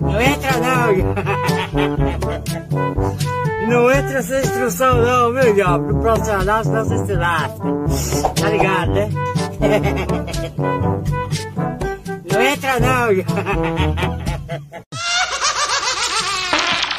[0.00, 0.92] Não entra não,
[3.68, 5.92] Não entra sem instrução não, meu diabo.
[5.92, 7.58] No profissional, senão você se lasca.
[8.34, 9.08] Tá ligado, né?
[12.32, 13.08] Não entra não,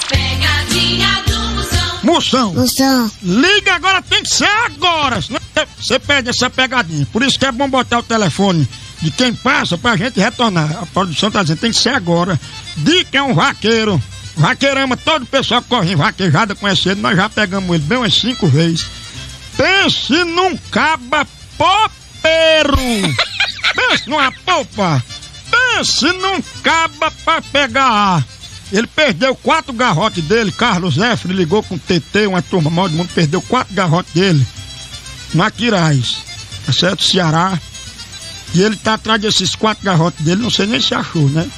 [0.10, 2.00] Pegadinha do Moção.
[2.04, 5.40] Moção, Moção, liga agora, tem que ser agora, senão
[5.78, 7.06] você perde essa pegadinha.
[7.12, 8.68] Por isso que é bom botar o telefone
[9.02, 10.78] de quem passa pra gente retornar.
[10.82, 12.40] A produção tá dizendo, tem que ser agora.
[12.78, 14.02] Dica é um vaqueiro.
[14.36, 17.84] Vaqueiro ama todo o pessoal que corre em vaquejada, conhece ele, nós já pegamos ele
[17.84, 18.88] bem umas cinco vezes.
[19.58, 22.78] Pense num caba popeiro.
[23.76, 25.04] Pense numa popa.
[25.52, 28.26] Pense num caba pra pegar ar.
[28.72, 30.52] Ele perdeu quatro garrotes dele.
[30.52, 34.46] Carlos Zefre ligou com o TT, uma turma mal do mundo, perdeu quatro garrotes dele.
[35.34, 36.18] No Aquiraz,
[36.66, 37.04] tá certo?
[37.04, 37.60] Ceará.
[38.54, 41.50] E ele tá atrás desses quatro garrotes dele, não sei nem se achou, né?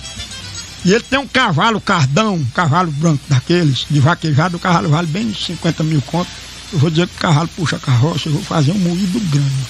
[0.83, 5.07] E ele tem um cavalo cardão, um cavalo branco daqueles, de vaquejado, o cavalo vale
[5.07, 6.33] bem uns 50 mil contos.
[6.73, 9.67] Eu vou dizer que o cavalo puxa a carroça, eu vou fazer um moído grande.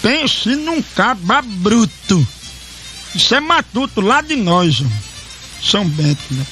[0.00, 2.26] Pense num caba bruto.
[3.14, 4.84] Isso é matuto lá de nós, ó.
[5.62, 6.44] São Bento, né?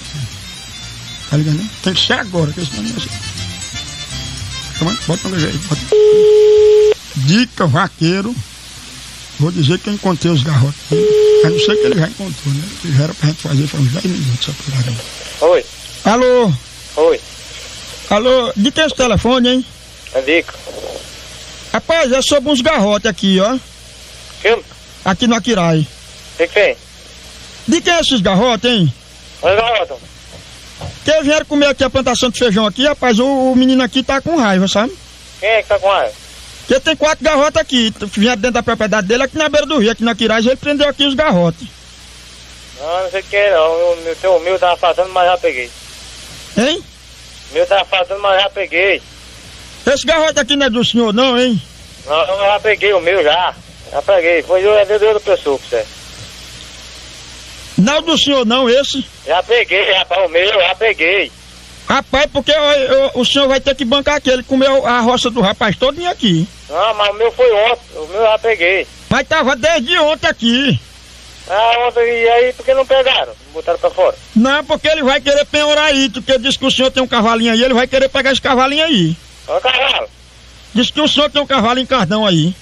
[1.29, 1.69] Tá ligado, né?
[1.83, 3.11] Tem que ser agora, que esse negócio.
[4.79, 5.83] Calma, bota um aí, bota.
[7.17, 8.35] Dica vaqueiro.
[9.43, 10.79] Vou dizer que eu encontrei os garrotes.
[11.45, 12.63] A não ser que ele já encontrou, né?
[12.81, 15.51] Que já era pra gente fazer faz uns 10 minutos essa porra.
[15.53, 15.65] Oi,
[16.05, 16.53] Alô?
[16.95, 17.21] oi,
[18.09, 18.53] Alô?
[18.55, 19.67] De quem é esse telefone, hein?
[20.15, 20.55] é dica.
[21.73, 23.59] Rapaz, é sobre uns garrotes aqui, ó.
[24.41, 24.63] Filme?
[25.05, 25.81] Aqui no Aquirai.
[25.81, 26.77] O que que tem?
[27.67, 28.95] De quem é esses garrotes, hein?
[29.43, 29.99] Oi, garoto.
[31.05, 34.21] Que vieram comer aqui a plantação de feijão aqui, rapaz, o, o menino aqui tá
[34.21, 34.97] com raiva, sabe?
[35.41, 36.22] Quem é que tá com raiva?
[36.67, 39.91] Porque tem quatro garrotes aqui, vieram dentro da propriedade dele, aqui na beira do rio,
[39.91, 41.67] aqui na Quirais, ele prendeu aqui os garrotes.
[42.81, 43.73] Não, não sei o que é não.
[43.93, 45.71] O meu, teu- meu tava faltando, mas já peguei.
[46.57, 46.83] Hein?
[47.51, 49.03] O meu tava faltando, mas já peguei.
[49.87, 51.61] Esse garrote aqui não é do senhor não, hein?
[52.07, 53.55] Não, eu já peguei o meu já.
[53.91, 54.43] Já peguei.
[54.43, 55.85] Foi eu, é de outra pessoa você.
[57.79, 59.05] Não é do senhor não, esse.
[59.27, 61.31] Já peguei, rapaz, o meu, já peguei.
[61.93, 65.29] Rapaz, porque ó, eu- o senhor vai ter que bancar aqui, ele comeu a roça
[65.29, 66.49] do rapaz todinho aqui.
[66.71, 67.83] Não, mas o meu foi ontem.
[67.97, 68.87] O meu já peguei.
[69.11, 70.81] Mas tava desde ontem aqui.
[71.51, 73.35] Ah, ontem, e aí, por que não pegaram?
[73.53, 74.17] Botaram pra fora.
[74.35, 77.53] Não, porque ele vai querer penhorar aí, porque disse que o senhor tem um cavalinho
[77.53, 79.15] aí, ele vai querer pegar esse cavalinho aí.
[79.47, 80.09] Ô, cavalo.
[80.75, 82.55] Disse que o senhor tem um cavalo em cardão aí.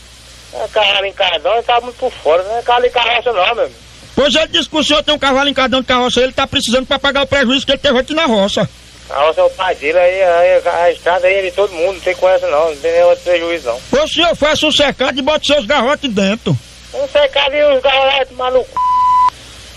[0.55, 2.43] É cavalo em cardão tá muito por fora.
[2.43, 3.79] Não é cavalo em carroça não, meu amigo.
[4.17, 6.49] Pois ele disse que o senhor tem um cavalo em cardão de carroça, ele tá
[6.49, 8.69] precisando pra pagar o prejuízo que ele teve aqui na roça.
[9.10, 12.00] Carroça é o pai dele, aí, aí a estrada aí é de todo mundo, não
[12.00, 14.03] tem com essa não, não tem nenhum outro prejuízo não.
[14.04, 16.56] O senhor faça um cercado e bote seus garrotes dentro.
[16.94, 18.72] Não sei, cadê os garrotes malucos?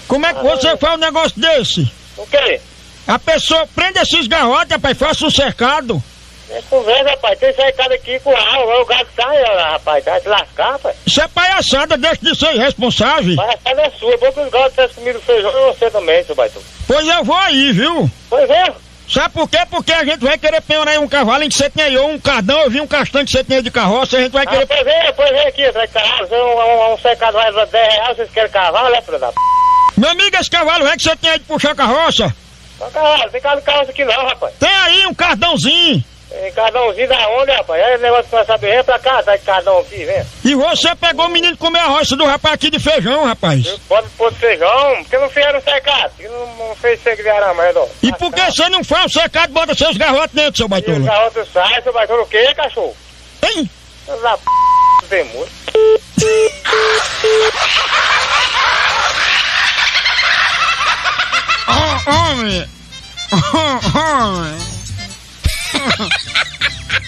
[0.07, 1.91] Como é que você faz um negócio desse?
[2.15, 2.61] O quê?
[3.07, 6.03] A pessoa prende esses garrotes, rapaz, faça um cercado.
[6.51, 7.39] É conversa, rapaz.
[7.39, 10.05] Tem cercado aqui com a o gato sai, rapaz.
[10.05, 10.95] Vai te lascar, rapaz.
[11.07, 13.41] Isso é palhaçada, deixa de ser irresponsável.
[13.41, 14.15] A casa é sua.
[14.17, 16.61] Bom que os gatos tivessem comido feijão e você também, seu baitão.
[16.85, 18.11] Pois eu vou aí, viu?
[18.29, 18.82] Pois é.
[19.07, 19.59] Sabe por quê?
[19.69, 22.19] Porque a gente vai querer penhorar um cavalo em que você tinha aí, ou um
[22.19, 24.65] cardão, eu vi um castanho que você tinha de carroça, a gente vai Ah, querer...
[24.65, 26.17] pois é, pois é aqui, atrás de.
[26.19, 29.27] Você, um, um, um secado vai dar 10 reais, vocês querem cavalo, é, filho da
[29.27, 29.33] p.
[29.97, 32.33] Meu amigo, esse cavalo é que você aí de puxar carroça?
[32.79, 34.53] Não, cavalo, tem carro de carroça aqui não, rapaz.
[34.59, 36.03] Tem aí um cardãozinho.
[36.33, 37.79] Tem cardãozinho da onde, rapaz?
[37.79, 40.25] É negócio de começar a vem pra cá, tá de cardão aqui, vem.
[40.43, 43.67] E você pegou o menino comer a roça do rapaz aqui de feijão, rapaz.
[43.87, 46.09] Pode pôr feijão, porque não fizeram secado.
[46.17, 47.87] Porque não, não fez segredo de arama, redor.
[48.01, 50.65] E por que você não faz o secado e bota seus garrotes dentro, seu E
[50.65, 50.99] o baitola?
[50.99, 52.97] garoto sai, seu baitão o quê, cachorro?
[53.43, 53.69] Hein?
[54.23, 54.35] Da
[55.07, 55.23] p.
[55.25, 55.51] Muito.
[61.67, 62.69] Oh, homem!
[63.31, 64.72] Oh, homem!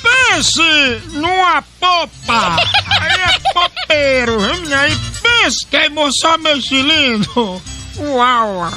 [0.01, 2.55] Pense numa popa!
[3.01, 4.81] Aí é popeiro, menina?
[4.81, 7.61] Aí pense que é emoção meu cilindro!
[7.97, 8.69] Uau!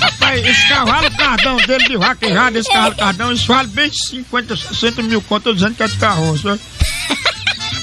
[0.00, 5.02] Rapaz, esse cavalo cardão dele de vaquejada, esse cavalo cardão, isso vale bem 50, 60
[5.02, 6.58] mil conto, dizendo que é de carroça.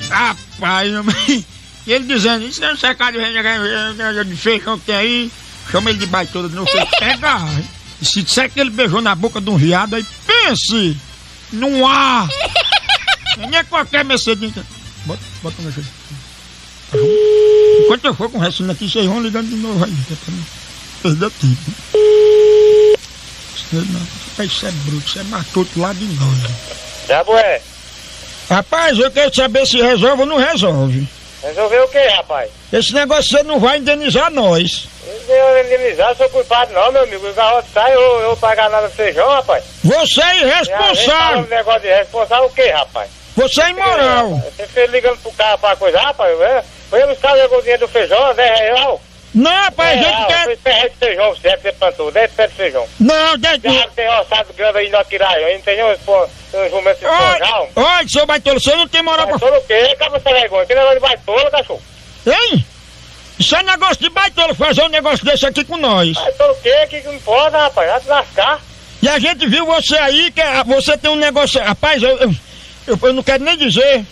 [0.09, 0.91] Rapaz,
[1.87, 5.31] ele dizendo, isso não é um secado de de feijão que tem aí,
[5.71, 7.39] chama ele de baitola novo, ele pega.
[8.05, 10.97] Se disser que ele beijou na boca de um viado, aí pense,
[11.51, 12.27] não há.
[13.37, 14.51] Nem é qualquer Mercedes.
[15.05, 15.89] Bota, bota um Mercedes.
[17.83, 20.33] Enquanto eu for com o resto aqui, vocês vão ligando de novo aí, é pra
[20.33, 20.45] não
[21.01, 21.71] perder tempo.
[23.55, 26.37] Isso não, isso é bruto, isso é matuto lá de nós.
[27.07, 27.61] Já, boé.
[28.49, 31.07] Rapaz, eu quero saber se resolve ou não resolve.
[31.43, 32.51] Resolver o quê, rapaz?
[32.71, 34.87] Esse negócio você não vai indenizar nós.
[35.27, 37.27] Eu indenizar, sou culpado não, meu amigo.
[37.27, 39.63] O garrote sai, eu, eu pagar nada feijão, rapaz.
[39.83, 41.47] Você é irresponsável.
[41.47, 43.09] negócio de responsável o quê, rapaz?
[43.35, 44.29] Você é imoral.
[44.29, 46.39] Você fez ligando pro cara pra coisa, rapaz?
[46.41, 46.63] É?
[46.89, 49.01] Foi buscar o dinheiro do feijão, 10 real.
[49.33, 50.27] Não, rapaz, a 10 gente real.
[50.27, 50.57] quer.
[50.57, 51.61] Pé de feijão, certo?
[51.61, 52.87] que Você plantou, 10 pés de feijão.
[52.99, 53.47] Não, de...
[53.73, 57.05] Já tem roçado grande aí no Aquiraio, aí não tem nenhum um jumento de.
[57.05, 59.37] Oi, oi, seu baitolo, você não tem moral pra.
[59.37, 59.89] Baitola o quê?
[59.93, 60.65] Acaba essa vergonha.
[60.65, 61.81] Que negócio de baitola, cachorro?
[62.27, 62.65] Hein?
[63.39, 66.13] Isso é negócio de baitolo fazer um negócio desse aqui com nós.
[66.13, 66.87] Baitola o quê?
[66.89, 67.89] Que não pode, rapaz?
[67.89, 68.59] Vai te lascar.
[69.01, 71.59] E a gente viu você aí, que ah, você tem um negócio.
[71.63, 72.31] Rapaz, eu, eu,
[72.87, 74.05] eu- eu não quero nem dizer.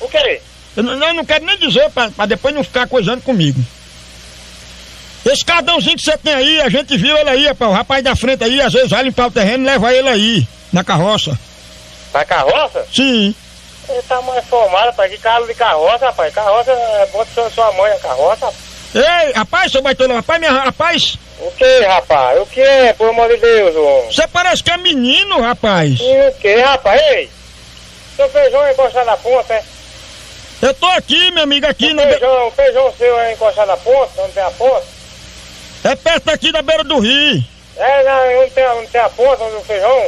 [0.00, 0.40] O quê?
[0.76, 3.58] Eu não, eu não quero nem dizer pra, pra depois não ficar coisando comigo.
[5.24, 8.14] Esse cardãozinho que você tem aí, a gente viu ele aí, rapaz, o rapaz da
[8.14, 11.38] frente aí, às vezes vai limpar o terreno e leva ele aí, na carroça.
[12.12, 12.86] Na carroça?
[12.92, 13.34] Sim.
[13.88, 15.10] Ele tá mais formado, rapaz.
[15.10, 16.32] Que carro de carroça, rapaz.
[16.34, 18.52] Carroça é bom de sua- mãe, a carroça.
[18.94, 22.40] Ei, rapaz, seu baitolo, rapaz, minha, rapaz, O que, rapaz?
[22.40, 24.12] O que, por amor de Deus, homem?
[24.12, 25.98] você parece que é menino, rapaz.
[26.00, 27.00] E o que, rapaz?
[27.10, 27.28] Ei!
[28.14, 29.62] Seu feijão é encostado na ponta, é?
[30.62, 34.10] Eu tô aqui, minha amiga, aqui O feijão, o feijão seu é encostado na ponta,
[34.22, 34.84] não tem a ponta?
[35.84, 37.44] É perto aqui da beira do rio.
[37.76, 40.06] É, não, não tem, a- não tem a ponta do feijão?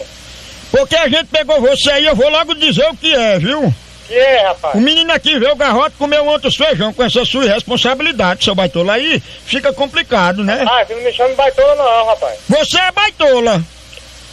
[0.71, 3.73] Porque a gente pegou você aí, eu vou logo dizer o que é, viu?
[4.07, 4.75] Que é, rapaz?
[4.75, 8.55] O menino aqui veio o garrote comeu ontem os feijão com essa sua irresponsabilidade, seu
[8.55, 8.93] baitola.
[8.95, 10.65] Aí fica complicado, né?
[10.69, 12.39] Ah, você não me chama de baitola não, rapaz.
[12.49, 13.63] Você é baitola.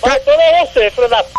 [0.02, 1.30] Baitola é você, filho da p...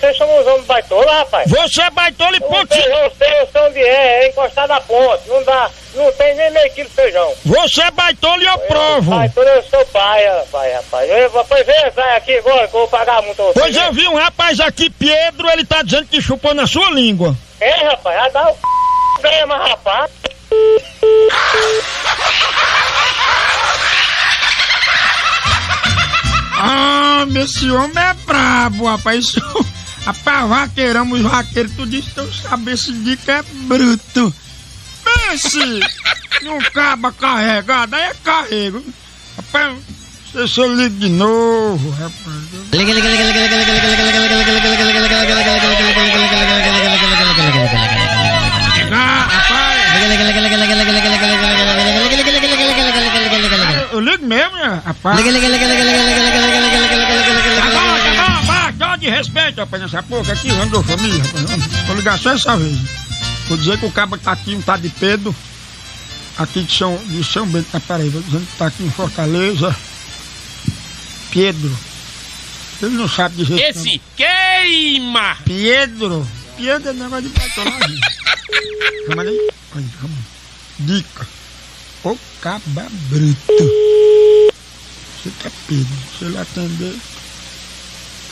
[0.00, 1.50] Você chama os homens baitola, rapaz?
[1.50, 2.74] Você é baitola e ponto.
[2.74, 5.20] feijão seu, eu sei onde é, é encostado na ponta.
[5.26, 7.34] Não dá, não tem nem meio quilo de feijão.
[7.44, 9.10] Você é baitola e eu provo.
[9.10, 11.10] Baitola eu sou pai, rapaz, rapaz.
[11.10, 13.42] Eu, pois vem, sai aqui agora que eu vou pagar muito.
[13.42, 16.90] você, Pois eu vi um rapaz aqui, Pedro, ele tá dizendo que chupou na sua
[16.92, 17.36] língua.
[17.60, 18.60] É, rapaz, já dá o c...
[19.20, 20.10] ganha mais, rapaz.
[26.62, 29.34] Ah, esse homem é brabo, rapaz.
[30.04, 34.34] Rapaz, vaqueirão, os vaqueiros, tu disse que eu saber esse dica é bruto.
[35.04, 35.80] Pense
[36.42, 38.82] num caba carregado, aí é carrego.
[39.36, 39.76] Rapaz,
[40.32, 42.10] se se eu ligo de novo, rapaz.
[48.92, 49.92] Ah, rapaz,
[53.92, 55.16] eu ligo mesmo, né, rapaz.
[55.16, 57.89] Tá bom, tá bom, baixa, dá
[59.00, 61.86] de respeito, rapaz, nessa porra aqui, vamos da família, rapaz.
[61.86, 62.78] Vou ligar só essa vez.
[63.48, 65.34] Vou dizer que o cabo tá aqui, um tá de Pedro,
[66.38, 69.74] aqui de São, de São Bento na Paraíba, dizendo que tá aqui em Fortaleza.
[71.32, 71.76] Pedro.
[72.82, 75.36] Ele não sabe dizer Esse queima!
[75.44, 76.26] Pedro.
[76.56, 78.00] Pedro é negócio de patolagem.
[79.06, 79.50] Chama aí.
[79.74, 80.14] Olha, chama.
[80.80, 81.26] Dica.
[82.04, 83.52] O caba bruto.
[85.22, 85.86] Você tá Pedro.
[86.18, 86.96] Se ele atender,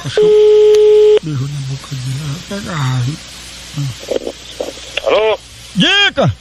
[0.09, 2.19] achou um beijo na boca dele.
[2.49, 3.19] Vai pegar raiva.
[5.07, 5.39] Alô?
[5.75, 6.35] Dica!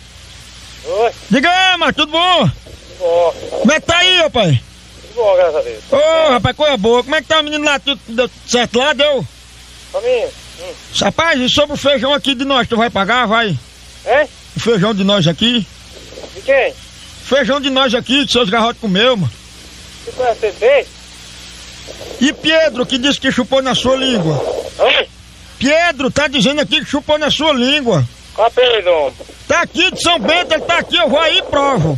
[0.86, 1.12] Oi?
[1.30, 2.48] Diga aí, mas tudo bom?
[2.48, 4.58] Tudo bom, Como é que tá aí, rapaz?
[5.02, 5.84] tudo bom, graças a Deus.
[5.92, 7.04] Ô, rapaz, coisa boa.
[7.04, 7.78] Como é que tá o menino lá?
[7.80, 8.94] Tudo deu certo lá?
[8.94, 9.26] Deu?
[9.92, 10.30] Família?
[10.62, 10.74] Hum.
[11.02, 13.28] Rapaz, e sobre o feijão aqui de nós, tu vai pagar?
[13.28, 13.50] Vai?
[13.50, 14.28] Hein?
[14.56, 15.68] O feijão de nós aqui?
[16.34, 16.74] De quem?
[17.26, 19.32] Feijão de nós aqui, que seus garrotes comeu, mano.
[20.06, 20.90] Você conhece beijo?
[22.20, 24.44] E Pedro, que disse que chupou na sua língua.
[24.80, 25.08] Oi?
[25.60, 28.04] Pedro tá dizendo aqui que chupou na sua língua.
[28.34, 29.14] Qual apelido, homem?
[29.48, 31.98] Tá aqui de São Bento, ele tá aqui, eu vou aí e provo.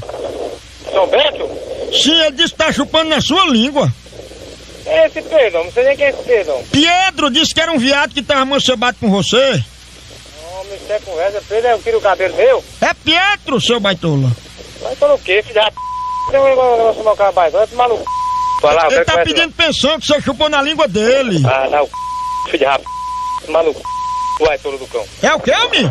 [0.92, 1.50] São Bento?
[1.92, 3.92] Sim, ele disse que tá chupando na sua língua.
[4.86, 5.64] É esse Pedro?
[5.64, 6.64] Não sei nem quem é esse Pedro.
[6.72, 9.64] Pedro disse que era um viado que tava mancebado com você.
[10.54, 11.44] Homem, isso é conversa.
[11.48, 12.64] Pedro é o tiro o cabelo meu?
[12.82, 14.32] É Pedro, seu baitola.
[14.82, 15.78] Vai pelo quê, filho da p...
[16.32, 17.52] Tem um negócio cabelo.
[17.52, 18.04] Vai tomar no c...
[18.60, 21.42] Falar, Ele tá pedindo pensão que você chupou na língua dele.
[21.46, 21.94] Ah, dá o c...
[22.52, 22.68] filho.
[23.46, 23.82] Tomar no c...
[24.42, 25.06] Vai, tolo do cão.
[25.22, 25.86] É o quê, homem?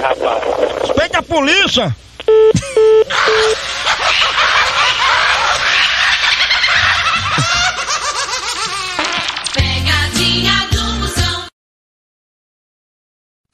[0.00, 0.42] Rapaz.
[0.82, 1.96] Respeita a polícia.
[9.54, 11.46] Pegadinha do Moção.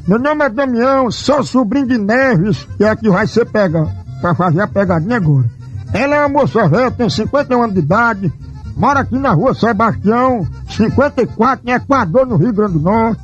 [0.06, 3.86] Meu nome é Damião, sou sobrinho de Neves, que é que vai ser pega
[4.20, 5.59] pra fazer a pegadinha agora.
[5.92, 8.32] Ela é uma moça velha, tem 51 anos de idade,
[8.76, 13.22] mora aqui na rua Sebastião, 54, em Equador, no Rio Grande do Norte.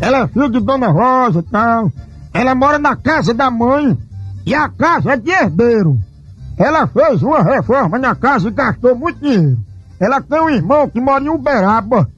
[0.00, 1.92] Ela é filha de Dona Rosa e tal.
[2.32, 3.96] Ela mora na casa da mãe
[4.44, 5.98] e a casa é de herdeiro.
[6.58, 9.58] Ela fez uma reforma na casa e gastou muito dinheiro.
[10.00, 12.08] Ela tem um irmão que mora em Uberaba,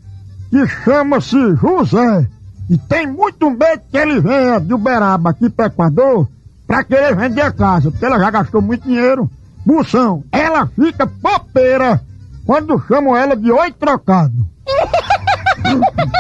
[0.51, 2.27] que chama-se José.
[2.69, 6.27] E tem muito medo que ele venha de Uberaba aqui para Equador
[6.67, 9.31] pra querer vender a casa, porque ela já gastou muito dinheiro.
[9.65, 12.01] Moção, ela fica popeira
[12.45, 14.47] quando chamam ela de oi trocado.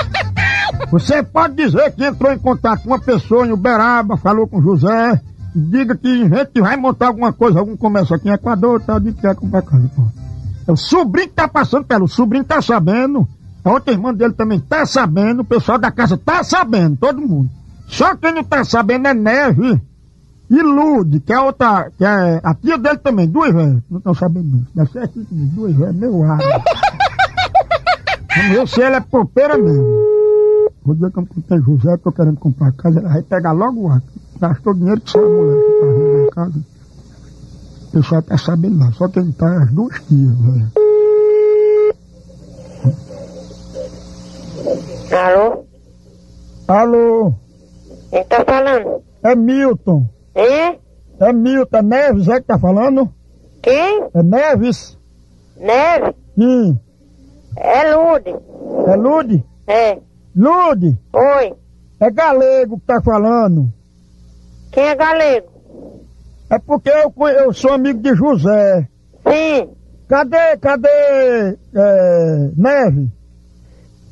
[0.90, 5.20] Você pode dizer que entrou em contato com uma pessoa em Uberaba, falou com José,
[5.54, 9.00] e diga que a gente vai montar alguma coisa, algum comércio aqui em Equador, tal,
[9.00, 10.02] de que quer comprar casa, pô.
[10.66, 13.26] É o sobrinho que tá passando pelo, o sobrinho tá sabendo,
[13.64, 17.48] a outra irmã dele também tá sabendo, o pessoal da casa tá sabendo, todo mundo.
[17.88, 19.80] Só quem não tá sabendo é Neve
[20.48, 23.82] e Lude, que é outra, que é a tia dele também, duas velhas.
[23.90, 24.66] Não estão sabendo não.
[24.74, 26.38] Deve ser aqui comigo, duas velhas, meu ar.
[28.36, 29.84] Vamos ver se ela é popeira mesmo.
[30.84, 33.88] Vou dizer que eu tem José, tô querendo comprar casa, ela vai pegar logo o
[33.90, 34.00] ar.
[34.40, 36.60] Gastou dinheiro que a mulher que tá vendendo a casa.
[37.82, 40.70] O pessoal tá sabendo não, só quem tá é as duas tias, velho.
[45.12, 45.64] Alô?
[46.68, 47.34] Alô,
[48.10, 49.02] Quem tá falando?
[49.22, 50.08] é Milton.
[50.36, 50.78] Hein?
[51.18, 53.10] É Milton, é Neves, é que tá falando?
[53.62, 54.04] Quem?
[54.14, 54.98] É Neves?
[55.56, 56.14] Neve?
[56.38, 56.78] Sim.
[57.56, 58.36] É Lude.
[58.86, 59.44] É Lude?
[59.66, 59.98] É.
[60.36, 61.54] Lude, Oi.
[61.98, 63.72] é galego que tá falando.
[64.70, 65.48] Quem é galego?
[66.50, 68.86] É porque eu, eu sou amigo de José.
[69.26, 69.70] Sim.
[70.06, 70.88] Cadê, cadê
[71.74, 73.10] é, Neve?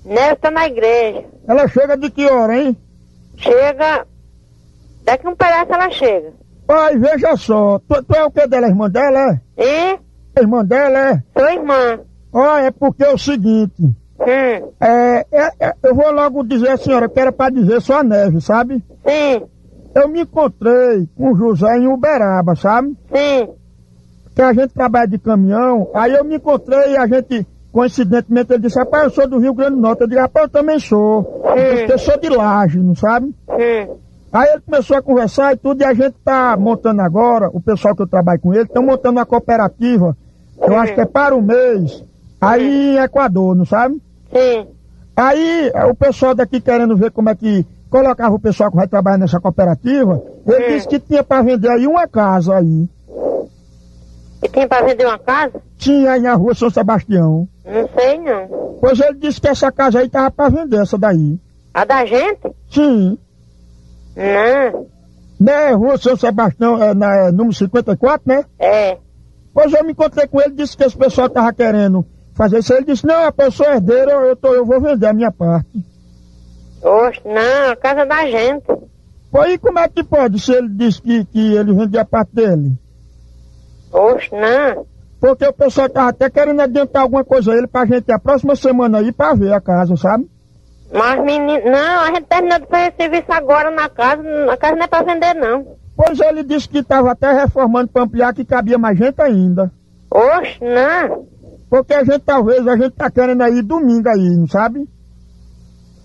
[0.07, 1.27] Neve tá na igreja.
[1.47, 2.77] Ela chega de que hora, hein?
[3.37, 4.07] Chega.
[5.05, 6.33] Daqui um pedaço ela chega.
[6.67, 7.79] Pai, veja só.
[7.79, 8.67] Tu, tu é o que dela?
[8.67, 9.63] Irmã dela, é?
[9.63, 9.99] E?
[10.37, 11.23] A irmã dela, é?
[11.37, 12.01] Sua irmã.
[12.33, 13.83] Ó, é porque é o seguinte.
[13.83, 14.73] Hum.
[14.81, 18.41] É, é, é, eu vou logo dizer a senhora que era pra dizer só Neve,
[18.41, 18.83] sabe?
[19.07, 19.43] Sim.
[19.95, 22.97] Eu me encontrei com o José em Uberaba, sabe?
[23.13, 23.49] Sim.
[24.35, 25.91] Que a gente trabalha de caminhão.
[25.95, 29.55] Aí eu me encontrei e a gente, coincidentemente, ele disse, rapaz, eu sou do Rio
[29.55, 30.01] Grande do Norte.
[30.01, 31.43] Eu disse, rapaz, eu também sou.
[31.87, 33.33] Que eu sou de Laje, não sabe?
[33.49, 33.97] Hum.
[34.35, 37.95] Aí ele começou a conversar e tudo, e a gente tá montando agora, o pessoal
[37.95, 40.17] que eu trabalho com ele, estão montando uma cooperativa,
[40.61, 42.05] eu acho que é para o mês,
[42.41, 44.03] aí em Equador, não sabe?
[44.33, 44.67] Sim.
[45.17, 49.19] Aí o pessoal daqui querendo ver como é que colocava o pessoal que vai trabalhar
[49.19, 52.89] nessa cooperativa, ele disse que tinha para vender aí uma casa aí.
[54.43, 55.63] E tem pra vender uma casa?
[55.79, 57.49] Tinha aí na rua São Sebastião.
[57.65, 58.77] Não sei não.
[58.81, 61.39] Pois ele disse que essa casa aí tava para vender, essa daí.
[61.73, 62.53] A da gente?
[62.69, 63.17] Sim.
[64.17, 64.87] Não.
[65.41, 68.45] Né, rua São Sebastião, é, na, é, número 54, né?
[68.59, 68.99] É.
[69.53, 72.05] Pois eu me encontrei com ele, disse que esse pessoal tava querendo
[72.35, 72.73] fazer isso.
[72.73, 75.85] Ele disse, não, a pessoa é herdeira, eu, tô, eu vou vender a minha parte.
[76.83, 78.67] Oxe, não, a casa da gente.
[79.31, 82.35] Pô, e como é que pode se ele disse que, que ele vendia a parte
[82.35, 82.73] dele?
[83.93, 84.87] Oxe, não.
[85.21, 88.55] Porque o pessoal tava até querendo adiantar alguma coisa a ele pra gente a próxima
[88.55, 90.29] semana aí pra ver a casa, sabe?
[90.95, 94.85] Mas menino, não, a gente terminou de fazer serviço agora na casa, a casa não
[94.85, 95.77] é pra vender não.
[95.97, 99.73] Pois ele disse que tava até reformando pra ampliar que cabia mais gente ainda.
[100.11, 101.27] Oxe, não.
[101.69, 104.89] Porque a gente talvez, a gente tá querendo aí domingo aí, não sabe?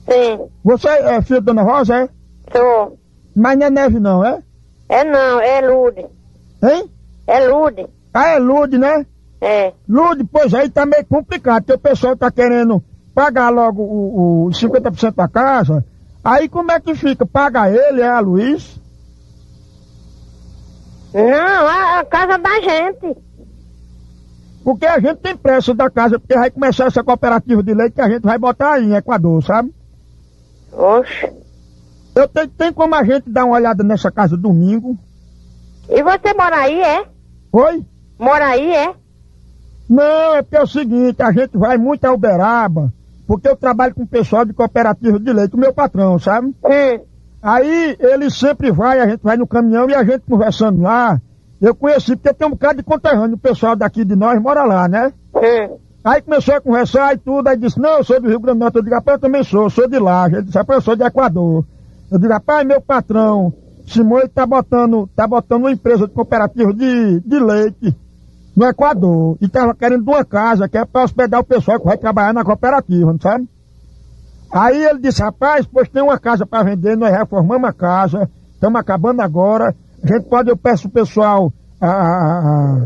[0.10, 2.10] Sim, Você é filho da Dona Rosa, é?
[2.52, 2.98] sou.
[3.36, 4.42] Mas não é neve não, é?
[4.90, 6.06] É não, é Lude.
[6.64, 6.90] Hein?
[7.28, 7.88] É Lude.
[8.12, 9.06] Ah, é Lude, né?
[9.40, 9.72] É.
[9.88, 14.50] Lude, pois aí tá meio complicado, porque o pessoal tá querendo pagar logo o, o
[14.50, 15.86] 50% da casa.
[16.24, 17.26] Aí como é que fica?
[17.26, 18.80] Paga ele, é a Luiz?
[21.14, 23.18] Não, a, a casa da gente.
[24.64, 28.02] Porque a gente tem pressa da casa, porque vai começar essa cooperativa de leite que
[28.02, 29.74] a gente vai botar aí em Equador, sabe?
[30.72, 31.32] Oxe.
[32.14, 34.98] Eu tenho, tem como a gente dar uma olhada nessa casa domingo?
[35.90, 37.06] E você mora aí, é?
[37.52, 37.86] Oi?
[38.20, 38.94] Mora aí, é?
[39.90, 42.94] Não, é porque é o seguinte, a gente vai muito a Uberaba,
[43.30, 46.48] porque eu trabalho com o pessoal de cooperativa de leite, o meu patrão, sabe?
[46.48, 47.00] Hum.
[47.40, 51.22] Aí ele sempre vai, a gente vai no caminhão e a gente conversando lá.
[51.62, 54.88] Eu conheci, porque tem um bocado de conterrâneo, o pessoal daqui de nós mora lá,
[54.88, 55.14] né?
[55.36, 55.78] Hum.
[56.04, 58.62] Aí começou a conversar e tudo, aí disse, não, eu sou do Rio Grande do
[58.64, 58.78] Norte.
[58.78, 60.26] Eu digo, rapaz, eu também sou, sou de lá.
[60.26, 61.64] Ele disse, rapaz, eu sou de Equador.
[62.12, 63.54] Eu digo, rapaz, meu patrão,
[63.86, 67.96] Simão, ele tá botando, tá botando uma empresa de cooperativa de, de leite
[68.60, 69.38] no Equador.
[69.40, 72.44] E tava querendo uma casa, que é pra hospedar o pessoal que vai trabalhar na
[72.44, 73.48] cooperativa, não sabe?
[74.52, 78.78] Aí ele disse, rapaz, pois tem uma casa para vender, nós reformamos a casa, estamos
[78.78, 79.74] acabando agora,
[80.04, 82.82] a gente pode, eu peço o pessoal, a,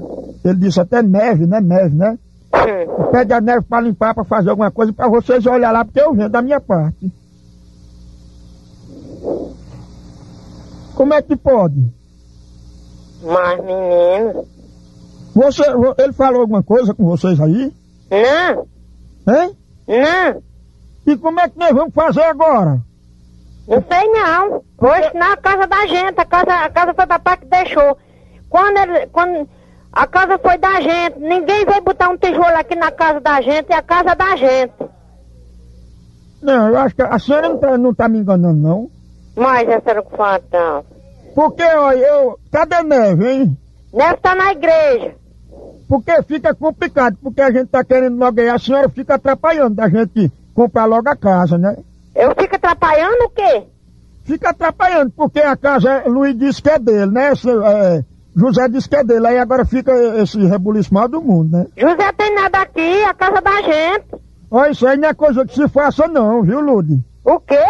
[0.45, 2.19] ele disse até neve, né, neve, né?
[2.53, 3.09] Hum.
[3.11, 6.13] Pede a neve para limpar, para fazer alguma coisa, para vocês olhar lá, porque eu
[6.13, 7.11] vendo da minha parte.
[10.93, 11.91] Como é que pode?
[13.23, 14.45] Mas, menino.
[15.35, 17.71] Você, vo- ele falou alguma coisa com vocês aí?
[18.11, 18.67] Não,
[19.35, 19.57] Hein?
[19.87, 20.41] não.
[21.05, 22.79] E como é que nós vamos fazer agora?
[23.67, 24.61] Não sei não.
[24.77, 27.97] Hoje na casa da gente, a casa, a casa foi papai que deixou.
[28.49, 29.47] Quando, ele, quando
[29.91, 33.71] a casa foi da gente, ninguém veio botar um tijolo aqui na casa da gente,
[33.71, 34.73] é a casa da gente.
[36.41, 38.89] Não, eu acho que a senhora não tá, não tá me enganando, não.
[39.35, 40.83] Mas essa era com fantasma.
[41.33, 42.37] Porque, olha, eu.
[42.51, 43.57] Cadê neve, hein?
[43.93, 45.15] Neve tá na igreja.
[45.93, 49.87] Porque fica complicado, porque a gente tá querendo logo aí, a senhora fica atrapalhando da
[49.87, 51.77] gente comprar logo a casa, né?
[52.15, 53.67] Eu fico atrapalhando o quê?
[54.23, 57.33] Fica atrapalhando, porque a casa, Luiz disse que é dele, né?
[57.33, 58.03] Esse, é,
[58.35, 61.67] José disse que é dele, aí agora fica esse rebuliço mal do mundo, né?
[61.77, 64.07] José tem nada aqui, a casa da gente.
[64.49, 66.99] Olha, isso aí não é coisa que se faça não, viu, Lude?
[67.23, 67.63] O quê?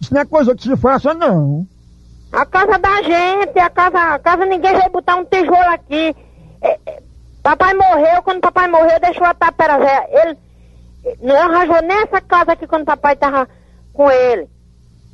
[0.00, 1.64] Isso não é coisa que se faça não.
[2.32, 6.12] A casa da gente, a casa, a casa ninguém veio botar um tijolo aqui.
[6.60, 7.02] É, é,
[7.42, 10.06] papai morreu, quando papai morreu, deixou a tapera velha.
[10.10, 10.38] Ele
[11.20, 13.48] não arranjou nem essa casa aqui quando papai tava
[13.92, 14.48] com ele.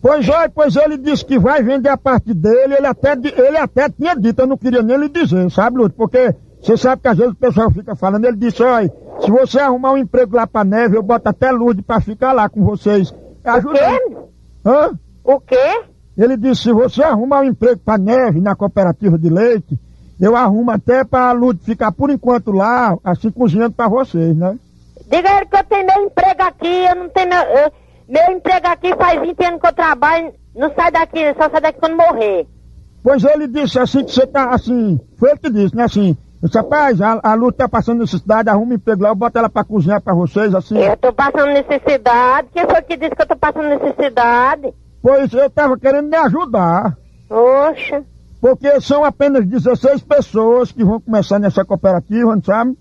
[0.01, 3.89] Pois olha, pois ele disse que vai vender a parte dele, ele até, ele até
[3.89, 5.95] tinha dito, eu não queria nem lhe dizer, sabe, Lude?
[5.97, 9.59] Porque você sabe que às vezes o pessoal fica falando, ele disse, olha, se você
[9.59, 13.11] arrumar um emprego lá pra neve, eu boto até Lude pra ficar lá com vocês.
[13.11, 13.79] O Ajuda.
[13.79, 14.17] quê?
[14.65, 14.91] Hã?
[15.25, 15.83] O quê?
[16.17, 19.79] Ele disse, se você arrumar um emprego pra neve na cooperativa de leite,
[20.21, 24.59] eu arrumo até pra Lude ficar por enquanto lá, assim cozinhando pra vocês, né?
[25.11, 27.73] Diga a ele que eu tenho meu emprego aqui, eu não tenho meu, eu-
[28.09, 31.79] meu emprego aqui faz 20 anos que eu trabalho, não sai daqui, só sai daqui
[31.81, 32.47] quando morrer.
[33.03, 35.85] Pois ele disse assim que você tá assim, foi ele que disse, né?
[35.85, 39.39] Assim, disse, rapaz, a, a Lu tá passando necessidade, arruma um emprego lá, eu boto
[39.39, 40.77] ela pra cozinhar pra vocês, assim.
[40.79, 44.75] Eu tô passando necessidade, quem foi que disse que eu tô passando necessidade?
[45.01, 46.97] Pois eu tava querendo me ajudar,
[47.31, 48.03] Oxa,
[48.41, 52.77] porque são apenas 16 pessoas que vão começar nessa cooperativa, não sabe?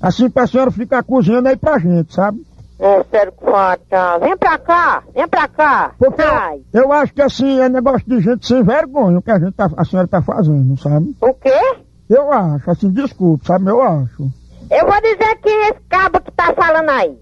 [0.00, 2.44] Assim pra senhora ficar cozinhando aí pra gente, sabe?
[2.78, 4.18] é sério que falta.
[4.18, 5.92] Vem pra cá, vem pra cá.
[5.98, 6.60] Porque Sai.
[6.74, 9.52] eu, eu acho que assim, é negócio de gente sem vergonha o que a, gente
[9.54, 11.16] tá, a senhora tá fazendo, sabe?
[11.20, 11.78] O quê?
[12.08, 13.70] Eu acho, assim, desculpe, sabe?
[13.70, 14.30] Eu acho.
[14.70, 17.18] Eu vou dizer que esse cabo que tá falando aí.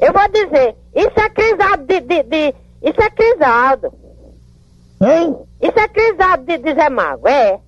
[0.00, 3.92] Eu vou dizer, isso é crisado de, de, de- Isso é crisado.
[5.00, 5.36] Hein?
[5.62, 7.60] Isso é crisado de, de Zé Mago, é.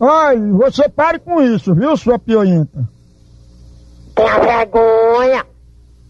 [0.00, 2.88] Ai, você pare com isso, viu, sua pioenta?
[4.14, 5.44] Tenha vergonha.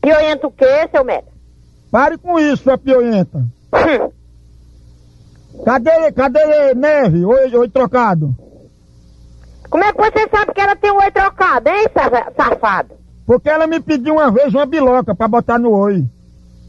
[0.00, 1.28] Pioento o quê, seu merda?
[1.90, 3.38] Pare com isso, sua pioenta.
[3.72, 4.10] Hum.
[5.64, 7.24] Cadê, cadê neve?
[7.24, 8.34] Oi, oi, trocado.
[9.70, 12.94] Como é que você sabe que ela tem o oi trocado, hein, sa- safado?
[13.26, 16.04] Porque ela me pediu uma vez uma biloca pra botar no oi.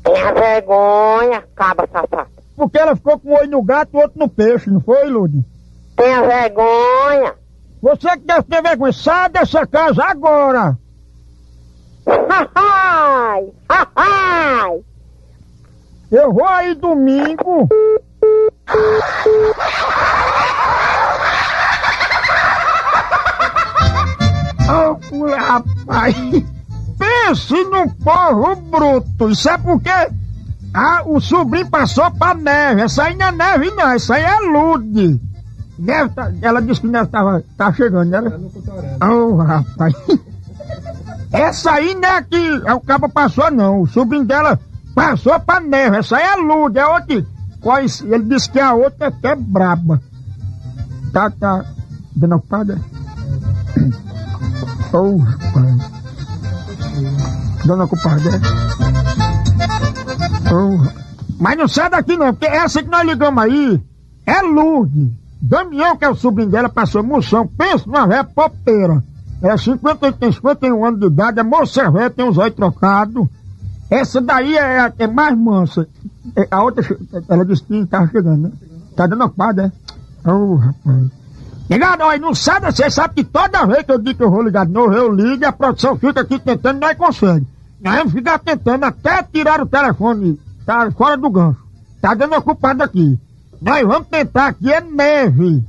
[0.04, 2.30] Tenha vergonha, caba safado.
[2.60, 5.45] Porque ela ficou com um oi no gato e outro no peixe, não foi, Lude?
[5.95, 7.34] Tenha vergonha.
[7.82, 10.78] Você que deve ter vergonha, sai dessa casa agora!
[16.12, 17.69] Eu vou aí domingo.
[24.67, 26.15] Oh, rapaz!
[27.00, 29.30] Pense num povo bruto!
[29.30, 29.89] Isso é porque
[30.74, 32.82] ah, o sobrinho passou pra neve.
[32.82, 33.90] Essa aí não é neve, não.
[33.90, 35.20] Essa aí é lude.
[35.78, 38.22] Neve tá- ela disse que neve tava, tá chegando, né?
[39.02, 39.94] Oh, rapaz!
[41.32, 43.82] Essa aí não é que o cabo passou, não.
[43.82, 44.60] O sobrinho dela
[44.94, 45.98] passou pra neve.
[45.98, 47.26] Essa aí é lude, é outra.
[47.62, 50.02] Quais- Ele disse que a outra é até braba.
[51.14, 51.66] Tá, tá.
[52.16, 52.78] Dona Ocupada?
[54.94, 55.92] Oh, rapaz.
[57.66, 58.20] Dona Ocupada,
[60.50, 60.94] é?
[61.40, 63.82] Mas não sai daqui não, porque essa que nós ligamos aí
[64.26, 65.12] é Lude.
[65.42, 67.48] Damião, que é o sobrinho dela, passou moção.
[67.48, 69.02] Pensa numa véia popeira.
[69.42, 73.26] É 50, tem 51 anos de idade, é moça velha, tem os olhos trocados.
[73.90, 75.88] Essa daí é, a- é mais mansa.
[76.36, 76.84] É, A outra,
[77.30, 78.52] ela disse que tava chegando, né?
[78.98, 79.72] Tá dando ocupada,
[80.26, 80.30] é?
[80.30, 81.08] Oh, rapaz.
[81.70, 84.42] Ligado, olha, não daqui, você sabe que toda vez que eu digo que eu vou
[84.44, 87.48] ligar de novo, eu ligo e a produção fica aqui tentando nós consegue.
[87.82, 91.63] Nós vamos ficar tentando até tirar o telefone, tá fora do gancho.
[92.02, 93.18] Tá dando ocupado aqui.
[93.62, 95.63] Nós vamos tentar aqui, é neve.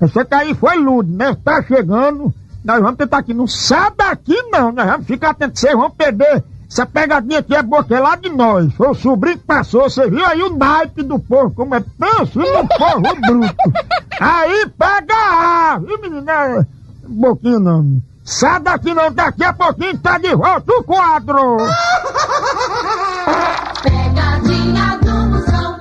[0.00, 2.32] Essa aí foi lude, neve tá chegando.
[2.64, 3.32] Nós vamos tentar aqui.
[3.32, 5.60] Não sai daqui não, nós vamos ficar atentos.
[5.60, 6.44] Vocês vão perder.
[6.68, 8.72] Essa pegadinha aqui é boa, que é lá de nós.
[8.74, 9.84] Foi o sobrinho que passou.
[9.84, 13.54] Você viu aí o naipe do povo, como é penso no povo bruto.
[14.18, 16.66] Aí pega a, viu menina?
[17.06, 18.02] Boquinho não.
[18.26, 21.58] Sai daqui não, daqui a pouquinho tá de volta o quadro.
[23.84, 25.80] Pegadinha do Moção.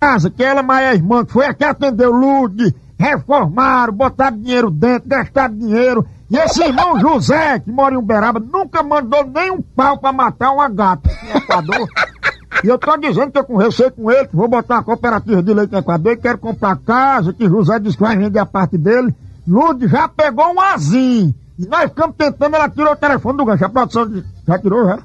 [0.00, 4.70] casa, que ela, mas a irmã, que foi a que atendeu Lude, reformaram, botaram dinheiro
[4.70, 6.06] dentro, gastaram dinheiro.
[6.30, 10.50] E esse irmão José, que mora em Uberaba, nunca mandou nem um pau pra matar
[10.50, 11.86] uma gata em Equador.
[12.64, 15.52] E eu tô dizendo que eu conversei com ele, que vou botar uma cooperativa de
[15.52, 18.78] leite no Equador e quero comprar casa, que José disse que vai vender a parte
[18.78, 19.14] dele.
[19.46, 21.34] Lude já pegou um azinho.
[21.58, 23.64] E nós ficamos tentando, ela tirou o telefone do gancho.
[23.64, 24.98] A produção já tirou, já?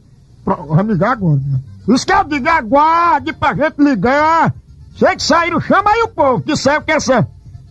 [0.45, 1.39] Vamos ligar agora.
[1.45, 1.59] né?
[1.89, 4.53] Isso que eu digo, aguarde pra gente ligar.
[4.97, 7.27] Sei que saíram, chama aí o povo, que saiu que essa...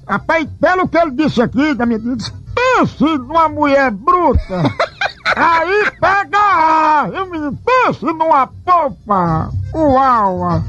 [0.07, 4.63] Rapaz, pelo que ele disse aqui, da minha disse, pense numa mulher bruta.
[5.37, 9.51] Aí pega ar, eu menino, pense numa popa.
[9.75, 10.63] Uau!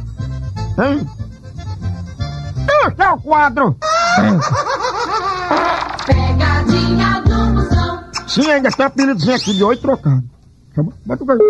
[0.78, 1.08] Hein?
[2.88, 3.76] Este é o quadro.
[6.06, 8.04] Pegadinha do Moção.
[8.28, 10.24] Sim, ainda tem apelidozinho aqui de oito trocado.
[10.76, 11.42] Chama- Bota o gajo.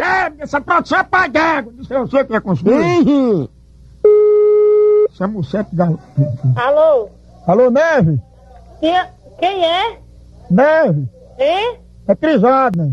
[0.00, 1.28] É, essa produção é pai.
[1.78, 3.50] Disse eu sei que é construído.
[5.10, 5.98] Isso é Mucete Galo.
[6.56, 7.08] Alô?
[7.46, 8.20] Alô, Neve?
[8.80, 8.94] Quem,
[9.38, 9.98] quem é?
[10.50, 11.08] Neve?
[11.38, 11.78] Hein?
[12.06, 12.92] É Crisado, né?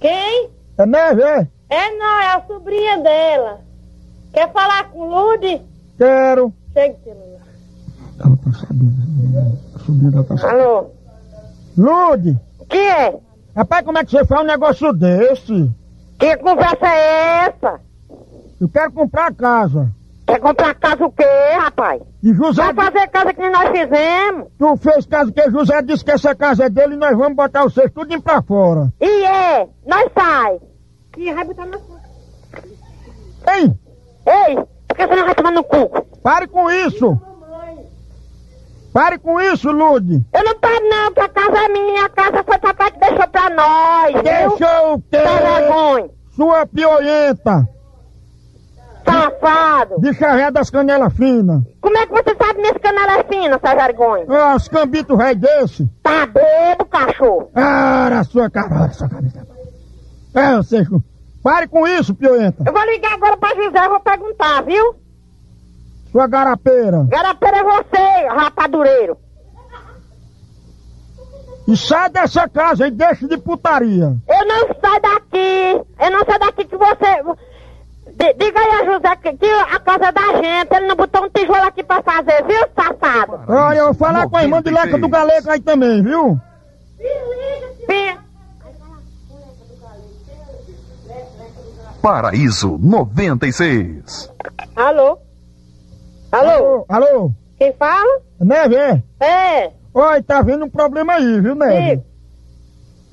[0.00, 0.48] Quem?
[0.78, 1.46] É Neve, é?
[1.68, 3.60] É não, é a sobrinha dela.
[4.32, 5.60] Quer falar com o Lude?
[6.06, 6.52] Quero.
[6.72, 6.96] Chega.
[8.18, 9.58] Ela tá sabendo.
[9.76, 10.60] A sobrinha dela tá sabendo.
[10.60, 10.90] Alô?
[11.78, 13.16] Lude, O que é?
[13.54, 15.70] rapaz, como é que você faz um negócio desse?
[16.18, 17.80] Que conversa é essa?
[18.60, 19.92] Eu quero comprar casa.
[20.26, 21.24] Quer comprar casa o quê,
[21.56, 22.02] rapaz?
[22.22, 24.48] E José, Vai fazer casa que nós fizemos.
[24.58, 27.62] tu fez casa que José disse que essa casa é dele e nós vamos botar
[27.62, 28.92] vocês tudo pra fora.
[29.00, 30.58] E é, nós sai.
[31.16, 31.78] E vai botar na
[33.54, 33.72] Ei,
[34.26, 34.58] Ei,
[34.92, 35.90] por que você não vai tomar no cu?
[36.22, 37.18] pare com isso.
[38.92, 40.22] Pare com isso, Lude.
[40.34, 43.26] Eu não paro não, que a casa é minha, a casa foi papai que deixou
[43.28, 44.22] pra nós, viu?
[44.22, 45.16] Deixa o quê?
[45.16, 47.66] Sem vergonha, Sua piolenta.
[49.06, 49.98] safado.
[49.98, 51.62] Bicha ré das canelas finas.
[51.80, 54.26] Como é que você sabe nesse canal é fino, sem vergonha?
[54.28, 55.88] Ah, os cambitos ré desse.
[56.02, 57.50] Tá bebo, cachorro.
[57.54, 59.46] Ah, a sua cara, olha sua cabeça.
[60.34, 60.86] É, vocês...
[61.42, 62.62] Pare com isso, piolenta.
[62.66, 64.94] Eu vou ligar agora pra José e vou perguntar, viu?
[66.12, 67.04] Sua garapeira.
[67.08, 69.16] Garapeira é você, rapadureiro.
[71.66, 74.14] E sai dessa casa e deixa de putaria.
[74.28, 75.80] Eu não saio daqui.
[76.00, 77.22] Eu não saio daqui que você...
[78.14, 81.24] D- Diga aí a José que, que a casa é da gente, ele não botou
[81.24, 83.40] um tijolo aqui pra fazer, viu, safado?
[83.48, 86.38] Olha, eu vou falar com a irmã de Leca do Galego aí também, viu?
[86.98, 87.71] Sim.
[92.02, 94.28] Paraíso 96.
[94.74, 95.18] Alô?
[96.32, 96.50] Alô?
[96.50, 96.84] Alô?
[96.88, 97.32] Alô?
[97.56, 98.20] Quem fala?
[98.40, 99.02] Neve, é?
[99.20, 102.02] É, Oi, tá vendo um problema aí, viu, Neve?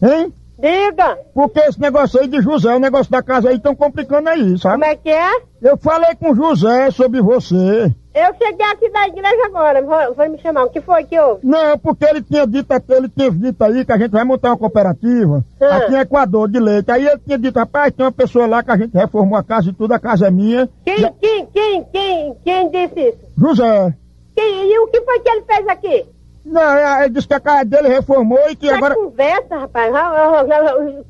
[0.02, 0.15] diga.
[0.15, 0.34] Hein?
[0.60, 1.17] Diga.
[1.34, 4.58] Porque esse negócio aí de José, o negócio da casa aí tão complicando aí, Como
[4.58, 4.86] sabe?
[4.86, 5.32] é que é?
[5.62, 7.93] Eu falei com o José sobre você.
[8.13, 10.63] Eu cheguei aqui da igreja agora, vou, vou me chamar.
[10.65, 11.45] O que foi que houve?
[11.45, 14.58] Não, porque ele tinha dito ele tinha dito aí que a gente vai montar uma
[14.58, 15.78] cooperativa Ah.
[15.78, 16.91] aqui em Equador de leite.
[16.91, 19.69] Aí ele tinha dito, rapaz, tem uma pessoa lá que a gente reformou a casa
[19.69, 20.67] e tudo, a casa é minha.
[20.84, 23.17] Quem, quem, quem, quem, quem disse isso?
[23.38, 23.93] José.
[24.36, 26.06] Quem, e o que foi que ele fez aqui?
[26.49, 28.95] Não, é, ele disse que a casa dele reformou e que é agora.
[28.95, 29.93] conversa, rapaz.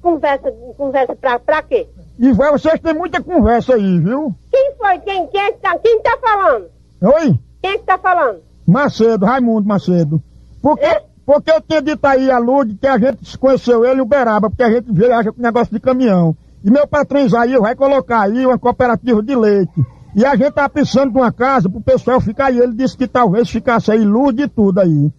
[0.02, 1.88] Conversa, conversa pra, pra quê?
[2.20, 4.36] E vai, vocês têm muita conversa aí, viu?
[4.52, 5.00] Quem foi?
[5.00, 6.66] Quem, quem, é que tá, quem tá falando?
[7.02, 7.40] Oi?
[7.62, 8.40] Quem é que tá falando?
[8.68, 10.22] Macedo, Raimundo Macedo.
[10.62, 11.02] Porque, É?
[11.26, 14.06] porque eu tinha dito aí a Lud que a gente se conheceu ele e o
[14.06, 16.36] Beraba, porque a gente viaja com negócio de caminhão.
[16.64, 19.72] E meu patrão Isaías vai colocar aí uma cooperativa de leite.
[20.14, 22.60] E a gente tá precisando de uma casa pro pessoal ficar aí.
[22.60, 25.10] Ele disse que talvez ficasse aí Lud e tudo aí.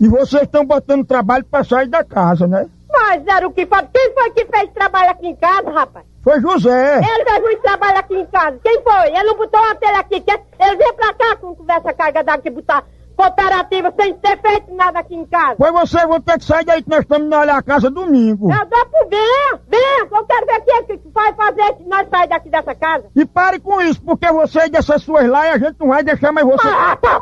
[0.00, 2.68] E vocês estão botando trabalho pra sair da casa, né?
[2.90, 3.82] Mas era o que foi?
[3.92, 6.06] Quem foi que fez trabalho aqui em casa, rapaz?
[6.22, 6.98] Foi José.
[6.98, 8.58] Ele fez muito trabalho aqui em casa.
[8.62, 9.08] Quem foi?
[9.08, 10.24] Ele não botou uma telha aqui.
[10.58, 12.84] Ele veio pra cá com conversa carga d'água e botar
[13.16, 15.56] cooperativa sem ter feito nada aqui em casa.
[15.58, 18.52] Pois vocês vão ter que sair daí que nós estamos indo olhar a casa domingo.
[18.52, 22.08] Eu dou pro venha, que eu quero ver quem é que vai fazer que nós
[22.08, 23.06] sair daqui dessa casa.
[23.16, 26.30] E pare com isso, porque vocês dessas suas lá e a gente não vai deixar
[26.30, 26.68] mais você.
[26.68, 27.20] Ah, tá.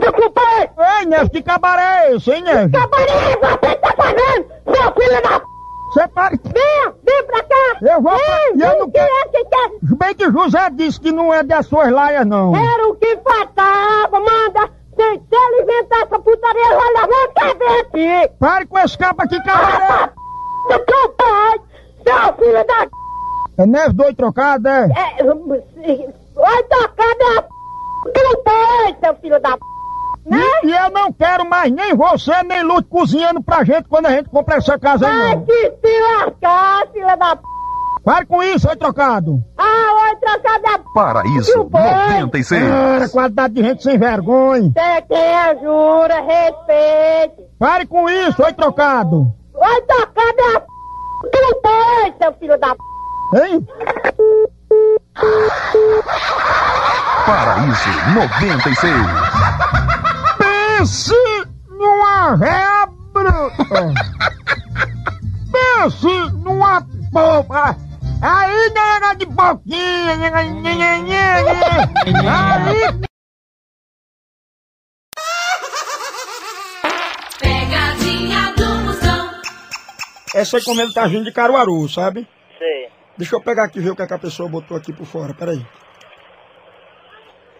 [0.00, 0.70] Desculpa aí.
[1.00, 2.72] Ei, Neves, que cabaré é esse, hein, Neves?
[2.72, 5.40] Cabaré, você tá fazendo, seu filho da...
[5.40, 5.46] p****.
[5.92, 6.40] Você pare.
[6.42, 7.78] Venha, vem pra cá.
[7.82, 9.70] Eu vou- Vem, eu vem, não que quero- é que quer.
[9.96, 12.54] Bem que José disse que não é das suas laias, não.
[12.56, 14.70] Era o que faltava, manda.
[14.96, 18.28] Se, se ele inventar essa putaria, ele vai levar a cabeça aqui.
[18.40, 20.10] Pare com esse cabo aqui, cabaré.
[20.68, 21.60] Seu teu pai,
[22.04, 22.88] seu filho da...
[23.56, 24.84] É Neves doido trocado, é?
[24.86, 25.24] É,
[26.34, 27.48] vai tocar minha p...
[28.12, 29.62] teu pai, seu filho da p...
[30.26, 30.38] Né?
[30.62, 34.10] E, e eu não quero mais nem você, nem Lute cozinhando pra gente quando a
[34.10, 35.44] gente comprar essa casa aí, Vai não.
[35.44, 37.42] que se lascar, filha da p...
[38.04, 39.42] Pare com isso, oi trocado.
[39.56, 40.84] Ah, vai trocar minha p...
[40.94, 42.68] Paraíso 96.
[42.68, 44.72] Cara, qualidade de gente sem vergonha.
[44.72, 47.42] Você quem jura, respeite.
[47.58, 49.26] Pare com isso, oi trocado.
[49.54, 50.66] Vai tocar minha p...
[51.30, 52.80] teu pai, seu filho da p...
[53.36, 53.66] Hein?
[57.26, 58.94] Paraíso 96.
[60.38, 61.14] Pense
[61.70, 62.36] numa
[63.12, 63.94] bruta.
[65.52, 66.80] Pense numa
[67.12, 67.76] boba.
[68.22, 71.52] Aí, nega de boquinha, nega, nega, nega.
[72.06, 73.00] Aí,
[77.38, 79.30] Pegadinha do Moção.
[80.34, 82.26] essa encomenda tá vindo de Caruaru, sabe?
[83.16, 85.06] Deixa eu pegar aqui e ver o que, é que a pessoa botou aqui por
[85.06, 85.64] fora, peraí.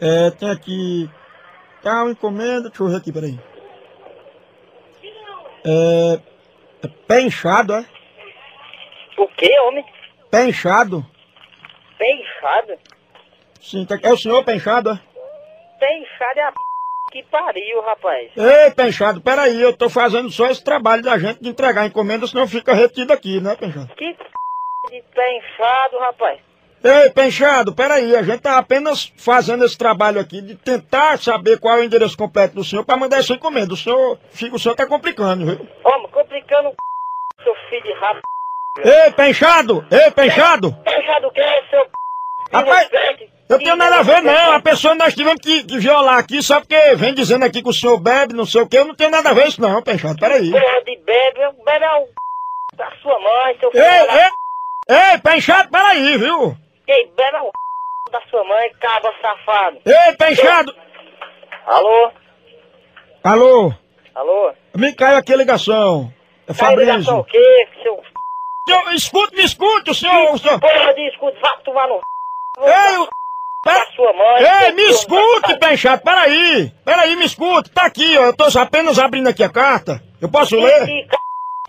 [0.00, 1.08] É, tem aqui.
[1.82, 3.38] Tal encomenda, deixa eu ver aqui, peraí.
[5.66, 6.20] É.
[6.82, 7.84] é pé inchado, é?
[9.16, 9.84] O que, homem?
[10.30, 11.06] Pé inchado?
[11.98, 12.78] Pé inchado?
[13.60, 15.00] Sim, tá- é o senhor pé inchado, é?
[15.78, 16.58] Pé inchado é a p...
[17.12, 18.30] que pariu, rapaz.
[18.36, 21.86] Ei, pé inchado, peraí, eu tô fazendo só esse trabalho da gente de entregar a
[21.86, 23.94] encomenda, senão fica retido aqui, né, pé inchado?
[23.94, 24.16] Que.
[24.94, 25.40] De pé
[25.98, 26.40] rapaz.
[26.84, 31.78] Ei, Penchado, peraí, a gente tá apenas fazendo esse trabalho aqui de tentar saber qual
[31.78, 33.72] é o endereço completo do senhor pra mandar essa encomenda.
[33.72, 35.66] O senhor, fica, o senhor tá complicando, viu?
[35.82, 36.76] Homem, complicando o c...
[37.42, 38.20] seu filho de rap...
[38.84, 39.86] Ei, Penchado!
[39.90, 40.74] Ei, Penchado!
[40.84, 41.90] Pé inchado o que é, seu p...
[42.52, 42.88] Rapaz,
[43.48, 46.60] eu tenho nada a ver não, a pessoa nós tivemos que, que violar aqui só
[46.60, 49.10] porque vem dizendo aqui que o senhor bebe, não sei o que, eu não tenho
[49.10, 50.50] nada a ver isso não, Penchado, peraí.
[50.50, 52.08] Porra de bebe, bebe é o...
[52.76, 54.24] da sua mãe, seu filho Ei, da...
[54.24, 54.43] ei,
[54.88, 56.56] ei, Penchado, peraí, viu?
[56.86, 57.50] Bebe é o
[58.10, 59.78] da sua mãe, cabra safado.
[59.86, 60.74] Ei, Penchado!
[61.66, 62.10] Alô?
[63.24, 63.72] Alô,
[64.14, 64.52] Alô?
[64.76, 66.12] me caiu aqui a ligação.
[66.46, 67.24] É Tá ligação o Fabrício.
[67.24, 68.02] quê, seu...
[68.68, 70.38] Senhor, Escute, me escute, senhor.
[70.60, 72.00] Porra de escudo, vá tomar no...
[72.60, 73.08] Ei, o-
[73.64, 74.42] da sua mãe.
[74.66, 76.70] Ei, me escute, da- Penchado, peraí.
[76.84, 77.70] Peraí, me escute.
[77.70, 78.24] Tá aqui, ó.
[78.26, 80.02] Eu tô apenas abrindo aqui a carta.
[80.20, 80.80] Eu posso ler?
[80.86, 81.08] Que c...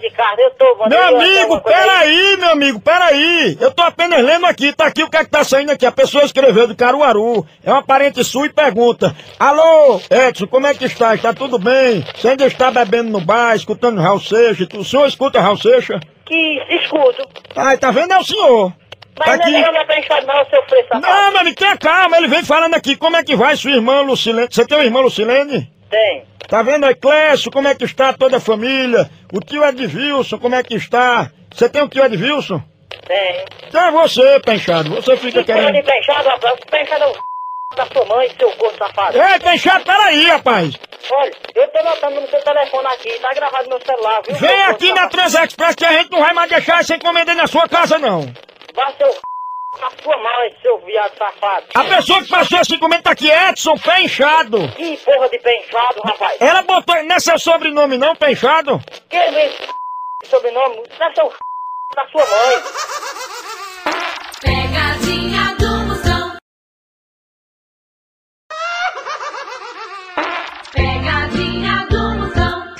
[0.05, 0.87] de carne, eu tô...
[0.87, 1.85] Meu amigo, coisa aí.
[1.85, 3.57] peraí, meu amigo, peraí.
[3.59, 4.71] Eu tô apenas lendo aqui.
[4.71, 5.85] Tá aqui o que é que tá saindo aqui.
[5.85, 7.45] A pessoa escreveu de Caruaru.
[7.63, 9.15] É uma parente sua e pergunta.
[9.39, 11.15] Alô, Edson, como é que está?
[11.15, 12.05] Está tudo bem?
[12.15, 14.67] Você ainda está bebendo no bar, escutando Raul Seixas?
[14.73, 15.99] O senhor escuta Raul Seixas?
[16.25, 17.27] Que escudo.
[17.55, 18.13] Ai, tá vendo?
[18.13, 18.71] É o senhor.
[19.15, 19.51] Tá Mas aqui.
[19.51, 21.01] não é pra enxar não, seu safado.
[21.01, 22.17] Não, meu amigo, tenha calma.
[22.17, 22.95] Ele vem falando aqui.
[22.97, 24.47] Como é que vai sua irmã Lucilene?
[24.51, 25.71] Você tem uma irmã Lucilene?
[25.89, 26.25] Tem.
[26.47, 29.09] Tá vendo aí, Clécio, como é que está toda a família?
[29.33, 31.31] O tio Edvilson, como é que está?
[31.53, 32.61] Você tem o tio Edvilson?
[33.07, 33.45] Tem.
[33.67, 35.83] Então é você, Penchado, você fica de querendo...
[35.85, 36.59] penchado, rapaz.
[36.69, 37.13] Penchado é o
[37.75, 39.17] da sua mãe, seu corpo safado.
[39.17, 40.75] Ei, Penchado, peraí, rapaz!
[41.11, 44.35] Olha, eu tô notando no seu telefone aqui, tá gravado no meu celular, viu?
[44.35, 45.07] Vem aqui na?
[45.07, 48.21] Transexpress que a gente não vai mais deixar essa encomenda na sua casa, não.
[48.73, 49.13] Vá, seu
[49.79, 51.65] da sua mãe, seu viado safado.
[51.73, 54.67] A pessoa que passou essa encomenda tá aqui, Edson Penchado.
[54.69, 56.41] Que porra de penchado, rapaz.
[56.41, 56.95] Ela botou...
[57.03, 58.79] Não é seu sobrenome não, Penchado?
[59.09, 59.51] Que vem
[60.25, 60.83] sobrenome?
[60.99, 61.33] Não é seu
[61.95, 62.63] da sua mãe.
[64.41, 66.37] Pegadinha do Moção.
[70.73, 72.75] Pegadinha do Moção.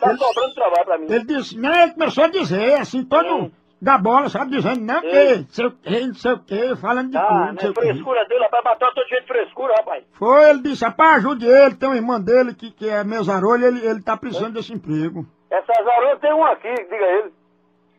[0.00, 1.06] Tá sobrando trabalho pra mim.
[1.10, 5.66] Ele disse, ele começou a dizer, assim, todo da bola, sabe, dizendo, não, que, sei
[5.66, 7.74] o que, não sei o que, falando de tudo, Ah, não não sei é o
[7.74, 7.80] que.
[7.80, 8.64] frescura dele, rapaz.
[8.64, 10.04] Bateu todo jeito de frescura, rapaz.
[10.12, 13.84] Foi, ele disse, rapaz, ajude ele, tem uma irmã dele que, que é mesarolho, ele,
[13.84, 15.26] ele tá precisando desse emprego.
[15.50, 17.32] Essa zaroa tem um aqui, diga ele.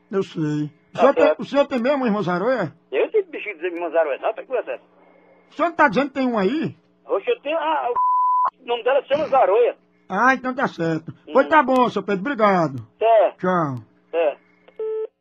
[0.09, 0.41] Eu sei.
[0.65, 2.73] O Tá senhor, tem, o senhor tem mesmo irmã zaroia?
[2.91, 4.79] Eu tenho bichinho de dizer que me zaroa, não, tá com essa?
[5.51, 6.75] O senhor não tá dizendo que tem um aí?
[7.07, 7.57] Oxe, eu tenho.
[7.57, 9.75] Ah, o nome dela chama Zaroia.
[10.07, 11.13] Ah, então tá certo.
[11.33, 12.75] Pois tá bom, seu Pedro, obrigado.
[13.01, 13.75] É, Tchau.
[14.13, 14.37] é.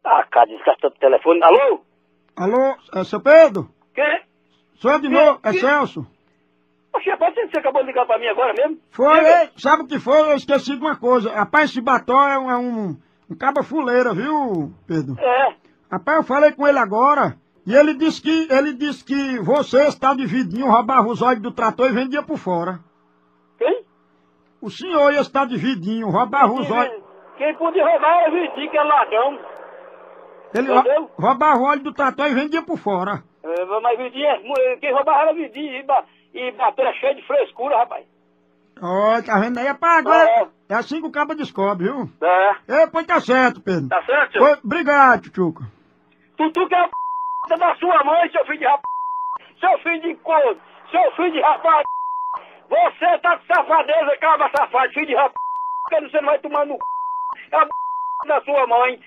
[0.04, 1.40] Ah, cara, desgastou o telefone.
[1.42, 1.80] Alô?
[2.36, 3.68] Alô, é seu Pedro?
[3.94, 4.22] Quem?
[4.76, 6.06] Sou eu de novo, é que- Celso.
[6.94, 8.78] Oxe, rapaz, você acabou de ligar pra mim agora mesmo?
[8.90, 9.20] Foi,
[9.56, 10.20] sabe o que foi?
[10.30, 11.32] Eu esqueci de uma coisa.
[11.32, 12.96] Rapaz, esse batom é um, é um,
[13.30, 15.16] um cabo fuleira, viu, Pedro?
[15.18, 15.54] É.
[15.90, 17.36] Rapaz, eu falei com ele agora.
[17.66, 21.52] E ele disse que ele disse que você está de vidinho, roubava os olhos do
[21.52, 22.80] trator e vendia por fora.
[23.56, 23.84] Quem?
[24.60, 27.02] O senhor ia estar de vidinho, roubava os olhos.
[27.38, 29.38] Quem podia roubar é o Vitinho, que é ladrão.
[30.54, 31.02] Ele Entendeu?
[31.04, 33.22] ro- roubava o óleo do trator e vendia por fora.
[33.42, 35.74] É, mas Vitinho, é quem roubava era Vitinho.
[35.74, 38.06] E, ba e bateu é cheio de frescura, rapaz.
[38.82, 39.66] Ó, tá vendo aí?
[39.66, 40.46] Rapaz, agora É.
[40.70, 42.08] é assim que o cabo descobre, viu?
[42.22, 42.80] É.
[42.82, 43.88] Ei, pois tá certo, Pedro.
[43.88, 44.38] Tá certo?
[44.38, 45.64] Foi, obrigado, Tchuca.
[46.36, 47.56] Tu, que é a p...
[47.58, 48.82] da sua mãe, seu filho de rapaz.
[49.60, 50.60] Seu filho de corno.
[50.90, 51.84] Seu filho de rapaz.
[52.68, 55.34] Você tá de safadeza, cabra safado, filho de rapaz.
[55.88, 56.80] Que você não vai tomar no c...
[57.52, 59.00] É da sua mãe.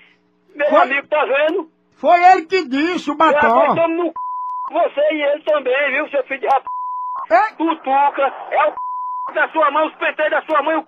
[0.56, 0.80] Meu Foi?
[0.80, 1.70] amigo, tá vendo?
[2.00, 3.66] Foi ele que disse o É, nós batom.
[3.68, 4.12] estamos no c...
[4.72, 6.66] Você e ele também, viu, seu filho de rapaz.
[7.30, 7.54] É?
[7.54, 8.22] Tutuca.
[8.50, 9.34] É o c...
[9.34, 10.86] da sua mãe, os penteiros da sua mãe, o c...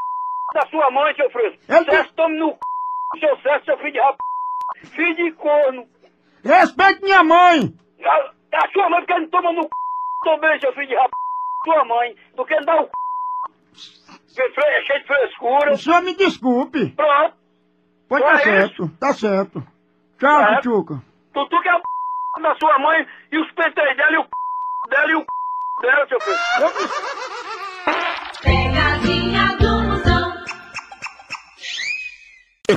[0.55, 1.59] da sua mãe, seu fresco.
[1.69, 3.21] Ele disse- estão no c...
[3.21, 4.19] seu César, seu filho de rapaz.
[4.95, 5.87] Filho de corno.
[6.45, 7.61] Respeite minha mãe!
[8.05, 8.33] A,
[8.65, 9.69] a sua mãe porque não toma no c...
[10.25, 11.11] também, seu filho de rap...
[11.65, 12.89] Sua mãe, porque não dá o
[13.75, 14.43] c...
[14.53, 15.73] que é cheio de frescura.
[15.73, 16.91] O senhor me desculpe.
[16.95, 17.37] Pronto.
[18.09, 19.63] Pois tá É certo, tá certo.
[20.19, 20.61] Tchau, É.
[20.61, 21.03] Tchuca.
[21.35, 22.43] Tu, tu que é o c...
[22.43, 24.29] da sua mãe e os penteios dela e o c...
[24.91, 25.27] dela e o c...
[25.83, 26.39] dela, seu filho.
[28.43, 30.35] Pegadinha do Moção.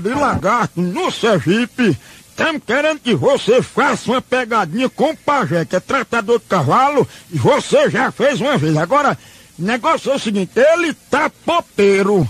[0.01, 1.97] de lagarto no Sergipe.
[2.29, 7.07] Estamos querendo que você faça uma pegadinha com o pajé, que é tratador de cavalo,
[7.31, 8.75] e você já fez uma vez.
[8.77, 9.17] Agora,
[9.59, 12.27] o negócio é o seguinte, ele tá popeiro,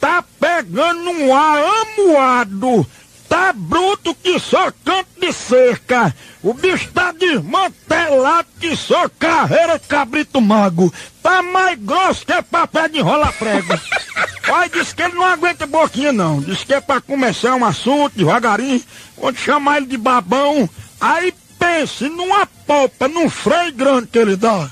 [0.00, 2.86] tá pegando um ar amuado,
[3.28, 10.40] tá bruto que só canto de cerca, o bicho tá desmantelado que só carreira cabrito
[10.40, 13.78] mago, tá mais grosso que papel de enrola prego.
[14.50, 16.40] Olha, disse que ele não aguenta boquinha, não.
[16.40, 18.82] Disse que é pra começar um assunto devagarinho.
[19.14, 24.70] Quando chamar ele de babão, aí pense numa polpa, num freio grande que ele dá.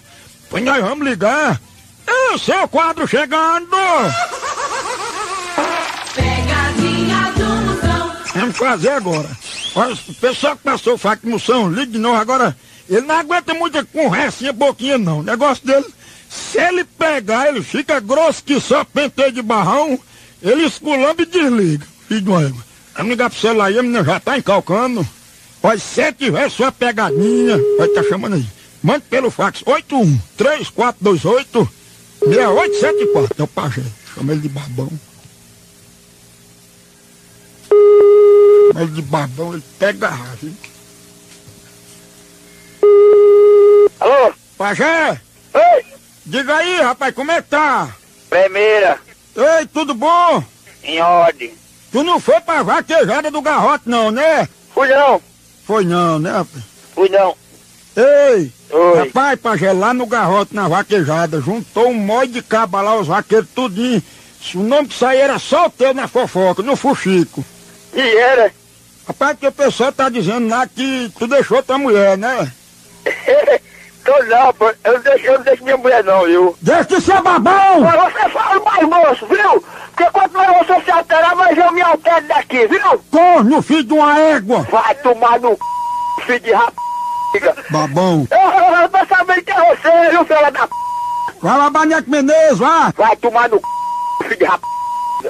[0.49, 1.61] Pois nós vamos ligar.
[2.07, 3.77] É o quadro chegando!
[8.57, 9.29] Fazer agora.
[9.75, 12.16] Olha, o pessoal que passou o fato de moção, ligue de novo.
[12.16, 12.57] Agora,
[12.88, 15.21] ele não aguenta muita conversinha, boquinha, não.
[15.21, 15.87] O negócio dele,
[16.29, 19.99] se ele pegar, ele fica grosso que só penteio de barrão,
[20.42, 21.87] ele esculamba e desliga.
[22.09, 22.40] Filho de uma.
[22.95, 25.07] Vamos ligar pro celular aí, a menina já tá encalcando.
[25.62, 28.47] Olha, se tiver sua pegadinha, vai tá chamando aí.
[28.83, 31.69] Mande pelo fax 81 3428
[32.21, 33.35] 6874.
[33.38, 33.83] É o pajé.
[34.14, 34.90] Chama ele de babão.
[38.77, 40.45] Chama ele de babão, ele pega a raça.
[40.47, 40.57] hein?
[43.99, 44.33] Alô?
[44.59, 45.21] Pajé,
[45.55, 45.85] Ei!
[46.27, 47.89] diga aí, rapaz, como é que tá?
[48.29, 48.99] Primeira,
[49.35, 50.43] Ei, tudo bom?
[50.85, 51.55] em ordem.
[51.91, 54.47] Tu não foi pra vaquejada do garrote não, né?
[54.75, 55.21] Fui não,
[55.67, 56.65] Foi não, né, rapaz?
[56.95, 57.35] fui não.
[57.97, 58.99] Ei, Oi.
[58.99, 63.49] rapaz, Pajé, lá no garrote, na vaquejada, juntou um monte de caba lá, os vaqueiros
[63.55, 64.03] tudinho.
[64.55, 67.43] O nome que saía era só o teu na fofoca, no fuxico.
[67.95, 68.53] E era?
[69.07, 72.51] Rapaz, que o pessoal tá dizendo lá que tu deixou tua mulher, né?
[74.07, 74.73] Tô não, pô.
[74.85, 76.57] Eu não deixo, eu não deixo minha mulher não, viu?
[76.62, 77.81] Deixa de ser babão!
[77.81, 79.64] Mas você fala mais moço, viu?
[79.90, 83.05] Porque quanto mais você se alterar, mais eu me altero daqui, viu?
[83.11, 84.61] Corno, filho de uma égua!
[84.71, 85.59] Vai tomar no c...
[86.25, 86.73] filho de rap...
[87.71, 88.29] Babão!
[88.31, 90.75] Eu, eu, eu tô sabendo que é você, viu, filha da p...
[91.42, 92.92] Vai lá, Baneco Menezes, vá!
[92.97, 93.62] Vai tomar no c...
[94.23, 94.61] filho de rap...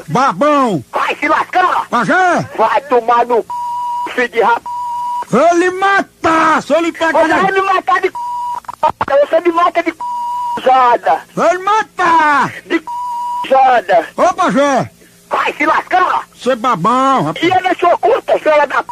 [0.09, 0.85] Babão!
[0.93, 1.89] Vai se lascar!
[1.89, 2.47] Pajé!
[2.59, 3.47] Vai tomar no c...
[4.16, 4.62] filho de rap...
[5.29, 6.62] Vou lhe matar!
[6.62, 7.12] Se eu lhe pegar...
[7.12, 8.14] Você vai me matar de c...
[9.20, 9.96] Você me mata de c...
[10.64, 11.22] Zada!
[11.35, 12.52] Vou lhe matar!
[12.64, 12.85] De c...
[13.48, 14.09] Zada!
[14.16, 14.90] Ô, Pajé!
[15.29, 16.29] Vai se lascar!
[16.35, 17.44] Você babão, rapaz!
[17.44, 18.90] E ele é sua curta, filha da p...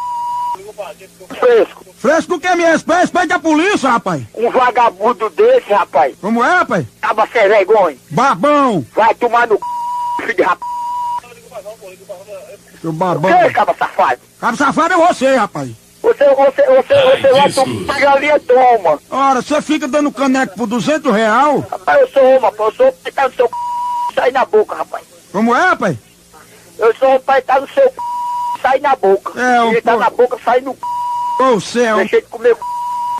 [1.39, 1.85] Fresco!
[1.97, 4.21] Fresco que me respeita, respeita a polícia, rapaz!
[4.35, 6.15] Um vagabundo desse, rapaz!
[6.21, 6.85] Como é, rapaz?
[7.01, 7.97] Tava sem vergonha!
[8.11, 8.85] Babão!
[8.93, 9.61] Vai tomar no c...
[10.21, 10.59] filho de rap...
[12.85, 13.31] Seu babão!
[13.31, 14.21] Que, caba safado?
[14.39, 15.71] Cabo safado é você, rapaz!
[16.03, 18.99] Você, você, você, você vai tomar galinha, toma!
[19.09, 21.65] Ora, você fica dando caneco por 200 real?
[21.71, 23.53] Rapaz, eu sou uma, eu sou o pai tá no seu c...
[24.13, 25.03] sai na boca, rapaz!
[25.31, 25.97] Como é, rapaz?
[26.77, 27.95] Eu sou o pai tá no seu c...
[28.61, 29.41] sai na boca!
[29.41, 30.79] É, o Ele tá pô- na boca, sai no c...
[31.41, 31.97] Ô, você é um...
[31.97, 32.61] deixa de comer c...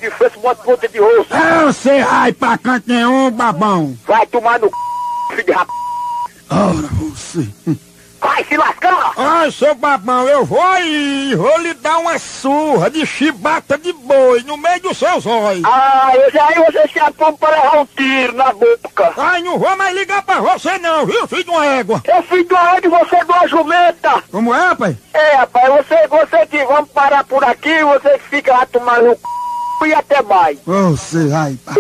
[0.01, 1.33] de frente, bota ponta de rosto!
[1.33, 3.97] É, você ai pra canto nenhum, babão!
[4.05, 4.73] Vai tomar no c...
[5.31, 5.67] filho de rap...
[6.51, 7.49] Ora, você...
[8.25, 9.13] Vai se lascar!
[9.15, 14.41] Ai, seu babão, eu vou aí, vou lhe dar uma surra de chibata de boi
[14.41, 15.63] no meio dos seus olhos.
[15.63, 19.13] Ah, eu já aí você se apoma para levar um tiro na boca!
[19.15, 22.01] Ai, não vou mais ligar pra você não, viu, filho de uma égua?
[22.07, 24.23] Eu fiz do onde você é de uma jumenta!
[24.31, 24.95] Como é, rapaz?
[25.13, 29.87] É, rapaz, você, você que vamos parar por aqui, você que fica lá tomando c...
[29.87, 30.57] e até mais!
[30.65, 31.75] Você, ai, pá.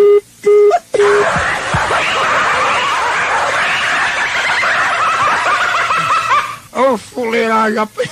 [6.75, 8.09] Ô, fuleiragem, rapaz.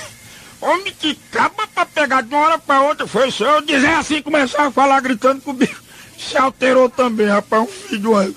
[0.60, 4.22] Homem que acaba pra pegar de uma hora pra outra, foi só eu dizer assim,
[4.22, 5.82] começar a falar gritando que o bicho
[6.18, 8.34] se alterou também, rapaz, um filho uma égua.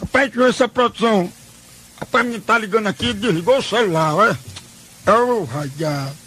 [0.00, 1.32] Rapaz, ver essa produção.
[2.00, 4.38] Rapaz, me tá ligando aqui, desligou o celular, olha.
[5.06, 5.46] É o.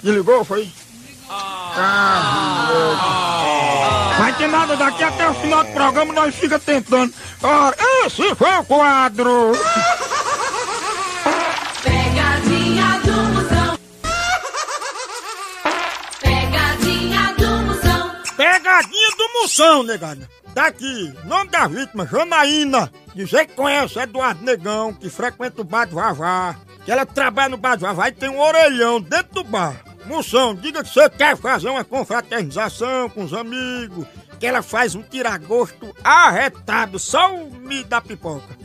[0.01, 0.71] Desligou, foi?
[1.29, 2.69] Ah,
[4.19, 7.13] Vai ter nada daqui até o final do programa, nós fica tentando.
[7.41, 7.75] Ora,
[8.05, 9.51] esse foi o quadro.
[19.43, 20.29] Moção, negada.
[20.53, 22.89] Daqui, nome da vítima, Janaína.
[23.13, 26.55] Dizer que conhece Eduardo Negão, que frequenta o bar do Vavá.
[26.85, 29.83] Que ela trabalha no bar do Vavá e tem um orelhão dentro do bar.
[30.05, 34.07] Moção, diga que você quer fazer uma confraternização com os amigos,
[34.39, 38.57] que ela faz um tiragosto arretado, só o milho da pipoca.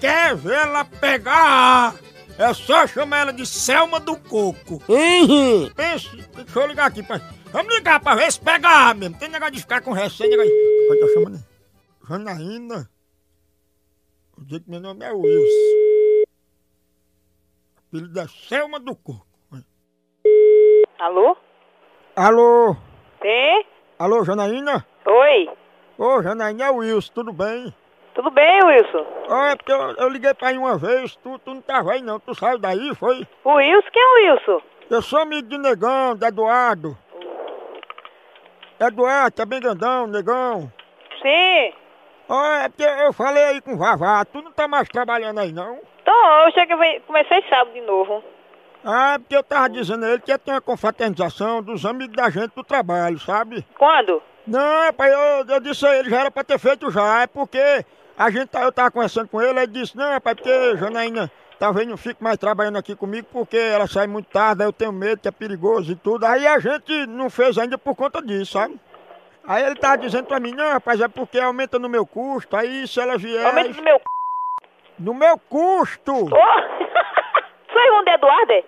[0.00, 1.94] Quer ver ela pegar?
[2.36, 4.82] É só chamar ela de Selma do Coco.
[4.88, 5.70] Uhum.
[5.76, 7.22] Pense, deixa eu ligar aqui, pai.
[7.54, 9.16] Vamos ligar pra ver se pega A mesmo.
[9.16, 10.50] Tem negócio de ficar com receio, negócio.
[10.50, 11.42] de- Olha, tá chamando aí.
[12.08, 12.90] Janaína.
[14.36, 16.24] Eu digo que meu nome é Wilson.
[17.88, 19.24] Apelido é Selma do Coco.
[20.98, 21.36] Alô?
[22.16, 22.74] Alô?
[23.22, 23.64] Sim?
[24.00, 24.84] Alô, Janaína?
[25.06, 25.48] Oi?
[25.96, 27.72] Ô, Janaína é o Wilson, tudo bem?
[28.16, 29.06] Tudo bem, Wilson?
[29.28, 32.02] Ó, é porque eu, eu liguei pra aí uma vez, tu, tu não tava aí
[32.02, 33.24] não, tu saiu daí, foi?
[33.44, 33.88] O Wilson?
[33.92, 34.62] Quem é o Wilson?
[34.90, 36.96] Eu sou amigo de Negão, do Eduardo.
[38.80, 40.72] Eduardo, tá bem grandão, Negão.
[41.22, 41.72] Sim.
[42.28, 45.52] Ó, é porque eu falei aí com o Vavá, tu não tá mais trabalhando aí
[45.52, 45.78] não?
[46.02, 48.22] Então, eu cheguei, comecei sábado de novo.
[48.84, 52.16] Ah, é porque eu tava dizendo a ele que ia ter uma confraternização dos amigos
[52.16, 53.64] da gente do trabalho, sabe?
[53.78, 54.22] Quando?
[54.46, 57.84] Não, pai, eu, eu disse a ele, já era pra ter feito já, é porque
[58.16, 61.86] a gente, tá- eu tava conversando com ele, ele disse, não, pai, porque Janaína talvez
[61.86, 65.20] não fique mais trabalhando aqui comigo porque ela sai muito tarde, aí eu tenho medo
[65.20, 66.24] que é perigoso e tudo.
[66.24, 68.78] Aí a gente não fez ainda por conta disso, sabe?
[69.46, 72.86] Aí ele tava dizendo pra mim, não, rapaz, é porque aumenta no meu custo, aí
[72.88, 73.44] se ela vier...
[73.44, 74.00] Aumenta do meu.
[74.98, 76.12] No meu custo!
[77.72, 78.64] Sou irmão do Eduardo, é?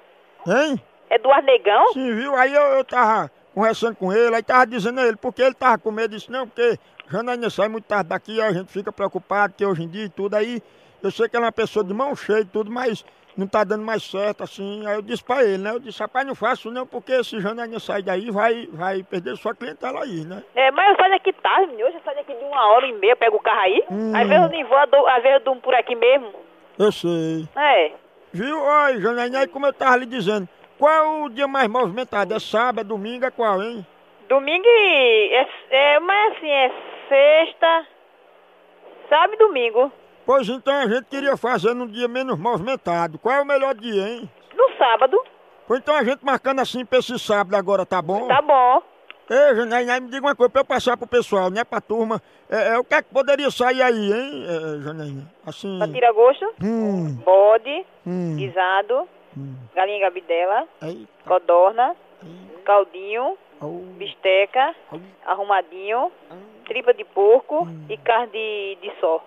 [0.49, 0.82] Hein?
[1.09, 1.93] Eduardo Negão?
[1.93, 2.34] Sim, viu?
[2.34, 5.78] Aí eu, eu tava conversando com ele, aí tava dizendo a ele, porque ele tava
[5.78, 6.78] com medo, disse, não, porque
[7.09, 10.11] Janaína sai muito tarde daqui, aí a gente fica preocupado, que hoje em dia e
[10.11, 10.62] tudo, aí
[11.03, 13.05] eu sei que ela é uma pessoa de mão cheia e tudo, mas
[13.36, 16.26] não tá dando mais certo, assim, aí eu disse pra ele, né, eu disse, rapaz,
[16.26, 20.42] não faço não, porque se Janaína sair daí, vai, vai perder sua clientela aí, né?
[20.55, 21.86] É, mas eu saio daqui tarde, menino.
[21.86, 23.84] Hoje eu saio daqui de uma hora e meia, pego o carro aí.
[23.90, 24.16] Hum.
[24.16, 26.32] Às vezes eu nem vou, às vezes eu durmo por aqui mesmo.
[26.78, 27.47] Eu sei.
[27.57, 27.92] É.
[28.32, 28.59] Viu?
[28.59, 32.32] Olha, Janaína, aí como eu tava lhe dizendo, qual é o dia mais movimentado?
[32.34, 33.86] É sábado, é domingo, é qual, hein?
[34.28, 34.66] Domingo.
[34.66, 36.72] É, é, mas assim, é
[37.09, 37.86] sexta,
[39.11, 39.92] sábado e domingo.
[40.26, 43.18] Pois então a gente queria fazer num dia menos movimentado.
[43.18, 44.28] Qual é o melhor dia, hein?
[44.56, 45.16] No sábado,
[45.68, 48.26] Pois então a gente marcando assim pra esse sábado agora, tá bom?
[48.28, 48.82] tá bom.
[49.28, 52.22] Ei, Janaína, me diga uma coisa pra eu passar pro pessoal, né, pra turma.
[52.48, 55.28] É, é, o que é que poderia sair aí, hein, é, Janaína?
[55.44, 55.78] Assim...
[55.78, 59.56] Pra tirar gosto, Hum, bode, hum, guisado, hum.
[59.74, 61.96] galinha gabidela, Eita, codorna,
[62.64, 65.00] caldinho, au, bisteca, au.
[65.26, 66.12] arrumadinho,
[66.64, 69.24] tripa de porco e carne de, de só.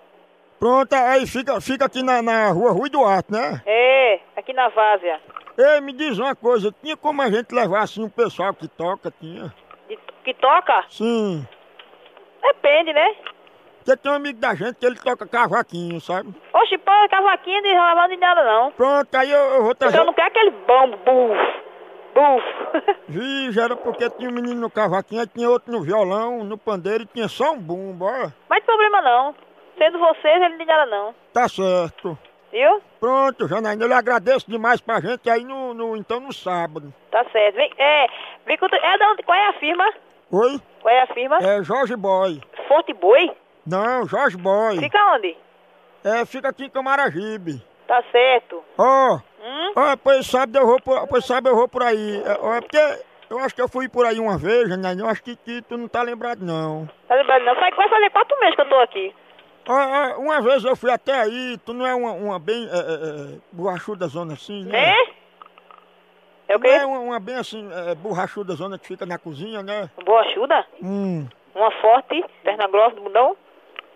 [0.60, 3.62] Pronto, aí fica, fica aqui na, na rua Rui Duarte, né?
[3.64, 5.18] É, aqui na várzea.
[5.56, 9.10] Ei, me diz uma coisa, tinha como a gente levar assim um pessoal que toca,
[9.18, 9.52] tinha?
[9.88, 10.84] De- que toca?
[10.90, 11.46] Sim.
[12.42, 13.14] Depende, né?
[13.78, 16.34] Porque tem um amigo da gente que ele toca cavaquinho, sabe?
[16.52, 18.70] Oxe, pô, cavaquinho de lavando de nada não.
[18.72, 19.98] Pronto, aí eu, eu vou trazer...
[19.98, 21.62] Eu não quero aquele bombo, buf,
[22.14, 22.96] buf.
[23.08, 26.58] Vi, já era porque tinha um menino no cavaquinho, aí tinha outro no violão, no
[26.58, 28.30] pandeiro e tinha só um bumbo, ó.
[28.48, 29.34] Mas problema não.
[29.80, 31.14] Sendo vocês, ele não nada não.
[31.32, 32.18] Tá certo.
[32.52, 32.82] Viu?
[33.00, 36.92] Pronto, Janaína, eu lhe agradeço demais pra gente aí no, no então no sábado.
[37.10, 37.54] Tá certo.
[37.54, 38.06] Vem, é,
[38.44, 39.84] vem com, é da onde, qual é a firma?
[40.32, 40.60] Oi?
[40.82, 41.38] Qual é a firma?
[41.38, 42.42] É Jorge Boy.
[42.68, 43.30] Forte Boi?
[43.66, 44.78] Não, Jorge Boy.
[44.78, 45.34] Fica onde?
[46.04, 47.64] É, fica aqui em Camaragibe.
[47.86, 48.62] Tá certo.
[48.76, 49.72] Ó, Hum?
[49.76, 52.22] ó, pois sabe eu vou por, pois sabe eu vou por aí.
[52.22, 52.98] É, é porque
[53.30, 55.78] eu acho que eu fui por aí uma vez, Janaína, eu acho que, que tu
[55.78, 56.86] não tá lembrado não.
[57.08, 57.54] Tá lembrado não?
[57.54, 59.14] Vai vai fazer quatro meses que eu tô aqui.
[59.70, 63.34] Ó, uma vez eu fui até aí, tu não é uma, uma bem é, é,
[63.34, 64.96] é, borrachuda zona assim, né?
[64.96, 65.20] É?
[66.48, 66.84] É o Não é quê?
[66.84, 69.88] uma, uma bem assim, é, borrachuda zona que fica na cozinha, né?
[70.04, 70.66] Boa chuda?
[70.82, 71.24] Hum.
[71.54, 73.36] Uma forte, perna grossa do bundão?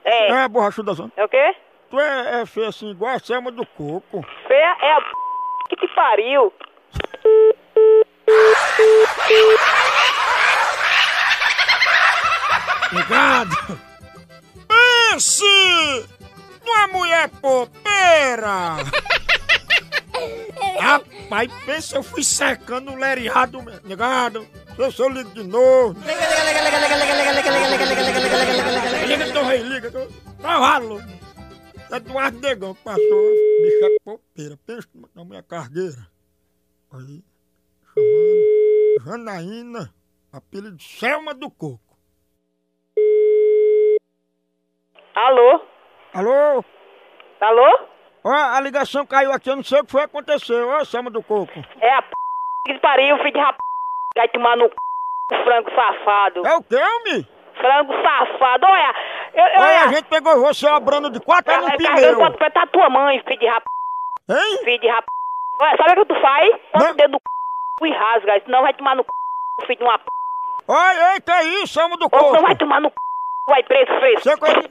[0.04, 0.28] É.
[0.28, 1.10] Não é borrachuda zona.
[1.16, 1.56] É o quê?
[1.90, 4.24] Tu é, é feio assim, igual a Selma do Coco.
[4.46, 5.06] Feia é a p...
[5.70, 6.52] que te pariu.
[12.92, 13.93] Ligado?
[15.14, 15.44] Pense
[16.66, 18.78] numa mulher popeira!
[20.80, 24.44] Rapaz, pensa, eu fui secando o leriado, ligado?
[24.76, 25.96] Eu sou ligo de novo.
[29.06, 29.88] Liga do rei, liga.
[29.88, 30.12] que eu-
[30.42, 31.00] Cavalo!
[31.92, 33.30] Eduardo Negão que passou,
[33.62, 34.58] bicho é popeira.
[34.66, 36.08] Pensa na mulher cargueira.
[36.90, 37.22] Aí,
[37.94, 39.94] chamando Janaína,
[40.32, 41.93] apelido Selma do Coco.
[45.14, 45.60] Alô?
[46.14, 46.64] Alô?
[47.40, 47.78] Alô?
[48.24, 50.68] Ó, a ligação caiu aqui, eu não sei o que foi que aconteceu.
[50.70, 51.52] Ó, Selma do Coco.
[51.80, 52.08] É a p...
[52.66, 53.56] que pariu, filho de rap...
[54.16, 54.74] Vai tomar no c...
[55.44, 56.46] frango safado.
[56.46, 57.28] É o quê, homem?
[57.60, 58.94] Frango safado, olha.
[59.34, 59.88] Eu, eu, Olha, a olha.
[59.94, 62.16] gente pegou você obrando de quatro Tá no carregando pneu.
[62.18, 63.64] pra apertar tua mãe, filho de rap...
[64.30, 64.58] Hein?
[64.64, 65.04] Filho de rap...
[65.60, 66.60] Olha, sabe o que tu faz?
[66.74, 66.90] Não.
[66.90, 67.86] o dedo no c...
[67.88, 69.66] e rasga, senão vai tomar no c...
[69.66, 70.04] filho de uma p...
[70.66, 72.94] Oi, ei, que é alma do Ou não vai tomar no c...
[73.46, 74.22] vai preso fresco.
[74.22, 74.68] Você conhece...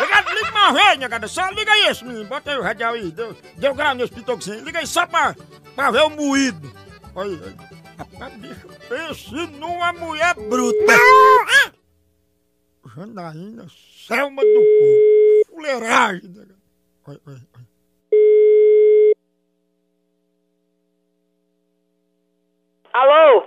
[0.00, 1.28] Ligado, liga uma vez, negada.
[1.28, 2.26] Só liga esse menino.
[2.26, 3.10] Bota aí o radial aí.
[3.10, 4.64] Deu, deu grau nesse pitoquinho.
[4.64, 5.34] Liga aí só pra,
[5.74, 6.72] pra ver o moído.
[7.14, 7.56] Olha aí.
[7.98, 10.96] Rapaz, bicho, pense numa mulher bruta.
[12.96, 13.66] Janaína,
[14.06, 15.54] Selma do Corpo.
[15.54, 16.58] Fuleiragem, negada.
[17.06, 17.69] Olha, olha, olha.
[22.92, 23.44] Alô?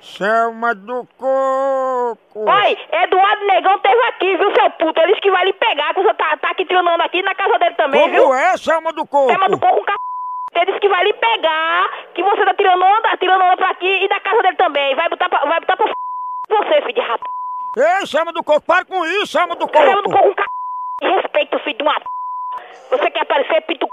[0.00, 2.48] Selma do Coco.
[2.48, 5.00] Oi, Eduardo Negão teve aqui, viu, seu puto?
[5.00, 7.58] Ele disse que vai lhe pegar, que você tá, tá aqui trinando aqui na casa
[7.58, 8.22] dele também, viu?
[8.22, 9.26] Como é, Selma do Coco?
[9.32, 9.96] Tema do coco com c...
[10.54, 14.04] Ele disse que vai lhe pegar, que você tá tirando onda, tirando onda pra aqui
[14.04, 14.94] e da casa dele também.
[14.94, 15.86] Vai botar pra, vai botar pra
[16.48, 17.20] você, filho de rap.
[17.76, 20.18] Ei, Selma do Coco, para com isso, Selma do Tema do Coco.
[20.18, 21.14] coco com c...
[21.14, 22.06] Respeita o filho de uma p...
[22.90, 23.92] Você quer aparecer pito c...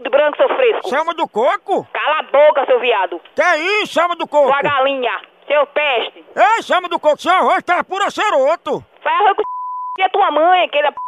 [0.00, 0.88] de branco, seu fresco?
[0.88, 1.86] Selma do Coco?
[1.92, 3.20] Cala a boca, seu viado.
[3.34, 4.48] Que é isso, Selma do Coco?
[4.48, 6.24] Sua galinha, seu peste.
[6.36, 8.84] Ei, Selma do Coco, seu arroz tá pura ceroto.
[9.02, 10.02] Vai arroz com c...
[10.02, 10.98] é tua mãe, aquele p...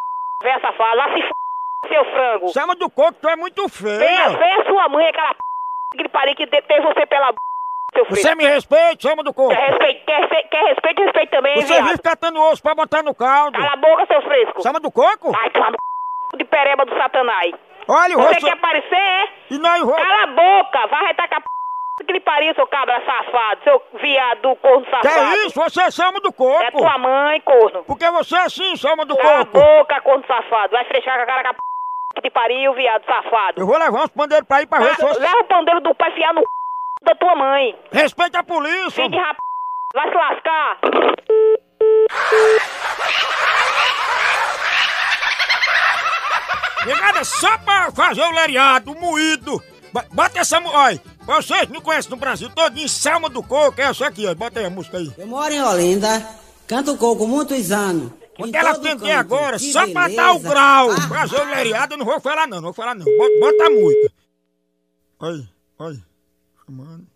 [0.43, 0.95] véia safada.
[0.95, 1.31] Lá se f...
[1.89, 2.49] seu frango.
[2.49, 4.29] Selma do Coco, tu é muito Venha, feia.
[4.31, 5.41] venha sua mãe, aquela p...
[6.03, 7.39] que pariu que teve você pela b...
[7.95, 8.23] seu fresco.
[8.29, 9.51] Você me respeita, Selma do Coco.
[9.55, 11.87] Quer respeito, quer, respeito, quer respeito, respeito também, Você viado.
[11.87, 13.57] vive catando osso pra botar no caldo.
[13.57, 14.63] Cala a boca, seu fresco.
[14.63, 15.33] Selma do Coco?
[15.37, 15.61] Ai, c...
[16.37, 17.53] de pereba do satanás.
[17.89, 18.47] Olha o Você rosto...
[18.47, 19.29] quer aparecer, é?
[19.51, 19.97] E não enrola...
[19.97, 22.05] Cala a boca, vai retacar p...
[22.05, 25.09] que lhe pariu, seu cabra safado, seu viado, corno Que safado.
[25.35, 25.61] é isso?
[25.61, 26.63] Você é Selma do Coco.
[26.63, 27.85] É tua mãe, corno.
[27.85, 29.59] Porque você é assim, Selma do Cala a Coco.
[29.59, 30.73] boca, corno safado.
[30.73, 31.61] Vai frechar com a cara com a p...
[32.17, 33.61] que te pariu, viado safado.
[33.61, 35.21] Eu vou levar uns pandeiros pra ir pra ver se você...
[35.21, 36.47] Leva o pandeiro do pai fiar no c...
[37.03, 37.79] da tua mãe.
[37.93, 39.09] Respeita a polícia.
[39.09, 39.37] De rap...
[39.95, 40.79] Vai se lascar.
[46.87, 49.63] Negada, só pra fazer o leriado, o moído.
[49.93, 50.59] Bo- Bota essa...
[50.61, 54.35] Olha, vocês me conhecem no Brasil todinho, Selma do Coco, é essa aqui, ó.
[54.35, 55.13] Bota aí a música aí.
[55.17, 56.27] Eu moro em Olinda,
[56.67, 58.13] canto coco muitos anos.
[58.37, 59.21] Quando Em ela todo atender canto.
[59.35, 60.49] agora, Que só pra dar o beleza.
[60.49, 63.05] grau, Ah, fazer o leriado, eu não vou falar não, não vou falar não.
[63.05, 64.13] Bota, bota a música.
[65.21, 66.03] Olha, olha.
[66.67, 67.07] Chamando.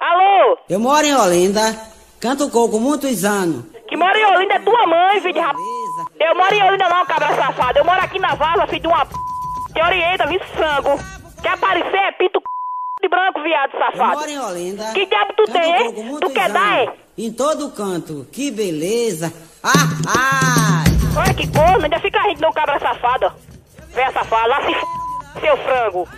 [0.00, 0.58] Alô?
[0.68, 1.72] Eu moro em Olinda,
[2.20, 3.64] canto coco muitos anos.
[3.88, 5.56] Que mora em Olinda é tua mãe, filho de rap...
[6.18, 7.78] Eu moro em Olinda não, cabra safado.
[7.78, 9.14] Eu moro aqui na vaza, filho de uma p...
[9.72, 11.02] Te orienta, vi sangue.
[11.42, 12.44] Quer aparecer, é pinto c...
[13.02, 14.18] de branco, viado Eu safado.
[14.18, 14.92] moro em Olinda.
[14.92, 16.18] Que diabo tu tem, hein?
[16.20, 16.88] Tu quer dar, anos.
[16.88, 17.22] é?
[17.22, 19.32] Em todo canto, que beleza.
[19.62, 19.70] Ah,
[20.08, 20.84] ah.
[21.18, 23.32] Olha que corno, ainda fica rindo não, cabra safado.
[23.94, 24.86] Véia safada, lá se f...
[25.40, 26.08] seu frango.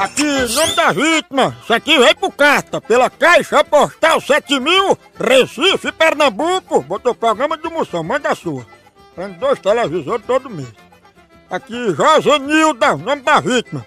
[0.00, 6.80] Aqui, nome da vítima, isso aqui veio por carta, pela Caixa Postal 7000, Recife, Pernambuco.
[6.80, 8.66] Botou programa de moção, manda a sua.
[9.14, 10.72] Prende dois televisores todo mês.
[11.50, 13.84] Aqui, Josenilda, nome da vítima.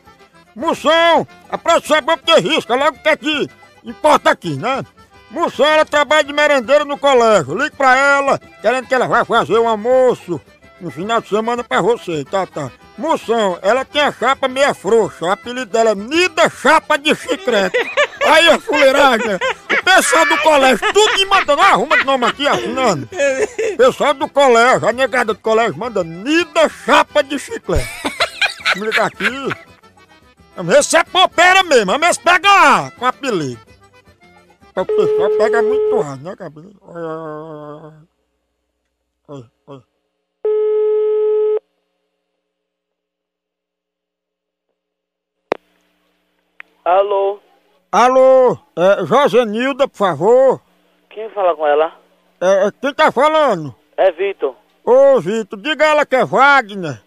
[0.56, 3.50] Moção, a produção é bom porque risca logo que é que
[3.84, 4.84] importa aqui, né?
[5.32, 7.58] Moção, ela trabalha de merendeira no colégio.
[7.58, 10.40] Ligue pra ela, querendo que ela vá fazer um almoço
[10.84, 12.70] no final de semana pra você, tá, tá.
[12.98, 15.26] Moção, ela tem a chapa meia frouxa.
[15.26, 17.78] O apelido dela é Nida Chapa de Chicrete.
[18.28, 19.36] Aí a fuleiragem.
[19.36, 21.62] O pessoal do colégio, tudo me mandando.
[21.62, 23.08] Ah, arruma de nome aqui, assinando.
[23.78, 27.90] Pessoal do colégio, a negada do colégio manda Nida Chapa de Chiclete.
[28.76, 29.26] Me liga aqui.
[30.56, 31.88] Vamos ver se é popeira mesmo.
[31.88, 33.60] Vamos ver se pega A com apelido.
[34.76, 36.74] O pessoal pega muito ar, né, cabelo?
[36.82, 37.94] Olha,
[39.28, 39.84] olha, olha.
[46.86, 47.40] Alô,
[47.92, 50.62] Alô, é, Josenilda, por favor.
[51.10, 51.94] quem fala com ela?
[52.42, 53.74] É, é, quem tá falando?
[53.96, 54.56] É Vitor.
[54.84, 57.02] Ô, Vitor, diga a ela que é Wagner.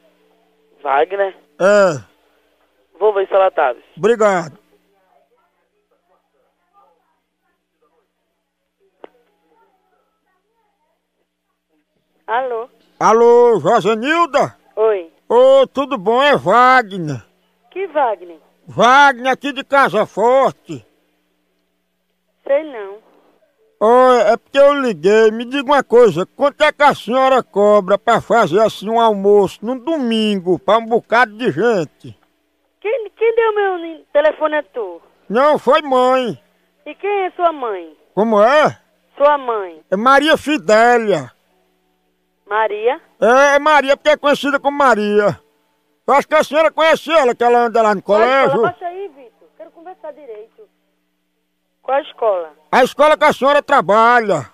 [0.83, 1.37] Wagner?
[1.61, 2.03] É,
[2.99, 3.75] Vou ver se ela tá.
[3.97, 4.57] obrigado.
[12.27, 12.69] Alô?
[12.99, 14.57] Alô, Josenilda?
[14.75, 15.13] Oi.
[15.29, 16.23] Ô, tudo bom?
[16.23, 17.23] É Wagner.
[17.71, 18.39] Que Wagner?
[18.67, 20.85] Wagner aqui de Casa Forte.
[22.47, 22.99] Sei não.
[23.79, 25.31] Oi, é porque eu liguei.
[25.31, 29.65] Me diga uma coisa, quanto é que a senhora cobra pra fazer assim um almoço
[29.65, 32.19] num domingo pra um bocado de gente?
[32.81, 35.01] Quem, quem deu meu telefone é tu?
[35.29, 36.41] Não, foi mãe.
[36.85, 37.97] E quem é sua mãe?
[38.15, 38.79] Como é?
[39.17, 39.81] Sua mãe.
[39.91, 41.31] É Maria Fidélia.
[42.49, 43.01] Maria.
[43.21, 45.39] É, Maria, porque é conhecida como Maria.
[46.07, 48.63] Eu acho que a senhora conhece ela, que ela anda lá no colégio.
[48.63, 49.49] Baixa aí, Vitor.
[49.57, 50.63] Quero conversar direito.
[51.83, 52.53] Qual a escola?
[52.71, 54.51] A escola que a senhora trabalha.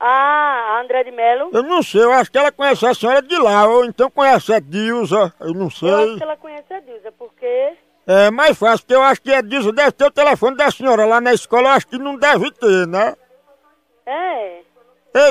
[0.00, 1.50] Ah, a André de Melo.
[1.52, 4.52] Eu não sei, eu acho que ela conhece a senhora de lá, ou então conhece
[4.52, 6.16] a Dilza, eu não Eu acho sei.
[6.16, 7.76] que ela conhece a Dilza, porque...
[8.06, 11.04] É mais fácil, porque eu acho que a Dilza deve ter o telefone da senhora
[11.04, 13.14] lá na escola, eu acho que não deve ter, né?
[14.06, 14.60] É,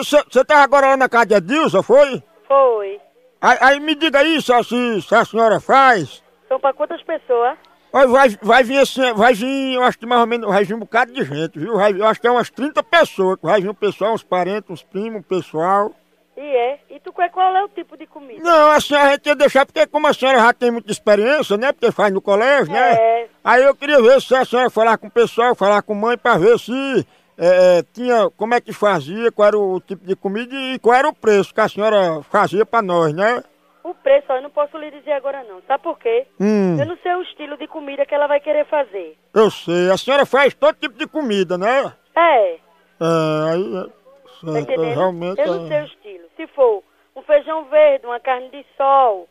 [0.03, 2.21] Você tava agora lá na casa da Dilza, foi?
[2.47, 2.99] foi.
[3.41, 4.75] Aí, aí me diga aí se, a- se,
[5.15, 6.23] a senhora faz.
[6.47, 7.57] São pra quantas pessoas?
[7.93, 10.73] Olha, vai, vai vir assim, vai vir, eu acho que mais ou menos, vai vir
[10.73, 11.75] um bocado de gente, viu?
[11.75, 14.83] Vai, eu acho que é umas 30 pessoas, vai vir um pessoal, uns parentes, uns
[14.83, 15.93] primos, um pessoal.
[16.35, 16.79] E é.
[16.89, 18.43] E tu quer qual é o tipo de comida?
[18.43, 21.71] Não, assim, a gente ia deixar, porque como a senhora já tem muita experiência, né?
[21.71, 22.93] Porque faz no colégio, né?
[22.93, 23.27] É.
[23.43, 26.17] Aí eu queria ver se a senhora falar com o pessoal, falar com a mãe,
[26.17, 27.07] pra ver se
[27.37, 30.95] é, é, tinha, como é que fazia, qual era o tipo de comida e qual
[30.95, 33.43] era o preço que a senhora fazia pra nós, né?
[33.83, 35.61] O preço, ó, eu não posso lhe dizer agora não.
[35.67, 36.25] Sabe por quê?
[36.39, 36.77] Hum.
[36.79, 39.17] Eu não sei o estilo de comida que ela vai querer fazer.
[39.33, 41.93] Eu sei, a senhora faz todo tipo de comida, né?
[42.15, 44.95] É, É, aí, é, tá entendendo?
[44.95, 45.39] realmente.
[45.39, 45.67] Eu não é.
[45.67, 46.25] sei o estilo.
[46.35, 46.83] Se for
[47.15, 49.29] um feijão verde, uma carne de sol,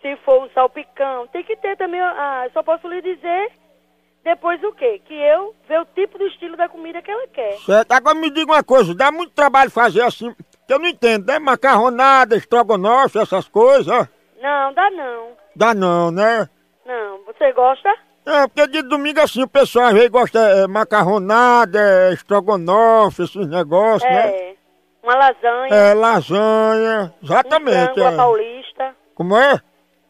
[0.00, 3.52] se for um salpicão, tem que ter também, ah, eu só posso lhe dizer
[4.24, 5.00] depois o quê?
[5.04, 7.58] Que eu ver o tipo do estilo da comida que ela quer.
[7.60, 10.34] Certo, agora me diga uma coisa, dá muito trabalho fazer assim,
[10.66, 11.38] que eu não entendo, né?
[11.38, 14.08] Macarronada, estrogonofe, essas coisas.
[14.40, 15.28] Não, dá não.
[15.54, 16.48] Dá não, né?
[16.86, 17.88] Não, você gosta?
[18.24, 23.48] É, porque de domingo assim o pessoal às vezes gosta é, macarronada, é, estrogonofe, esses
[23.48, 24.28] negócios, né?
[24.30, 24.54] É.
[25.02, 27.94] Uma lasanha, É, lasanha, um exatamente.
[27.94, 28.16] frango à é.
[28.16, 29.60] paulista, Como é?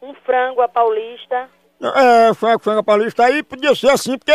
[0.03, 1.49] um frango à paulista.
[1.89, 3.25] É, frango, frango paulista.
[3.25, 4.33] Aí podia ser assim, porque,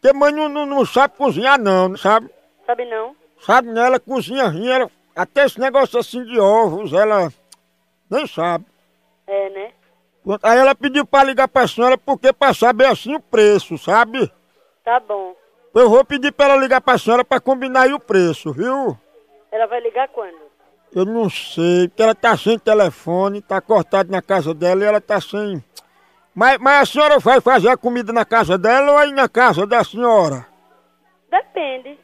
[0.00, 2.30] porque mãe não, não, não sabe cozinhar não, sabe?
[2.66, 3.16] Sabe não?
[3.40, 3.86] Sabe, né?
[3.86, 7.32] Ela cozinha ela, até esse negócio assim de ovos, ela
[8.10, 8.66] nem sabe.
[9.26, 9.72] É, né?
[10.42, 14.30] Aí ela pediu pra ligar pra senhora porque pra saber assim o preço, sabe?
[14.84, 15.34] Tá bom.
[15.74, 18.98] Eu vou pedir pra ela ligar pra senhora pra combinar aí o preço, viu?
[19.50, 20.36] Ela vai ligar quando?
[20.94, 25.00] Eu não sei, porque ela tá sem telefone, tá cortado na casa dela e ela
[25.00, 25.62] tá sem.
[26.38, 29.66] Mas, mas a senhora vai fazer a comida na casa dela ou aí na casa
[29.66, 30.46] da senhora?
[31.28, 31.98] Depende.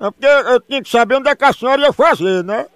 [0.00, 2.66] É porque eu tinha que saber onde é que a senhora ia fazer, né?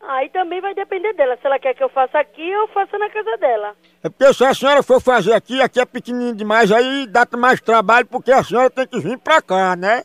[0.00, 1.36] Aí também vai depender dela.
[1.38, 3.74] Se ela quer que eu faça aqui, eu faço na casa dela.
[4.04, 7.60] É porque se a senhora for fazer aqui, aqui é pequenininho demais, aí dá mais
[7.60, 10.04] trabalho, porque a senhora tem que vir pra cá, né?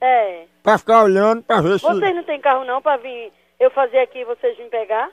[0.00, 0.46] É.
[0.62, 1.84] Pra ficar olhando, pra ver se...
[1.84, 3.30] Vocês não tem carro não pra vir
[3.60, 5.10] eu fazer aqui e vocês virem pegar?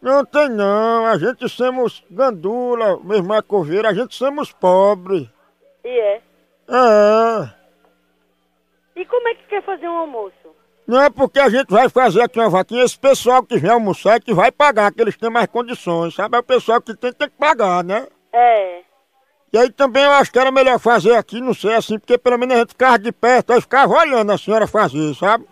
[0.00, 5.28] Não tem não, a gente somos gandula, mesmo a coveira, a gente somos pobres.
[5.84, 6.22] E é.
[6.68, 7.50] É,
[8.96, 10.60] E como é que quer fazer um almoço?
[10.90, 14.16] não é porque a gente vai fazer aqui uma vaquinha, esse pessoal que vem almoçar
[14.16, 16.36] é que vai pagar, que eles têm mais condições, sabe?
[16.36, 18.08] É o pessoal que tem, tem que pagar, né?
[18.32, 18.80] É.
[19.52, 22.36] E aí também eu acho que era melhor fazer aqui, não sei, assim, porque pelo
[22.38, 25.46] menos a gente ficava de perto, aí ficava olhando a senhora fazer, sabe?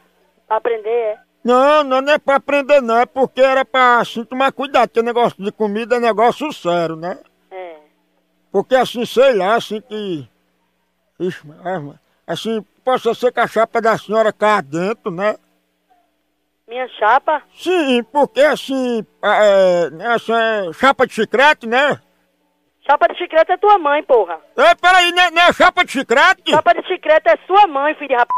[0.49, 1.18] Aprender, é.
[1.49, 5.01] Não, não, não é pra aprender não, é porque era pra, assim, tomar cuidado, porque
[5.01, 7.18] negócio de comida é negócio sério, né?
[7.51, 7.76] É.
[8.53, 10.28] Porque assim, sei lá, assim que.
[11.18, 11.94] Ixi, mas,
[12.26, 15.38] assim, possa ser que a chapa da senhora cá dentro, né?
[16.68, 17.42] Minha chapa?
[17.55, 21.99] Sim, porque assim, é, essa é chapa de chiclete, né?
[22.86, 24.38] Chapa de chiclete é tua mãe, porra.
[24.55, 26.51] Ei, peraí, não é, não é chapa de chiclete?
[26.51, 28.28] Chapa de chiclete é sua mãe, filho de rap...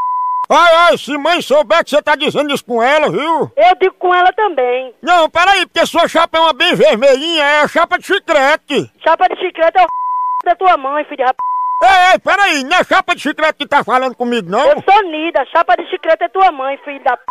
[0.52, 3.52] Ai, ai, se mãe souber que você tá dizendo isso com ela, viu?
[3.56, 4.92] Eu digo com ela também.
[5.00, 8.90] Não, peraí, porque sua chapa é uma bem vermelhinha, é a chapa de chiclete.
[9.00, 9.86] Chapa de chiclete é o
[10.44, 11.36] da tua mãe, filho de rap...
[11.82, 14.60] Ei, ei, peraí, não é chapa de chiclete que tá falando comigo, não?
[14.66, 15.46] Eu sou Nida.
[15.52, 17.22] Chapa de chiclete é tua mãe, filho da p...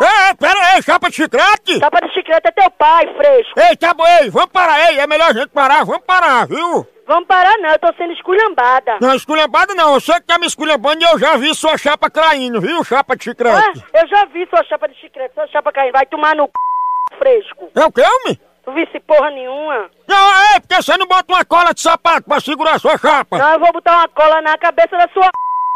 [0.00, 1.78] Ei, ei, peraí, chapa de chiclete?
[1.78, 3.58] Chapa de chiclete é teu pai, fresco.
[3.58, 6.86] Ei, tá bom, ei, vamos parar, ei, é melhor a gente parar, vamos parar, viu?
[7.06, 8.98] Vamos parar não, eu tô sendo esculhambada.
[9.00, 12.60] Não, esculhambada não, você que tá me esculhambando e eu já vi sua chapa caindo,
[12.60, 13.84] viu, chapa de chiclete?
[13.94, 15.92] Ah, eu já vi sua chapa de chiclete, sua chapa caindo.
[15.92, 17.16] Vai tomar no c...
[17.16, 17.70] fresco.
[17.74, 18.40] É o que, homem?
[18.64, 19.88] Tu visse porra nenhuma.
[20.08, 23.38] Não, é, porque você não bota uma cola de sapato pra segurar sua chapa?
[23.38, 25.30] Não, eu vou botar uma cola na cabeça da sua...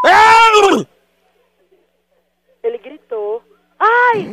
[0.04, 0.86] Ei!
[2.64, 3.42] Ele gritou.
[3.80, 4.28] Ai,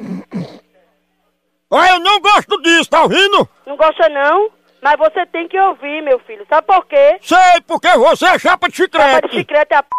[1.70, 3.48] Olha, eu não gosto disso, tá ouvindo?
[3.66, 4.50] não gosta não?
[4.82, 6.45] Mas você tem que ouvir, meu filho.
[6.48, 7.18] Sabe por quê?
[7.22, 9.36] Sei, porque você é chapa de Chapa de chiclete.
[9.36, 9.89] chiclete é a p...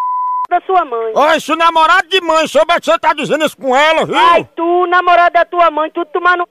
[0.49, 1.13] da sua mãe.
[1.15, 4.17] Olha, se o namorado de mãe souber que você tá dizendo isso com ela, viu?
[4.17, 6.49] Ai, tu, namorado da tua mãe, tu tomar no...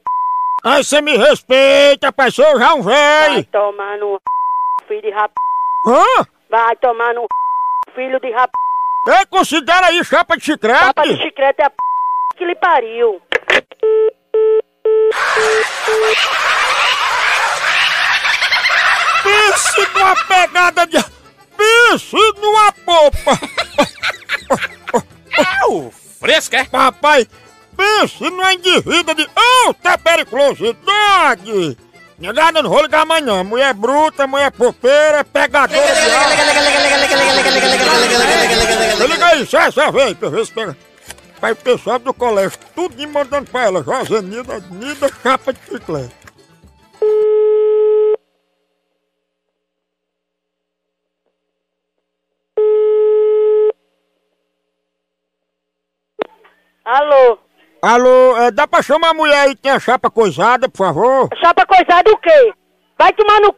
[0.63, 3.45] Aí você me respeita, pai, sou já um Vai velho.
[3.45, 4.19] tomar no...
[4.87, 5.31] filho de rap...
[5.87, 6.25] Hã?
[6.49, 7.25] Vai tomar no...
[7.95, 8.51] filho de rap...
[9.07, 10.79] Ei, considera aí chapa de chiclete?
[10.85, 11.75] Chapa de chiclete é a p...
[12.37, 13.19] que lhe pariu.
[19.23, 21.03] Pense numa pegada de.
[21.57, 23.39] Pense numa popa!
[25.63, 25.91] Au!
[26.19, 26.63] Fresca, é?
[26.65, 27.27] Papai,
[27.75, 29.27] pense numa indivídua de
[29.65, 31.77] alta periculosidade!
[32.19, 33.43] Negada, não vou ligar amanhã.
[33.43, 36.35] Mulher bruta, mulher popeira, pegadora de alma.
[39.07, 40.75] Liga aí, sai essa vez, pra ver se pega.
[41.39, 43.83] Pai, o pessoal do colégio, tudo me mandando pra ela.
[43.83, 46.15] Josenida, Nida, chapa de chiclete.
[56.83, 57.37] Alô?
[57.81, 61.29] Alô, é, dá pra chamar a mulher aí que tem a chapa coisada, por favor?
[61.39, 62.53] Chapa coisada o quê?
[62.97, 63.57] Vai tomar no c...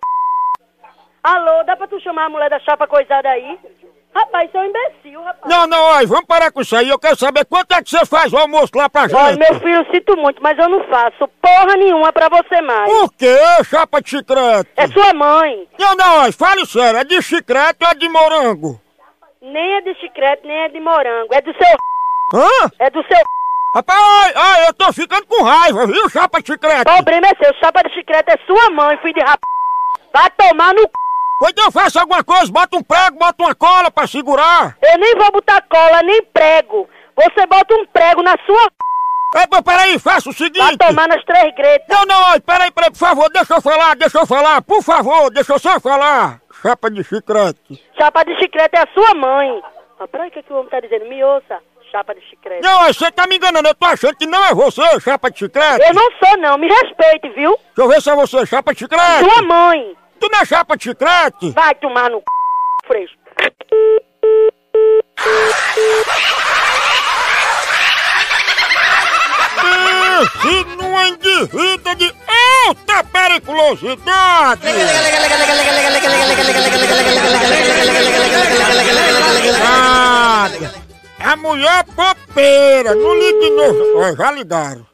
[1.23, 3.57] Alô, dá pra tu chamar a mulher da chapa coisada aí?
[4.13, 5.53] Rapaz, você é um imbecil, rapaz.
[5.53, 6.89] Não, não, olha, vamos parar com isso aí.
[6.89, 9.15] Eu quero saber quanto é que você faz o almoço lá pra gente.
[9.15, 12.91] Olha, meu filho, sinto muito, mas eu não faço porra nenhuma pra você mais.
[12.91, 14.69] Por quê, chapa de chiclete?
[14.75, 15.67] É sua mãe.
[15.79, 18.81] Não, não, olha, fale sério, é de chiclete ou é de morango?
[19.41, 21.33] Nem é de chiclete, nem é de morango.
[21.33, 21.77] É do seu...
[22.33, 22.71] Hã?
[22.79, 23.23] É do seu...
[23.75, 26.81] Rapaz, ai, ai, eu tô ficando com raiva, viu, chapa de chiclete?
[26.81, 27.53] O problema é seu.
[27.59, 29.39] Chapa de chiclete é sua mãe, filho de rap...
[30.11, 30.91] Vai tomar no c...
[31.39, 34.77] Pois então faça alguma coisa, bota um prego, bota uma cola pra segurar.
[34.81, 36.87] Eu nem vou botar cola, nem prego.
[37.15, 38.69] Você bota um prego na sua...
[39.35, 40.77] É, pô, peraí, faça o Vai seguinte.
[40.79, 41.87] tomar nas três gretas.
[41.87, 45.29] Não, não, olha, peraí, peraí, por favor, deixa eu falar, deixa eu falar, por favor,
[45.29, 46.41] deixa eu só falar.
[46.61, 47.83] Chapa de chiclete.
[47.97, 49.61] Chapa de chiclete é a sua mãe.
[49.99, 51.05] Ah, peraí, o que, que o homem tá dizendo?
[51.05, 51.59] Me ouça.
[51.91, 52.61] Chapa de chiclete.
[52.63, 55.85] Não, você tá me enganando, eu tô achando que não é você, chapa de chiclete.
[55.87, 56.57] Eu não sou, não.
[56.57, 57.51] Me respeite, viu?
[57.51, 59.23] Deixa eu ver se é você, chapa de chiclete.
[59.25, 59.95] Sua mãe.
[60.19, 61.51] Tu não é chapa de chiclete?
[61.51, 62.23] Vai tomar no c...
[62.87, 63.17] fresco.
[70.41, 72.13] Pense numa indivídua de
[72.67, 74.67] alta periculosidade.
[81.19, 83.99] A mulher popeira, não ligue de novo.
[83.99, 84.85] Ó, já ligaram.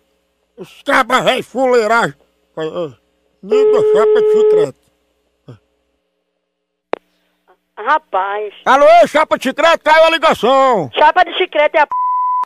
[0.57, 2.15] Os cabas fuleiragem.
[3.43, 4.84] Liga chapa de chiclete.
[7.77, 8.53] Rapaz.
[8.65, 10.89] Alô, chapa de chiclete, caiu a ligação.
[10.97, 11.91] Chapa de chiclete é a p...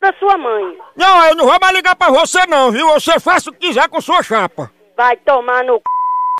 [0.01, 0.77] da sua mãe.
[0.95, 2.88] Não, eu não vou mais ligar pra você não, viu?
[2.93, 4.71] Você faça o que quiser com sua chapa.
[4.97, 5.84] Vai tomar no c...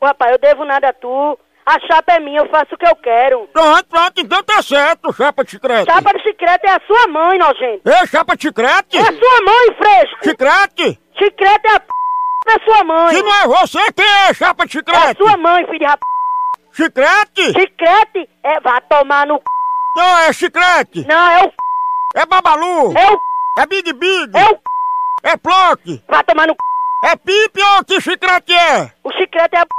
[0.04, 1.38] Rapaz, eu devo nada a tu.
[1.66, 3.48] A chapa é minha, eu faço o que eu quero.
[3.54, 5.86] Pronto, pronto, então tá certo, chapa de chiclete.
[5.92, 7.82] Chapa de chiclete é a sua mãe, nojento.
[7.88, 8.98] Ei, chapa de chiclete?
[8.98, 10.24] É a sua mãe, fresco.
[10.24, 11.00] Chiclete?
[11.16, 11.88] Chiclete é a p...
[12.48, 13.10] da sua mãe.
[13.14, 15.24] Se não é você, quem é chapa de É a chiclete?
[15.24, 16.00] sua mãe, filho de rap...
[16.74, 17.54] Chiclete?
[17.54, 18.60] Chiclete é...
[18.62, 19.44] Vai tomar no c...
[19.96, 21.06] Não, é chiclete.
[21.08, 21.56] Não, é o c...
[22.16, 22.98] É babalu.
[22.98, 23.20] É o c...
[23.58, 24.38] É big big.
[24.38, 24.60] É o c...
[25.24, 26.04] É plock.
[26.08, 26.60] Vai tomar no c...
[27.12, 28.92] É pipe ou que chiclete é?
[29.04, 29.72] O chiclete é a p...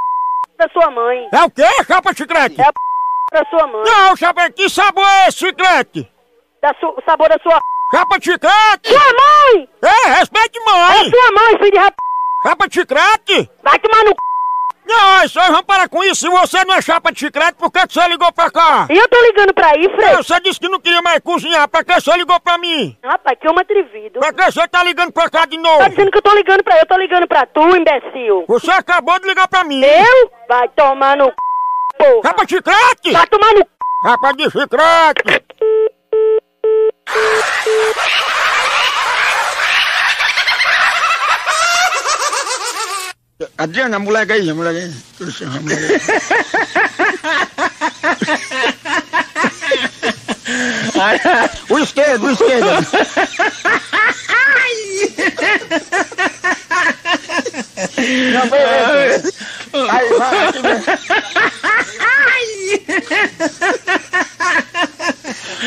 [0.59, 1.29] da sua mãe.
[1.33, 2.61] É o quê, chapa chiclete?
[2.61, 2.79] É a p...
[3.33, 3.83] da sua mãe.
[3.85, 6.11] Não, chapa, que sabor é esse chiclete?
[6.63, 6.87] Da su...
[6.87, 7.59] O sabor da sua...
[7.93, 8.89] Chapa chiclete?
[8.89, 9.69] Sua mãe!
[9.83, 11.11] É, respeite É mãe.
[11.11, 11.95] sua mãe, filho de rap...
[12.43, 13.51] Chapa de chiclete?
[13.63, 14.17] Vai tomar no c...
[14.87, 16.23] Não, isso aí, vamos parar com isso.
[16.23, 18.87] Se você não é chapa de chiclete, por que que você ligou pra cá?
[18.91, 20.25] E eu tô ligando pra aí, Não, fresco.
[20.25, 21.69] você disse que não queria mais cozinhar.
[21.69, 22.97] Pra que você ligou pra mim?
[23.05, 24.19] Rapaz, que homem atrevido.
[24.19, 25.79] Pra que você tá ligando pra cá de novo?
[25.79, 28.45] Tá dizendo que eu tô ligando pra eu tô ligando pra tu, imbecil.
[28.49, 29.81] Você acabou de ligar pra mim.
[29.85, 30.31] Eu?
[30.49, 31.35] Vai tomar no c...
[31.99, 32.23] porra.
[32.25, 33.13] Chapa de chiclete?
[33.13, 33.67] Vai tomar no c...
[34.03, 35.45] Chapa de chiclete.
[43.57, 44.93] Adriana, a moleque aí, a moleque aí.
[45.45, 46.01] A aí.
[51.71, 52.67] O esquerdo, o esquerdo.
[58.33, 59.33] Não, beleza.
[59.89, 60.85] Aí, vai, aqui mesmo.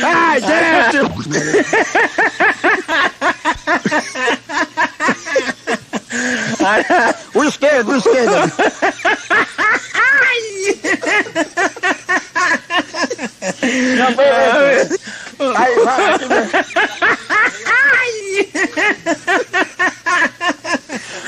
[0.03, 0.97] Ai, gente!
[7.33, 8.51] O esquerdo, o esquerdo.
[13.97, 14.99] Não, beleza.
[15.55, 16.25] Aí, vai, aqui.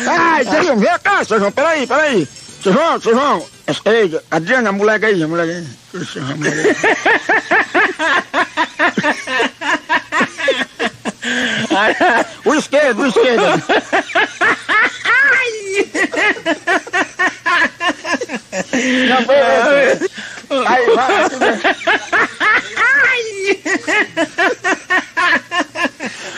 [0.08, 2.28] Ai, seu João, vem cá, seu João, peraí, peraí.
[2.62, 3.46] Seu João, seu João.
[3.86, 5.68] Ei, Adriana, a moleque aí, a moleque aí.
[6.18, 6.76] A moleque aí.
[12.46, 13.64] O esquerdo, o esquerdo.
[19.10, 20.10] Não, beleza.
[20.68, 21.64] Aí, vai, mesmo.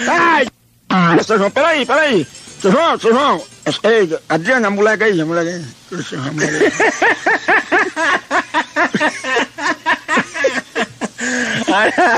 [0.10, 0.48] Ai,
[0.90, 2.28] ah, seu João, peraí, peraí.
[2.62, 3.44] Seu João, seu João.
[3.84, 5.66] Ei, Adriana, a moleque aí, a moleque aí.
[6.14, 6.72] A moleque aí.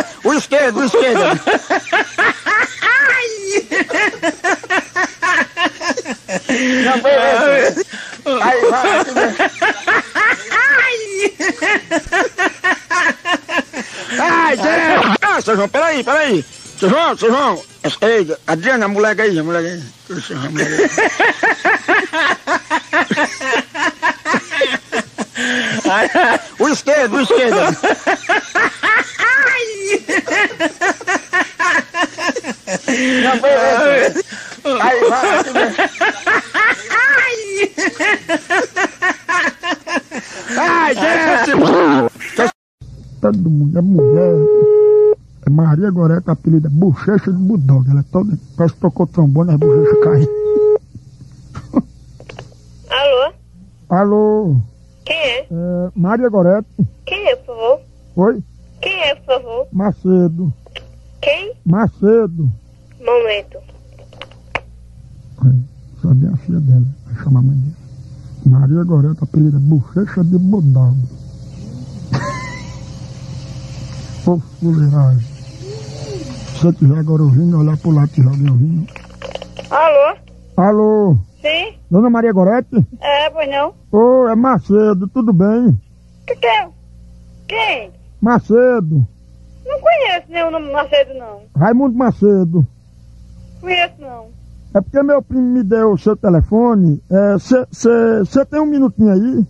[0.24, 1.24] O esquerdo, o esquerdo.
[6.86, 7.86] Não, beleza.
[8.42, 9.06] Aí, vai.
[14.20, 15.16] Ai, Deus!
[15.22, 16.46] Ah, seu João, peraí, peraí.
[16.80, 17.64] Seu João, seu João.
[18.02, 19.82] Ei, Adriana, a moleque aí, a moleque aí.
[20.36, 20.90] A aí.
[26.60, 27.56] O esquerdo, o esquerdo.
[33.24, 34.24] Não, beleza.
[34.82, 35.40] Aí, vai.
[40.58, 40.94] Ai,
[41.46, 42.09] Deus!
[46.40, 47.90] Apelida é Bochecha de Bulldog.
[47.90, 48.38] Ela é toda.
[48.56, 50.28] Parece que tocou trombone, as bochechas caem.
[52.90, 53.34] Alô?
[53.90, 54.56] Alô?
[55.06, 55.40] Quem é?
[55.42, 55.46] É,
[55.96, 56.68] Maria Goreta.
[57.06, 57.80] Quem é, por favor?
[58.16, 58.44] Oi?
[58.82, 59.68] Quem é, por favor?
[59.72, 60.54] Macedo.
[61.22, 61.54] Quem?
[61.66, 62.50] Macedo.
[63.00, 63.58] Momento.
[66.02, 66.86] Só a filha dela.
[67.06, 67.80] Vai chamar a mãe dela.
[68.46, 70.98] Maria Goreta, apelida é Bochecha de Bulldog.
[74.26, 75.39] Ô, fuleiragem.
[76.60, 78.86] Se você estiver agora ouvindo, olhar pro lado se alguém ouvindo.
[79.70, 80.18] Alô?
[80.58, 81.18] Alô?
[81.42, 81.78] Sim?
[81.90, 82.86] Dona Maria Gorete?
[83.00, 83.74] É, pois não?
[83.90, 85.80] Ô, é Macedo, tudo bem?
[86.28, 86.68] Que que é?
[87.48, 87.92] Quem?
[88.20, 89.08] Macedo.
[89.66, 91.44] Não conheço nenhum nome Macedo, não.
[91.56, 92.68] Raimundo Macedo.
[93.62, 94.26] Conheço, não.
[94.74, 97.02] É porque meu primo me deu o seu telefone.
[97.40, 99.48] Você tem um minutinho aí?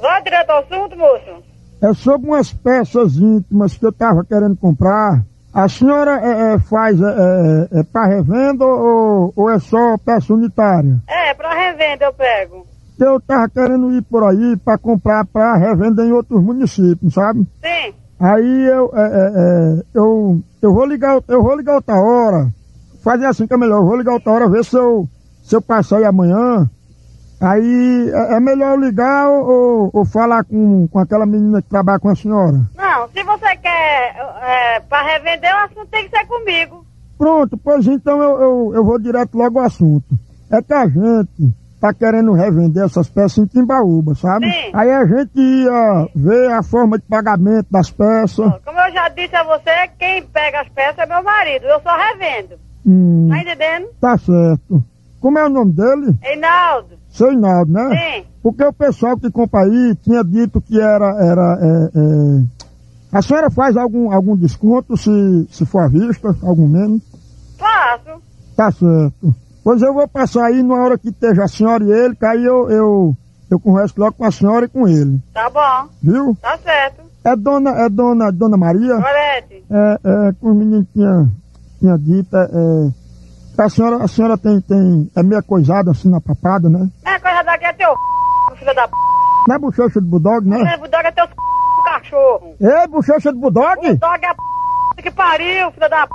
[0.00, 1.42] Vá direto ao assunto, moço.
[1.82, 5.26] É sobre umas peças íntimas que eu tava querendo comprar.
[5.54, 10.34] A senhora é, é, faz é, é, é para revenda ou, ou é só peça
[10.34, 11.00] unitária?
[11.06, 12.66] É, pra revenda eu pego.
[12.98, 17.46] Eu tava querendo ir por aí para comprar para revenda em outros municípios, sabe?
[17.62, 17.94] Sim.
[18.18, 22.48] Aí eu, é, é, é, eu, eu vou ligar, eu vou ligar outra hora.
[23.04, 25.08] Fazer assim que é melhor, eu vou ligar outra hora, ver se eu,
[25.44, 26.68] se eu passar aí amanhã.
[27.44, 32.08] Aí é, é melhor ligar ou, ou, falar com, com aquela menina que trabalha com
[32.08, 32.58] a senhora.
[32.74, 36.86] Não, se você quer é, pra revender, o assunto tem que ser comigo.
[37.18, 40.06] Pronto, pois então eu, eu, eu vou direto logo ao assunto.
[40.50, 44.50] É que a gente tá querendo revender essas peças em Timbaúba, sabe?
[44.50, 44.70] Sim.
[44.72, 48.52] Aí a gente ia ver a forma de pagamento das peças.
[48.64, 51.66] Como eu já disse a você, quem pega as peças é meu marido.
[51.66, 52.54] Eu só revendo.
[52.86, 53.88] Hum, Tá entendendo?
[54.00, 54.82] tá certo.
[55.20, 56.16] Como é o nome dele?
[56.22, 57.03] Reinaldo.
[57.14, 57.90] Seu Inaldo, né?
[57.90, 58.26] Sim.
[58.42, 61.16] Porque o pessoal que compra aí tinha dito que era.
[61.24, 66.66] era é, é, A senhora faz algum, algum desconto se, se for à vista, algum
[66.66, 67.00] menos?
[67.56, 68.20] Faço.
[68.56, 69.34] Tá certo.
[69.62, 72.44] Pois eu vou passar aí na hora que esteja a senhora e ele, que aí
[72.44, 73.16] eu, eu,
[73.48, 75.22] eu converso logo com a senhora e com ele.
[75.32, 75.88] Tá bom.
[76.02, 76.36] Viu?
[76.42, 77.02] Tá certo.
[77.24, 78.96] É dona, é dona, dona Maria?
[78.96, 79.64] Gorete.
[79.70, 81.30] É, é, como o menino tinha,
[81.78, 82.90] tinha dito, é, é,
[83.58, 86.88] a senhora, a senhora tem, tem, é meia coisada assim na papada, né?
[87.04, 87.94] É coisa daqui é teu
[88.56, 88.94] filho da p.
[89.48, 90.74] Não é bochecha de bulldog, né?
[90.76, 91.26] O bulldog é teu
[91.84, 92.54] cachorro.
[92.60, 93.76] Ei, bochecha de bulldog?
[93.80, 94.34] Bulldog é a
[94.96, 96.12] p que pariu, filho da p.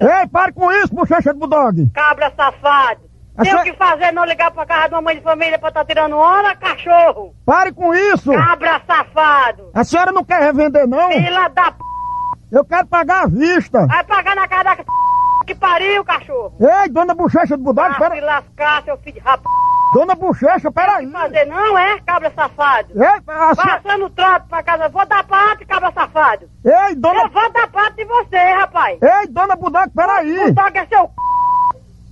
[0.00, 1.88] Ei, pare com isso, bochecha de bulldog!
[1.94, 3.00] Cabra safado.
[3.36, 5.70] Tem o senhora- que fazer não ligar pra casa de uma mãe de família pra
[5.72, 7.32] tá tirando onda, cachorro.
[7.46, 8.32] Pare com isso!
[8.32, 9.70] Cabra safado.
[9.72, 11.10] A senhora não quer revender, não?
[11.10, 11.78] Filha da p.
[12.52, 13.86] Eu quero pagar à vista!
[13.86, 14.84] Vai pagar na casa da p
[15.44, 16.54] que pariu, cachorro.
[16.60, 18.14] Ei, dona bochecha de bulldog, Vai pera...
[18.14, 19.42] se lascar, seu filho de rap.
[19.92, 21.10] Dona bochecha, peraí!
[21.10, 22.88] Fazer não é, cabra safado.
[22.94, 23.80] Ei, a senhora...
[23.80, 24.88] Passando trote pra casa.
[24.88, 26.48] Vou dar parte, cabra safado.
[26.64, 27.22] Ei, dona...
[27.22, 28.98] Eu vou dar parte de você, rapaz.
[29.00, 30.48] Ei, dona bulldog, peraí!
[30.48, 31.10] O dog é seu c...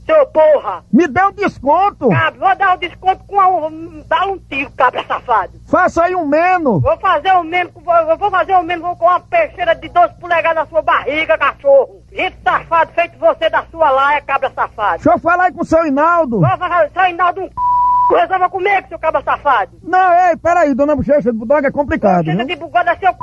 [0.04, 0.84] Seu porra.
[0.92, 2.08] Me dê um desconto!
[2.08, 3.36] Cabra, vou dar o desconto com
[3.68, 4.02] um...
[4.08, 5.52] Dá um tiro, cabra safado.
[5.66, 6.82] Faça aí um menos!
[6.82, 10.56] Vou fazer mesmo, com- eu vou fazer o mesmo com uma peixeira de 12 polegadas
[10.64, 12.02] na sua barriga, cachorro.
[12.12, 14.94] Gente safado, feito você da sua laia, cabra safado.
[14.96, 16.40] Deixa eu falar aí com o seu Hinaldo!
[16.40, 18.16] Vou fazer, seu Hinaldo, um c...
[18.20, 19.70] resolva comigo, seu cabra safado.
[19.84, 22.44] Não, ei, peraí, dona bochecha de bulldog é complicado, viu?
[22.44, 23.18] de bugada é seu c...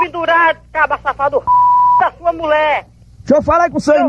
[0.00, 1.46] pendurado, cabra safado, c...
[2.00, 2.86] da sua mulher.
[3.18, 4.08] Deixa eu falar aí com o seu Seu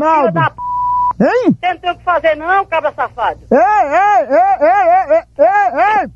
[1.20, 1.56] Hein?
[1.60, 3.40] Você não tem o que fazer não, cabra safado.
[3.50, 5.46] Ei, ei, ei, ei, ei, ei,
[5.80, 6.10] ei!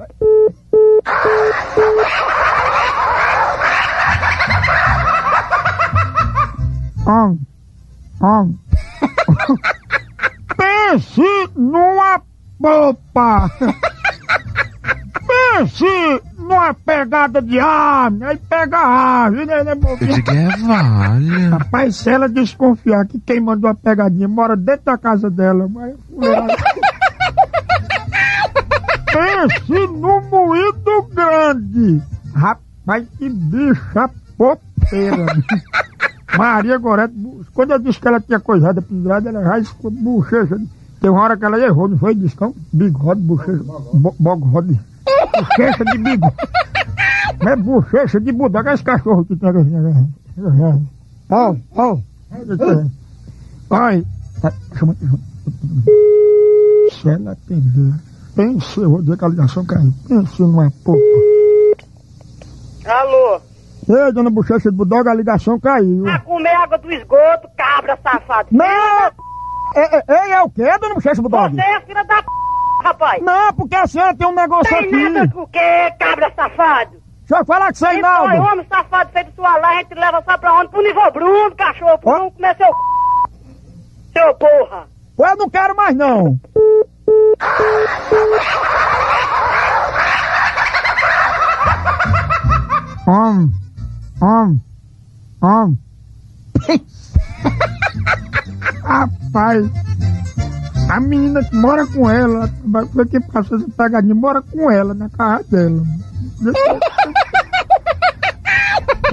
[7.06, 7.32] Ah,
[8.22, 8.44] ah.
[10.56, 12.20] Pense numa
[12.60, 13.50] popa!
[15.28, 21.48] Pense numa pegada de ave, aí pega a ave, né, né, Eu digo, é vale.
[21.48, 25.94] Rapaz, se ela desconfiar que quem mandou a pegadinha mora dentro da casa dela, mas...
[29.12, 32.02] pense no moído grande.
[32.34, 35.26] Rapaz, que bicha poteira.
[36.36, 37.14] Maria Gorete,
[37.52, 40.58] quando eu disse que ela tinha coisada pendurada, ela já ficou bochecha.
[41.00, 42.14] Tem uma hora que ela errou, não foi?
[42.14, 43.62] Disse que é um bigode, bochecha.
[43.94, 44.78] Bo- Bogode.
[45.32, 46.34] Bochecha de bigode.
[47.40, 49.60] Não é bochecha de budaga, esse cachorro que tem aqui.
[51.30, 51.98] Ó, ó.
[53.70, 54.04] Ai,
[54.76, 55.18] chama, chama.
[56.90, 57.94] Se ela atender,
[58.34, 59.92] pense, eu vou dizer que a ligação caiu.
[60.08, 60.98] Pense numa porra.
[62.86, 63.40] Alô?
[63.88, 66.02] Ei, dona Bochecha de Budoga, a ligação caiu.
[66.04, 68.48] Vai comer água do esgoto, cabra safado.
[68.50, 69.27] Não!
[69.78, 71.50] É, é, é, é o quê, dona Bochecha Budoga?
[71.50, 72.28] Você é filha da p,
[72.82, 73.22] rapaz.
[73.22, 75.08] Não, porque a senhora tem um negócio Tem aqui.
[75.08, 76.92] nada com o quê, cabra safado?
[77.28, 77.98] Deixa eu falar com você, Então,
[78.28, 78.52] Inaldo.
[78.52, 80.68] homem safado feito sua lá, a gente leva só pra onde?
[80.70, 82.72] Pro nível Bruno, cachorro, pro não comer seu c...
[84.14, 84.88] Seu porra.
[85.18, 86.40] Eu não quero mais, não.
[93.06, 93.50] Om,
[94.20, 94.60] om,
[95.40, 95.76] om.
[98.82, 99.70] Rapaz,
[100.88, 102.48] a menina que mora com ela,
[103.10, 105.82] que passou essa pegadinha, mora com ela na casa dela.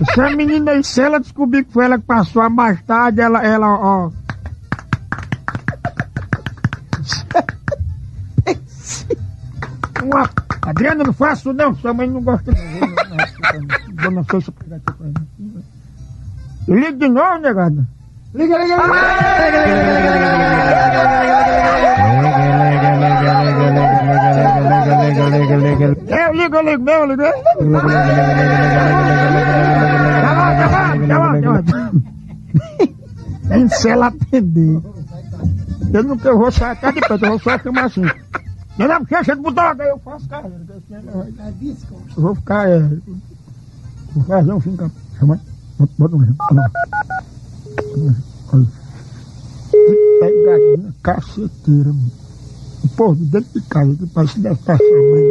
[0.02, 3.46] Essa menina aí, se ela descobrir que foi ela que passou a mais tarde, ela,
[3.46, 4.12] ela, ó.
[10.04, 10.30] Uma...
[10.62, 13.96] Adriana, não faço não, sua mãe não gosta não.
[13.96, 15.14] Dona Souza, pegar aqui pra mim.
[16.68, 17.88] Liga de novo, negada.
[18.36, 18.76] Liga, liga,
[26.10, 27.24] Eu ligo, eu ligo, meu, eu ligo.
[27.24, 27.32] Tá
[30.36, 32.02] bom, tá bom, tá bom, tá bom.
[33.46, 34.82] Nem se ela atender.
[35.94, 38.04] Eu não eu vou sair cá de perto, eu vou só chamar assim.
[38.78, 40.60] Não é porque de budoga, eu faço carreira.
[40.90, 41.28] Eu
[42.18, 42.80] vou ficar, é.
[44.14, 44.78] Vou fazer um fim,
[45.18, 45.40] chama.
[45.80, 46.46] Bota bota um exemplo.
[46.52, 46.72] Olha.
[50.20, 51.92] Pegadinha caceteira.
[52.84, 55.24] O povo de dentro de casa, que parece que deve estar mãe.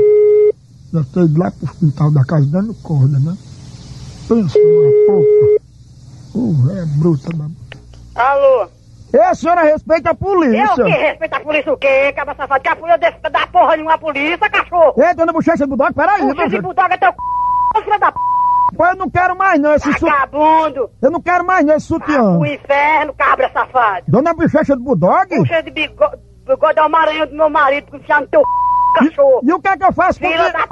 [0.92, 3.36] Deve ter ido lá pro quintal da casa dando corda, né?
[4.28, 5.64] Pensa numa poupa.
[6.34, 7.54] Uh, é bruta, mano.
[8.14, 8.68] Alô?
[9.12, 10.74] E a senhora respeita a polícia.
[10.76, 12.62] Eu que respeito a polícia o quê, cabra safado?
[12.62, 14.94] Que a polícia desse da porra nenhuma polícia, cachorro.
[14.96, 16.20] Ei, dona Bochecha do Dog, peraí.
[16.20, 17.82] Puxa esse budoga é teu c...
[17.84, 18.18] filha da p...
[18.74, 20.10] Pô, eu não quero mais não esse sutiã.
[20.10, 20.90] Vagabundo.
[21.00, 22.38] Eu não quero mais não esse sutiã.
[22.38, 24.04] O inferno, cabra safado.
[24.08, 25.28] Dona Bochecha do Bulldog?
[25.28, 26.16] Puxa de bigode,
[26.46, 28.46] bigode é o maranhão do meu marido, que enfiar no teu c...
[29.04, 29.40] cachorro.
[29.42, 30.52] E o que é que eu faço com dinheiro?
[30.52, 30.66] da.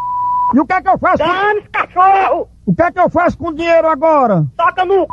[0.55, 1.29] E o que é que eu faço com...
[1.29, 2.49] Dane-se, cachorro.
[2.67, 4.45] O que é que eu faço com o dinheiro agora?
[4.57, 5.09] Toca no c...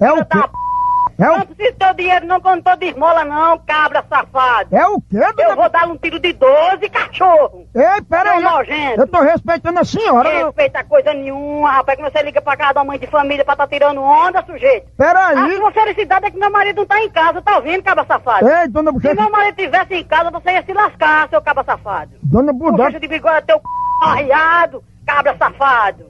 [0.00, 0.38] É o quê?
[1.22, 3.58] É Não o, precisa do teu dinheiro não, que eu não tô de esmola não,
[3.58, 4.74] cabra safado.
[4.74, 5.54] é o quê, Eu dona...
[5.56, 7.66] vou dar um tiro de 12, cachorro.
[7.74, 8.42] Ei, peraí.
[8.42, 10.32] Eu, eu tô respeitando a senhora.
[10.32, 13.54] não- Respeita coisa nenhuma, rapaz, que você liga pra casa da mãe de família pra
[13.54, 14.88] tá tirando onda, sujeito.
[14.88, 15.56] A Peraí.
[15.56, 18.48] sua felicidade é que meu marido não tá em casa, tá ouvindo, cabra safado?
[18.48, 19.14] Ei, dona Se Bochecha...
[19.14, 22.12] meu marido tivesse em casa, você ia se lascar, seu cabra safado.
[22.22, 22.98] Dona Puxa Bulldog...
[22.98, 23.62] de bigode, é teu c...
[24.08, 26.04] arriado, cabra safado.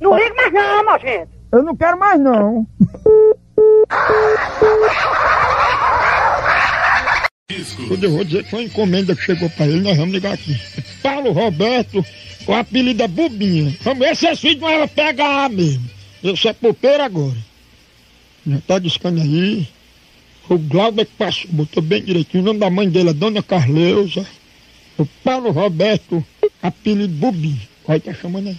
[0.00, 1.28] Não liga mais não, nojento.
[1.52, 2.66] Eu não quero mais não.
[8.00, 10.58] Eu vou dizer que foi uma encomenda que chegou pra ele, nós vamos ligar aqui.
[11.02, 12.04] Paulo Roberto,
[12.46, 13.76] o apelido é Bubinha.
[13.80, 15.90] Vamos esse filho não era PHA mesmo.
[16.22, 17.36] Eu sou popeiro agora.
[18.46, 19.66] Já tá discando aí.
[20.48, 22.42] O Glauber que passou, botou bem direitinho.
[22.42, 24.26] O nome da mãe dele é Dona Carleusa.
[24.96, 26.24] O Paulo Roberto,
[26.62, 27.60] apelido Bubinha.
[27.88, 28.56] Olha, tá chamando aí.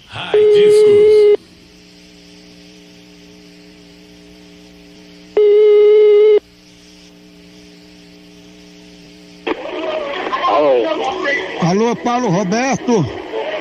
[11.78, 13.06] Alô, Paulo Roberto.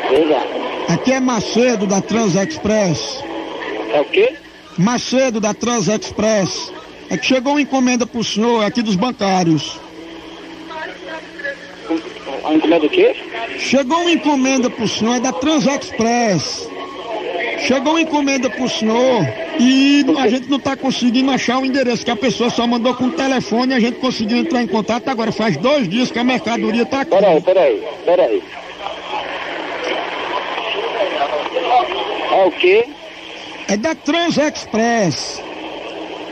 [0.09, 0.39] Diga.
[0.89, 3.23] Aqui é Macedo da Transexpress.
[3.93, 4.35] É o quê?
[4.79, 6.73] Macedo da Transexpress.
[7.11, 9.79] É que chegou uma encomenda pro senhor aqui dos bancários.
[12.43, 13.15] A encomenda do quê?
[13.59, 16.71] Chegou uma encomenda pro senhor, é da Transexpress.
[17.59, 19.23] Chegou uma encomenda pro senhor
[19.59, 23.05] e a gente não tá conseguindo achar o endereço, que a pessoa só mandou com
[23.05, 25.33] o telefone e a gente conseguiu entrar em contato agora.
[25.33, 27.11] Faz dois dias que a mercadoria tá aqui.
[27.11, 28.43] Peraí, peraí, peraí.
[32.33, 32.87] É o quê?
[33.69, 35.43] É da Transexpress.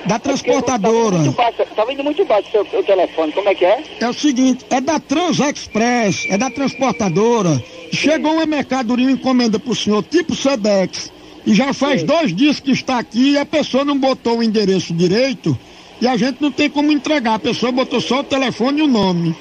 [0.07, 1.16] Da transportadora.
[1.16, 3.83] Muito baixo, tá vindo muito baixo o seu, seu telefone, como é que é?
[4.01, 7.62] É o seguinte, é da Transexpress, é da transportadora.
[7.91, 11.14] Chegou uma mercadoria, uma encomenda pro senhor, tipo Sedex.
[11.47, 14.95] E já faz dois dias que está aqui e a pessoa não botou o endereço
[14.95, 15.57] direito
[16.01, 17.34] e a gente não tem como entregar.
[17.34, 19.34] A pessoa botou só o telefone e o nome.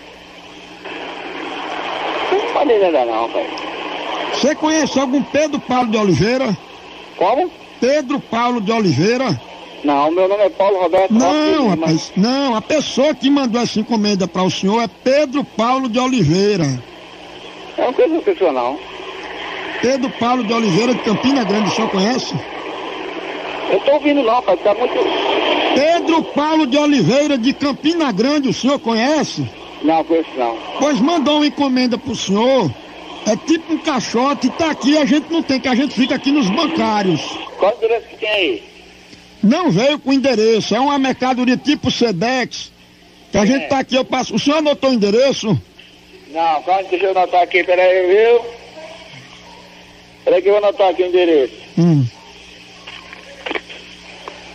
[2.53, 3.47] família ainda não, pai.
[4.33, 6.57] Você conhece algum Pedro Paulo de Oliveira?
[7.17, 7.49] Como?
[7.79, 9.39] Pedro Paulo de Oliveira?
[9.83, 13.79] Não, meu nome é Paulo Roberto Não, Martins, rapaz, não, a pessoa que mandou essa
[13.79, 16.63] encomenda para o senhor é Pedro Paulo de Oliveira.
[16.63, 18.79] mas Eu não conheço pessoa, não.
[19.83, 22.33] Pedro Paulo de Oliveira de Campina Grande, o senhor conhece?
[23.69, 24.93] Eu tô ouvindo não, pai, tá muito...
[25.75, 29.45] Pedro Paulo de Oliveira de Campina Grande, o senhor conhece?
[29.81, 30.57] Não, conheço não.
[30.79, 32.71] Pois mandou uma encomenda pro senhor.
[33.27, 36.31] É tipo um caixote, tá aqui, a gente não tem, que a gente fica aqui
[36.31, 37.19] nos bancários.
[37.59, 38.63] Qual o endereço que tem aí?
[39.43, 42.71] Não veio com endereço, é uma mercadoria tipo Sedex.
[43.33, 44.33] Que a gente tá aqui, eu passo.
[44.33, 45.59] O senhor anotou o endereço?
[46.31, 48.62] Não, calma, deixa eu anotar aqui, peraí, viu?
[50.23, 51.53] Peraí que eu vou anotar aqui o endereço.
[51.77, 52.05] Hum.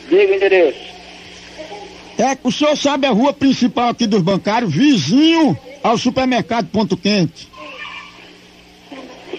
[0.09, 0.89] Diga o endereço.
[2.19, 6.97] É que o senhor sabe a rua principal aqui dos bancários, vizinho ao supermercado Ponto
[6.97, 7.49] Quente.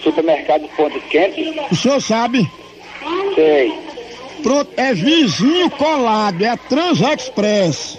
[0.02, 1.54] Supermercado Ponto Quente?
[1.70, 2.50] O senhor sabe?
[3.34, 3.72] Sei.
[4.42, 7.98] Pronto, é vizinho colado, é a Transexpress.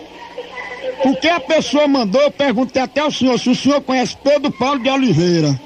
[1.03, 4.79] Porque a pessoa mandou, eu perguntei até ao senhor se o senhor conhece Pedro Paulo
[4.79, 5.59] de Oliveira.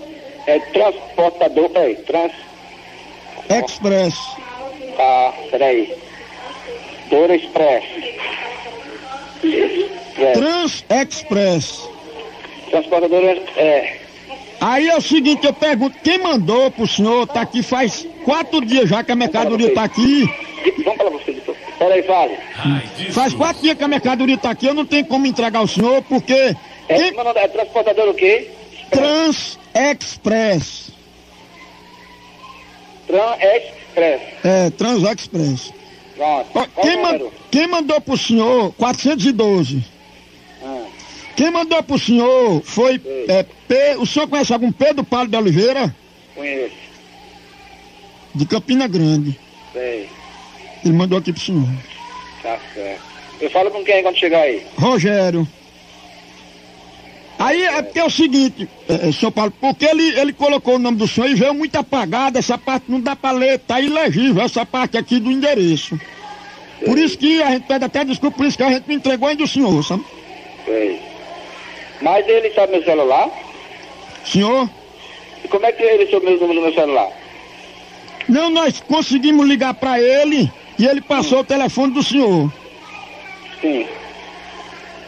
[0.47, 2.31] É transportador, peraí, trans...
[3.49, 4.15] Express.
[4.97, 5.93] Tá, peraí.
[7.09, 7.83] Dora Express.
[10.17, 11.89] É, Trans Express.
[12.69, 13.23] transportador
[13.57, 13.99] é...
[14.61, 17.27] Aí é o seguinte, eu pergunto, quem mandou pro senhor?
[17.27, 20.23] Tá aqui faz quatro dias já que a mercadoria tá aqui.
[20.83, 21.55] Vamos falar você, doutor.
[21.77, 22.37] Peraí, fale.
[23.11, 26.01] Faz quatro dias que a mercadoria tá aqui, eu não tenho como entregar ao senhor,
[26.03, 26.55] porque
[26.87, 28.49] É, nome é transportador o quê?
[28.89, 30.91] Trans Express.
[33.07, 34.21] Trans Express.
[34.43, 35.73] É, Trans Express.
[36.15, 36.69] Pronto.
[36.81, 37.33] Quem, o ma- número?
[37.51, 39.83] quem mandou pro senhor 412?
[40.63, 40.85] Ah,
[41.35, 43.95] Quem mandou pro senhor foi é, P.
[43.97, 45.93] O senhor conhece algum Pedro Paulo de Oliveira?
[46.33, 46.75] conheço.
[48.33, 49.37] De Campina Grande.
[49.73, 50.09] Sei.
[50.83, 51.67] Ele mandou aqui pro senhor.
[52.41, 53.01] Tá certo.
[53.41, 54.65] Eu falo com quem quando chegar aí?
[54.77, 55.47] Rogério.
[57.37, 60.97] Aí é porque é o seguinte, é, senhor Paulo, porque ele, ele colocou o nome
[60.97, 64.65] do senhor e veio muito apagado, essa parte não dá pra ler, tá ilegível essa
[64.65, 65.99] parte aqui do endereço.
[66.85, 69.27] Por isso que a gente pede até desculpa, por isso que a gente não entregou
[69.27, 70.05] ainda o senhor, sabe?
[70.65, 70.99] Sei.
[72.01, 73.29] Mas ele sabe meu celular?
[74.25, 74.69] Senhor?
[75.43, 77.09] E como é que ele soube número do meu celular?
[78.29, 82.51] Não, nós conseguimos ligar pra ele e ele passou o telefone do senhor.
[83.61, 83.85] Sim.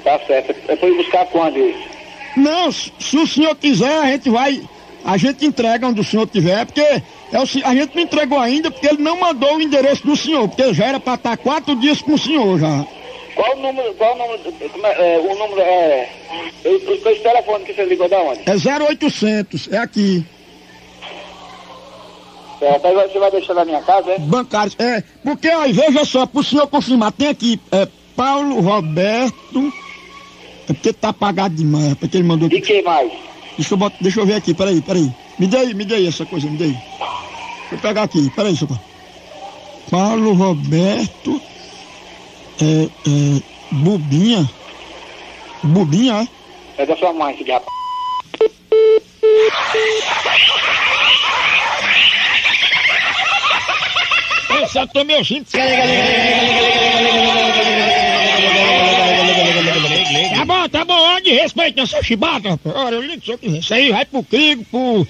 [0.04, 0.56] Tá certo.
[0.68, 1.97] Eu fui buscar quando isso?
[2.38, 4.62] Não, se o senhor quiser, a gente vai.
[5.04, 8.70] A gente entrega onde o senhor tiver, porque é o, a gente não entregou ainda,
[8.70, 12.02] porque ele não mandou o endereço do senhor, porque já era pra estar quatro dias
[12.02, 12.86] com o senhor já.
[13.34, 16.10] Qual o número, qual o número, é, é, o número é,
[16.66, 18.42] os, dois telefones que você ligou da onde?
[18.46, 20.26] É 0800, é aqui.
[22.60, 24.20] Certo, aí você vai deixar na minha casa, é?
[24.20, 24.76] Bancários.
[24.80, 29.72] É, porque, ó, veja só, pro senhor confirmar, tem aqui, é Paulo Roberto.
[30.70, 32.58] É porque tá apagado demais, é porque ele mandou aqui.
[32.58, 33.12] E quem mais?
[33.58, 35.12] Deixa eu, botar, deixa eu ver aqui, peraí, peraí.
[35.40, 36.72] Me dê aí, me dê aí essa coisa, me dê aí.
[36.72, 38.84] Deixa eu pegar aqui, peraí, seu Paulo.
[39.90, 41.42] Paulo Roberto.
[42.62, 43.42] É, é.
[43.72, 44.50] Bubinha.
[45.64, 46.28] Bubinha,
[46.78, 46.82] é?
[46.82, 47.78] É da sua mãe, de rapaz.
[54.50, 55.52] Eu só tô meio gente.
[60.48, 62.74] Tá bom, tá bom, onde respeita essa chibata, rapaz.
[62.74, 63.60] Olha, eu ligo se eu quiser.
[63.60, 65.06] Isso aí vai pro Crigo, pro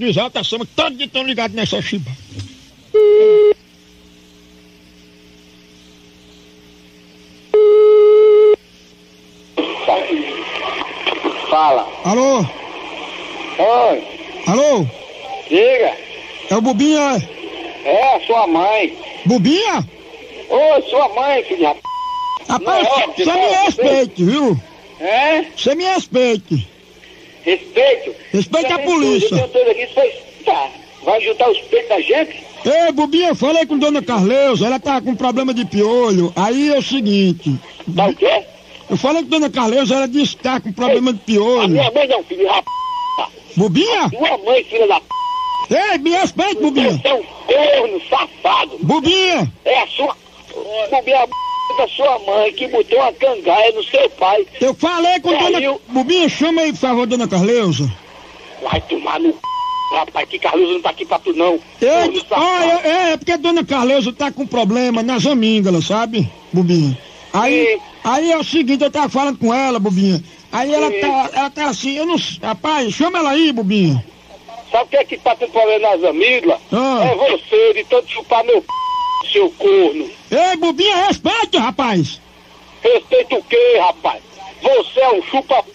[0.00, 2.16] Exalta Samba, que todos estão ligados nessa chibata.
[11.48, 11.86] Fala.
[12.04, 12.40] Alô?
[13.58, 14.04] Oi,
[14.48, 14.86] Alô?
[15.48, 15.96] diga.
[16.50, 17.00] É o Bubinha,
[17.84, 17.88] é?
[17.88, 18.98] É, a sua mãe.
[19.24, 19.86] Bubinha?
[20.48, 21.66] Ô, sua mãe, filho de
[22.48, 22.88] rapaz.
[23.16, 24.60] Você me respeite, viu?
[25.00, 25.44] É?
[25.56, 26.68] Você me respeite.
[27.42, 28.14] Respeito.
[28.32, 29.44] Respeita a polícia.
[29.44, 30.12] aqui, foi...
[30.44, 30.68] Tá.
[31.04, 32.42] Vai juntar os peitos da gente?
[32.64, 36.32] Ei, Bubinha, eu falei com dona Carleusa, ela tá com problema de piolho.
[36.34, 37.54] Aí é o seguinte.
[37.94, 38.42] Tá o quê?
[38.88, 41.68] Eu falei com dona Carleusa, ela disse que tá com problema de A piolho.
[41.68, 42.74] minha mãe não, filho de rapaz.
[43.56, 44.10] Bubinha?
[44.10, 45.06] Tua mãe, filha da p.
[45.70, 46.92] Ei, me respeite, Bubinha.
[46.92, 48.78] Você é um corno safado.
[48.82, 49.52] Bubinha!
[49.64, 50.16] É a sua.
[50.90, 51.32] Bobinha, a b
[51.76, 54.46] da sua mãe que botou uma cangaia no seu pai.
[54.60, 55.52] Eu falei com dona...
[55.52, 55.80] Caiu.
[55.88, 57.90] Bubinha, chama aí, por favor, dona Carleusa.
[58.62, 59.38] Vai tomar no c...
[59.92, 61.58] rapaz, que Carlos não tá aqui pra tu não.
[61.80, 62.42] Corno safado.
[62.42, 66.96] olha, é, é porque a dona Carleusa tá com problema nas amígdalas, sabe, Bubinha?
[67.32, 67.80] Aí, Sim.
[68.04, 70.22] aí é o seguinte, eu tava falando com ela, Bubinha.
[70.52, 72.16] Aí ela tá, ela tá assim, eu não...
[72.40, 74.04] Rapaz, chama ela aí, Bubinha.
[74.70, 76.60] Sabe o que é que tá com problema nas amígdalas?
[76.72, 77.04] Ah.
[77.04, 78.68] É você, de tanto chupar meu p...
[79.34, 80.08] seu corno.
[80.30, 82.20] Ei, bobinha, respeite, rapaz.
[82.82, 84.22] Respeita o quê, rapaz?
[84.62, 85.70] Você é um chupa p...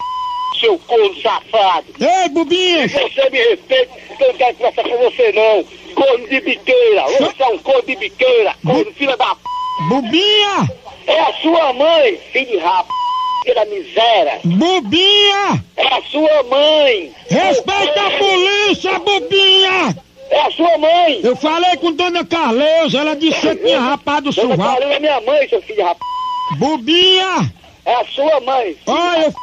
[0.58, 1.86] seu corno safado.
[2.00, 2.88] Ei, bobinha.
[2.88, 5.64] Você me respeita, eu não quero conversar com você não.
[5.94, 9.40] Corno de biqueira, você é um corno de biqueira, corno filha da p...
[9.88, 10.68] Bobinha.
[11.06, 12.86] É a sua mãe, filho de rap...
[13.54, 14.40] da miséria.
[14.44, 15.64] Bobinha.
[15.76, 17.12] É a sua mãe.
[17.28, 19.96] Respeita a polícia, bobinha.
[20.30, 21.20] É a sua mãe.
[21.22, 24.82] Eu falei com Dona Carleusa, ela disse que você tinha rapado o Dona sovaco.
[24.82, 25.98] É minha mãe, seu filho de rap...
[26.58, 27.52] Bobinha.
[27.84, 28.76] É a sua mãe.
[28.86, 29.34] Olha, eu,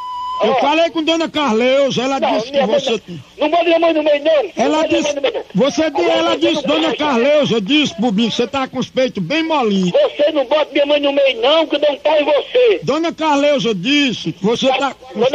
[0.43, 0.55] eu Ah.
[0.61, 2.91] falei com Dona Carleusa, ela Não, disse que minha mãe você...
[3.07, 3.19] não.
[3.37, 4.43] Não manda minha mãe no meio, não.
[4.43, 5.43] Não Ela minha disse, meio, não.
[5.55, 6.97] você, ela você disse, não Dona pode.
[6.97, 9.91] Carleusa, disse, bobinho, que você tá com os peitos bem molinhos.
[9.91, 12.79] Você não bota minha mãe no meio, não, que não tá em você.
[12.83, 14.95] Dona Carleusa disse que você tá...
[15.13, 15.27] Dona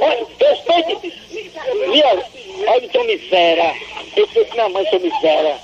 [0.00, 1.14] olha, respeite.
[1.90, 2.24] Minha,
[2.66, 3.74] olha, seu miséria.
[4.16, 5.56] Eu sei que minha mãe, seu miséria.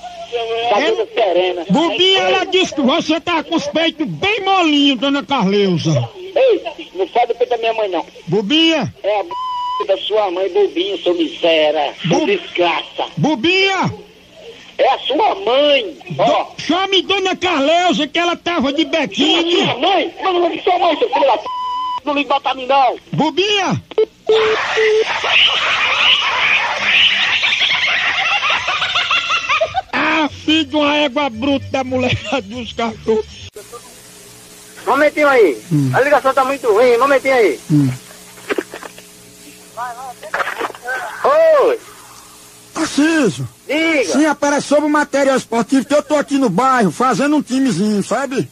[0.68, 1.64] Tá toda serena.
[1.70, 6.08] Bobinha, ela disse que você tá com os peitos bem molinhos, Dona Carleusa.
[6.16, 6.62] Ei,
[6.94, 8.04] não fala do peito da minha mãe, não.
[8.26, 9.30] Bobinha, É a b...
[9.86, 11.94] da sua mãe, bobinho, seu miséria.
[12.06, 13.06] Bu- desgraça.
[13.16, 13.94] Bobinha,
[14.78, 15.96] É a sua mãe.
[16.18, 16.46] Ó.
[16.58, 19.64] chame Dona Carleusa que ela tava de bequinho.
[19.66, 20.12] Sua mãe?
[20.20, 21.44] Não, não liga sua mãe, seu filho da p...
[22.04, 22.96] Não liga pra mim, não.
[23.12, 23.80] Bobinha!
[29.92, 33.48] Ah, filho de uma égua bruta da molecada dos cachorros.
[34.86, 35.62] Momentinho aí.
[35.94, 36.96] A ligação tá muito ruim.
[36.98, 37.60] Momentinho aí.
[41.24, 41.80] Oi.
[42.74, 43.48] Preciso.
[43.66, 44.12] Diga.
[44.12, 48.02] Sim, aparece sobre o material esportivo que eu tô aqui no bairro fazendo um timezinho,
[48.02, 48.48] sabe?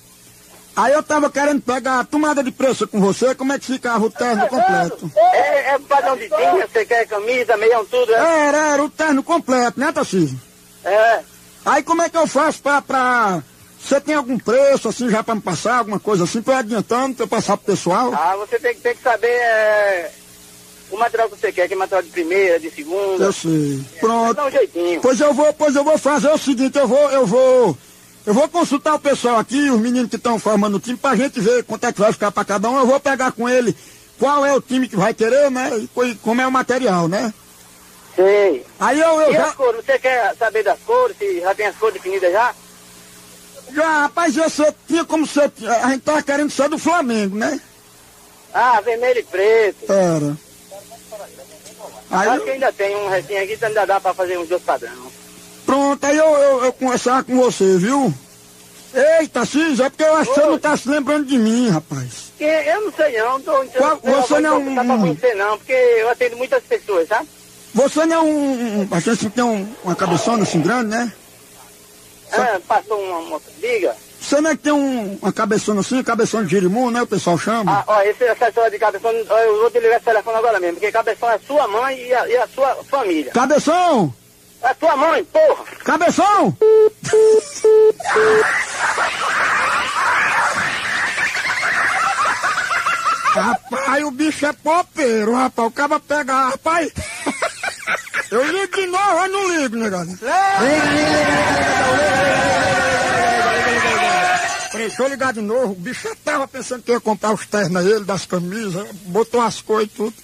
[0.74, 4.04] Aí eu tava querendo pegar a tomada de preço com você, como é que ficava
[4.06, 5.10] o terno completo?
[5.16, 8.46] É, é padrão de tinha, você quer camisa, meião, tudo, é?
[8.48, 10.40] Era, era o terno completo, né, Tarcísio?
[10.84, 11.20] É.
[11.66, 13.42] Aí como é que eu faço pra, pra...
[13.84, 17.16] Você tem algum preço, assim, já pra me passar, alguma coisa assim, pra eu adiantando,
[17.16, 18.12] pra eu passar pro pessoal?
[18.14, 20.10] Ah, você tem, que- tem que saber é,
[20.90, 23.24] o material que você quer, que é material de primeira, de segunda.
[23.24, 23.84] Eu sei.
[24.00, 24.34] Pronto.
[24.34, 25.00] Dá um jeitinho.
[25.02, 27.76] Pois eu vou, pois eu vou fazer o seguinte, eu vou, eu vou,
[28.26, 31.40] eu vou consultar o pessoal aqui, os meninos que estão formando o time, pra gente
[31.40, 32.78] ver quanto é que vai ficar pra cada um.
[32.78, 33.76] Eu vou pegar com ele
[34.18, 35.76] qual é o time que vai querer, né?
[35.78, 37.32] E co- como é o material, né?
[38.14, 38.64] Sei.
[38.78, 39.84] Aí eu, eu E já, as cores?
[39.84, 41.16] Você quer saber das cores?
[41.18, 42.54] Se já tem as cores definidas já?
[43.72, 45.50] já, rapaz, você tinha como você,
[45.82, 47.58] a gente tava querendo ser do Flamengo, né?
[48.52, 49.90] Ah, vermelho e preto.
[49.90, 50.36] Era.
[52.10, 54.48] Aí Acho eu- que ainda tem um restinho aqui, então ainda dá pra fazer uns
[54.48, 55.10] dois padrão.
[55.72, 58.12] Pronto, aí eu, eu, eu conversar com você, viu?
[58.92, 62.30] Eita, Cis, é porque eu acho que você não tá se lembrando de mim, rapaz.
[62.36, 65.56] Que eu não sei não, tô, Qual- você não é um- Não pra conhecer não,
[65.56, 67.26] porque eu atendo muitas pessoas, sabe?
[67.72, 68.88] Você não é um.
[68.90, 71.10] A gente tem um- uma cabeçona assim grande, né?
[72.32, 73.46] Ah, passou uma moça.
[73.58, 73.96] Diga.
[74.20, 77.00] Você não é que tem um, uma cabeçona assim, cabeção de girimum, né?
[77.00, 77.78] O pessoal chama.
[77.78, 80.74] Ah, ó, esse, essa história de cabeção, eu vou te ligar esse telefone agora mesmo,
[80.74, 83.32] porque cabeção é sua mãe e a, e a sua família.
[83.32, 84.12] Cabeção!
[84.62, 85.64] É tua mãe, porra!
[85.84, 86.56] Cabeção!
[93.34, 95.68] rapaz, o bicho é popeiro, rapaz.
[95.68, 96.92] O cara pega, rapaz.
[98.30, 99.76] Eu ligo de novo, eu não ligo,
[104.72, 105.72] deixa eu ligar de novo.
[105.72, 109.60] O bicho tava pensando que ia comprar os ternos a ele, das camisas, botou as
[109.60, 110.14] coisas e tudo.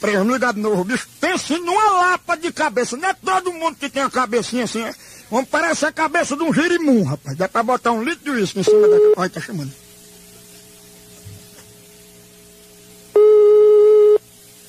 [0.00, 0.84] Vamos ligar de novo.
[0.84, 2.96] Bicho pensa numa lapa de cabeça.
[2.96, 4.82] Não é todo mundo que tem a cabecinha assim.
[4.82, 4.94] é.
[5.30, 7.36] Vamos parecer a cabeça de um girimum, rapaz.
[7.36, 8.96] Dá pra botar um litro de uísque em cima da...
[9.16, 9.72] Olha, tá chamando.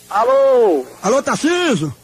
[0.09, 0.85] Alô?
[1.01, 1.95] Alô, Tarcísio?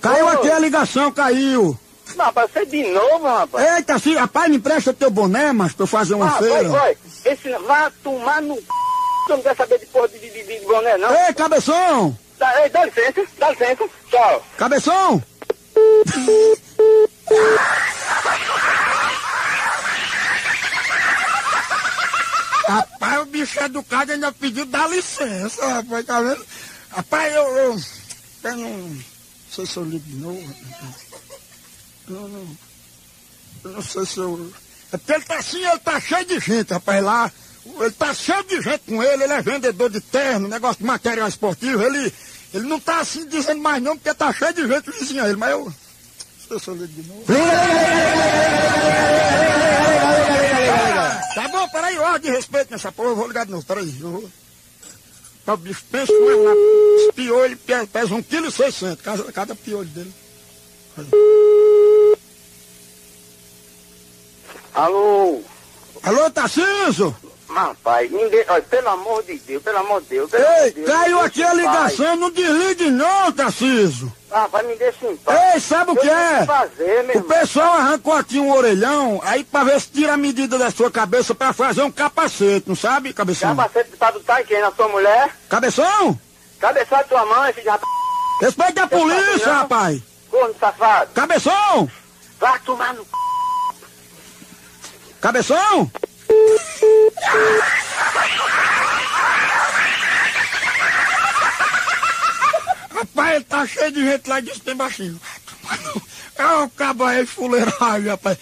[0.00, 1.78] Caiu aqui a ligação, caiu.
[2.16, 3.76] Não, rapaz, você de novo, rapaz.
[3.76, 6.68] Ei, Tarcísio, rapaz, me empresta teu boné, mas pra eu fazer uma ah, feira.
[6.68, 6.96] vai, vai.
[7.24, 8.62] Esse vai tomar no c...
[9.26, 11.12] Você não quer saber de porra de, de, de boné, não?
[11.26, 12.16] Ei, cabeção!
[12.38, 13.88] Dá, ei, dá licença, dá licença.
[14.10, 14.46] Tchau.
[14.56, 15.22] Cabeção!
[22.66, 26.46] Rapaz, o bicho educado ainda pediu dá licença, rapaz, tá vendo?
[26.90, 27.80] Rapaz, eu, eu,
[28.44, 29.04] eu não, não
[29.50, 30.54] sei se eu ligo de novo.
[30.70, 30.94] rapaz.
[32.08, 32.56] Eu não,
[33.64, 34.52] eu não sei se eu...
[34.92, 37.32] É porque ele tá assim, ele tá cheio de gente, rapaz, lá.
[37.80, 41.28] Ele tá cheio de gente com ele, ele é vendedor de terno, negócio de material
[41.28, 42.12] esportivo, ele,
[42.52, 45.36] ele não tá assim dizendo mais não, porque tá cheio de gente vizinho a ele,
[45.36, 45.72] mas eu...
[46.58, 47.24] Se eu ligo de novo.
[51.34, 53.94] Tá bom, peraí, ordem de respeito nessa porra, eu vou ligar de novo, peraí.
[54.00, 54.30] Eu vou...
[55.46, 60.12] O bicho pensa mais lá, os piolhos pe- pesam 1,6 kg, cada, cada piolho dele.
[64.74, 65.42] Alô?
[66.02, 67.16] Alô, Tarciso?
[67.48, 68.44] Rapaz, ninguém.
[68.48, 70.30] Olha, pelo amor de Deus, pelo amor de Deus.
[70.34, 74.12] Ei, de Deus, caiu aqui a ligação, não desligue não, Tarciso.
[74.30, 75.54] Rapaz, me deixa em paz.
[75.54, 76.44] Ei, sabe o que é?
[76.44, 77.22] fazer, O irmão.
[77.22, 81.34] pessoal arrancou aqui um orelhão, aí pra ver se tira a medida da sua cabeça
[81.34, 83.56] pra fazer um capacete, não sabe, cabeção?
[83.56, 84.60] Capacete tá em quem?
[84.60, 85.34] Na sua mulher?
[85.48, 86.18] Cabeção?
[86.60, 87.92] Cabeçada de tua mãe, filho de rapaz.
[88.40, 89.54] Respeita a polícia, não.
[89.54, 90.02] rapaz!
[90.30, 91.10] Corno safado.
[91.14, 91.90] Cabeção!
[92.38, 93.08] Vai tomar no c...
[95.20, 95.90] Cabeção!
[102.90, 105.20] Rapaz, ele tá cheio de gente lá e disse que tem baixinho.
[106.36, 108.38] É o cabo aí, fuleiragem, rapaz.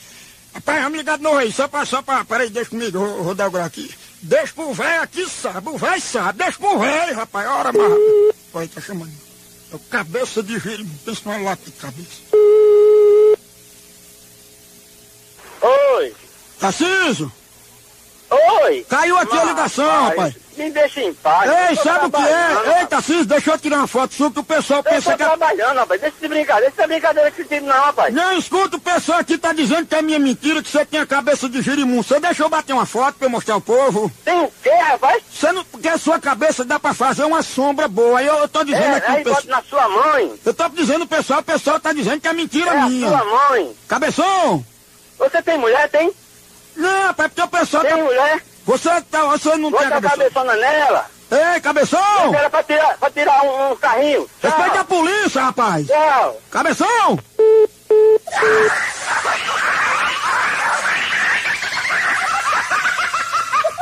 [0.54, 3.34] Rapaz, vamos ligar de novo aí, só pra, só pra, peraí, deixa comigo, vou, vou
[3.34, 3.94] dar o grau aqui.
[4.22, 8.34] Deixa pro velho aqui, sabe, o velho sabe, deixa pro velho, rapaz, ora, mas...
[8.54, 9.12] Olha, tá chamando.
[9.70, 12.22] É o cabeça de giro, pensa numa lata de cabeça.
[15.60, 16.14] Oi.
[16.58, 17.30] Tarciso,
[18.30, 18.84] Oi.
[18.88, 20.34] caiu aqui a ligação, rapaz.
[20.56, 21.50] Me deixa em paz.
[21.50, 22.80] Ei, Eu tô sabe o que é?
[22.80, 25.22] Ei, Tarcísio, deixa eu tirar uma foto sua que o pessoal Eu pensa tô que
[25.22, 25.26] é...
[25.26, 26.00] trabalhando, rapaz.
[26.00, 26.70] Deixa de brincadeira.
[26.72, 28.14] Isso é brincadeira que tem não, rapaz.
[28.14, 31.06] Não, escuta, o pessoal aqui tá dizendo que é minha mentira, que você tem a
[31.06, 32.02] cabeça de girimundo.
[32.04, 34.10] Você deixa eu bater uma foto pra eu mostrar ao povo?
[34.24, 35.22] Tem o quê, rapaz?
[35.30, 35.62] Você não...
[35.62, 38.18] Porque a sua cabeça dá pra fazer uma sombra boa.
[38.18, 39.42] Aí eu, eu tô dizendo É, aqui aí pessoal...
[39.48, 40.32] na sua mãe.
[40.42, 43.08] Eu tô dizendo pro pessoal, o pessoal tá dizendo que é mentira É a minha.
[43.10, 43.76] sua mãe.
[43.86, 44.64] Cabeção!
[45.18, 46.10] Você tem mulher, tem?
[46.76, 48.02] Não, rapaz, porque o pessoal Tem tá...
[48.02, 48.42] mulher?
[48.66, 49.24] Você, tá...
[49.24, 50.18] você não tem Bota a cabeção.
[50.18, 51.06] cabeçona nela.
[51.28, 52.34] Ei, cabeção!
[52.34, 54.30] Era pra tirar, pra tirar um, um carrinho.
[54.40, 55.86] Respeita a polícia, rapaz!
[55.88, 56.40] Tchau.
[56.52, 57.18] Cabeção!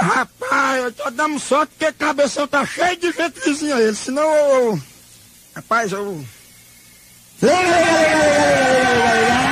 [0.01, 4.81] Rapaz, eu tô dando sorte porque cabeção tá cheio de gente vizinha ele, senão eu...
[5.55, 6.25] Rapaz, eu...
[7.43, 8.45] Liga, liga, liga,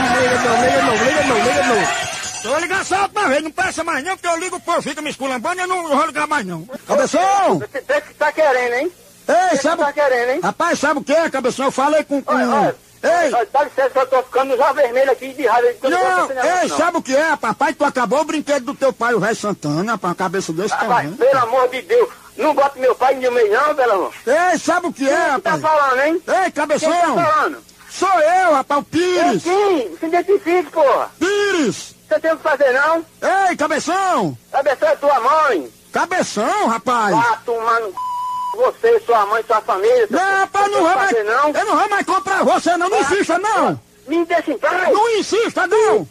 [0.03, 0.65] liga, liga, liga,
[1.03, 2.22] liga, liga, liga, liga, liga, liga, liga.
[2.45, 4.83] Eu vou ligar só outra vez, não peça mais não, porque eu ligo, o povo
[4.83, 6.67] fica me esculambando, eu não vou ligar mais não.
[6.87, 7.59] Cabeção!
[7.61, 8.93] Você que tá querendo, hein?
[9.29, 9.83] Ei, Você sabe...
[9.83, 10.41] tá querendo, hein?
[10.43, 11.67] Rapaz, sabe o que é, cabeção?
[11.67, 12.21] Eu falei com...
[12.23, 12.35] com...
[12.35, 12.77] Olha, olha.
[13.03, 13.33] Ei!
[13.35, 15.69] Olha, Dá licença que eu tô ficando já vermelho aqui de raiva.
[15.83, 17.75] Não, negócio, ei, sabe o que é, papai?
[17.75, 21.13] Tu acabou o brinquedo do teu pai, o velho Santana, pra cabeça desse Rapaz, tamanho.
[21.17, 22.09] pelo amor de Deus.
[22.37, 24.13] Não bota meu pai no meio não, pelo amor.
[24.27, 25.61] Ei, sabe o que é, Quem tá rapaz?
[25.63, 26.23] falando, hein?
[26.45, 26.91] Ei, cabeção!
[26.91, 27.59] Quem tá falando?
[27.91, 29.43] Sou eu, rapaz, o Pires!
[29.43, 31.11] sim, se identifique, porra.
[31.19, 31.95] Pires!
[32.13, 33.07] Você tem o que fazer, não?
[33.49, 34.37] Ei, cabeção!
[34.51, 35.73] Cabeção é tua mãe.
[35.91, 37.17] Cabeção, rapaz!
[37.17, 37.95] Vá tomar no c...
[38.55, 40.07] Você, sua mãe, sua família.
[40.11, 41.27] Não, rapaz, não que mais...
[41.27, 41.49] não?
[41.49, 43.81] Eu não vou mais comprar você, não, não insista, não!
[44.07, 44.93] Me deixa em paz.
[44.93, 46.07] Não insista, não!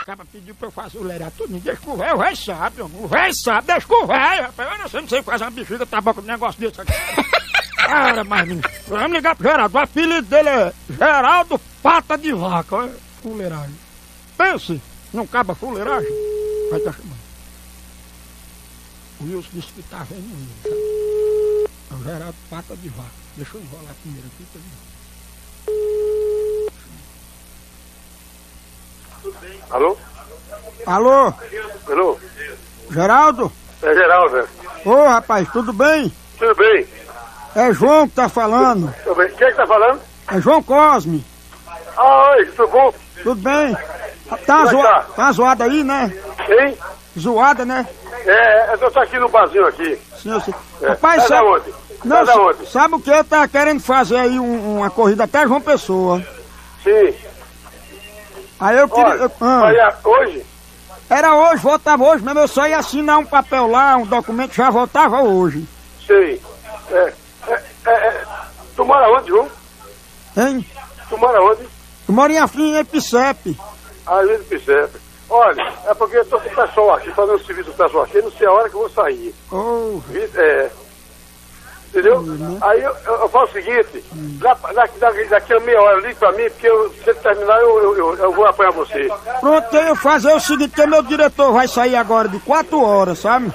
[0.00, 2.36] O cara pediu pra eu fazer o lerá tudo, deixa com o velho, o velho
[2.36, 5.44] sabe, o velho sabe, deixa com o velho, rapaz, eu não sei, não sei fazer
[5.44, 6.92] uma bexiga, tá bom com um negócio desse aqui.
[7.78, 12.76] Cara, mas menino, vamos ligar pro Geraldo, o apelido dele é Geraldo Pata de Vaca,
[12.76, 13.76] olha, fuleiragem.
[14.36, 14.82] Pense,
[15.12, 16.10] não acaba fuleiragem,
[16.70, 17.18] vai tá chamando.
[19.20, 21.68] O Wilson disse que tá vendo ele?
[21.90, 24.88] É o Geraldo Pata de Vaca, deixa eu enrolar primeiro aqui, tá vendo?
[29.70, 29.96] Alô?
[30.86, 31.34] Alô,
[31.86, 32.18] Alô?
[32.90, 33.52] Geraldo?
[33.82, 34.48] É Geraldo, velho.
[34.84, 36.12] Ô rapaz, tudo bem?
[36.38, 36.86] Tudo bem?
[37.58, 38.94] É João que tá falando.
[39.02, 39.28] Tudo bem.
[39.36, 40.00] Quem é que tá falando?
[40.30, 41.24] É João Cosme.
[41.96, 42.94] Ah, oi, tudo bom?
[43.22, 43.76] Tudo bem?
[44.46, 44.82] Tá, é zoa...
[44.84, 45.00] tá?
[45.16, 46.12] tá zoada aí, né?
[46.48, 46.78] Hein?
[47.18, 47.84] Zoada, né?
[48.24, 49.98] É, eu tô aqui no barzinho aqui.
[50.22, 50.54] Sim, sei.
[50.82, 50.88] É.
[50.90, 51.48] Rapaz, Tá sabe...
[51.48, 51.74] onde?
[52.04, 52.66] Não, Tá onde?
[52.70, 53.10] sabe o que?
[53.10, 56.22] Eu tava querendo fazer aí um- uma corrida até João Pessoa.
[56.84, 57.12] Sim.
[58.60, 59.06] Aí eu queria...
[59.14, 60.46] Olha, eu- ah, hoje,
[61.10, 62.38] Era hoje, voltava hoje mesmo.
[62.38, 65.66] Eu só ia assinar um papel lá, um documento, já voltava hoje.
[66.06, 66.40] sei.
[66.90, 67.12] É, é, é, é,
[68.88, 69.48] mora onde, João?
[70.36, 70.66] Hein?
[71.08, 71.62] Tu mora onde?
[72.08, 73.56] Eu moro em Afim, em Epicepe.
[74.06, 74.98] Ah, Luiz Picepe.
[75.30, 78.32] Olha, é porque eu tô com o pessoal aqui, fazendo serviço do pessoal aqui, não
[78.32, 79.34] sei a hora que eu vou sair.
[79.52, 80.00] Oh,
[80.34, 80.70] É.
[81.88, 82.22] Entendeu?
[82.60, 86.14] Aí eu, eu, eu faço o seguinte, da- daqui, daqui, daqui a meia hora ligue
[86.16, 89.08] pra mim, porque eu, se ele terminar eu, eu, eu, vou apanhar você.
[89.40, 93.50] pronto, eu fazer o seguinte, que meu diretor vai sair agora de 4 horas, sabe?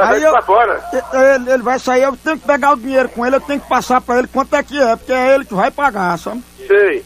[0.00, 0.82] Vai Aí eu- horas?
[1.12, 3.68] Ele, ele vai sair, eu tenho que pegar o dinheiro com ele, eu tenho que
[3.68, 6.42] passar pra ele quanto é que é, porque é ele que vai pagar, sabe?
[6.66, 7.04] Sei.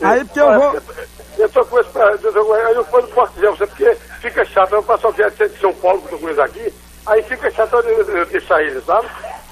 [0.00, 0.80] Aí porque eu vou.
[1.38, 1.88] Eu tô com esse.
[1.96, 4.72] Eu, não posso- dizer você, porque fica chato.
[4.74, 6.72] Eu passo aqui de São Paulo, com eles aqui,
[7.06, 9.06] aí fica chato eu, deixar eles, sabe?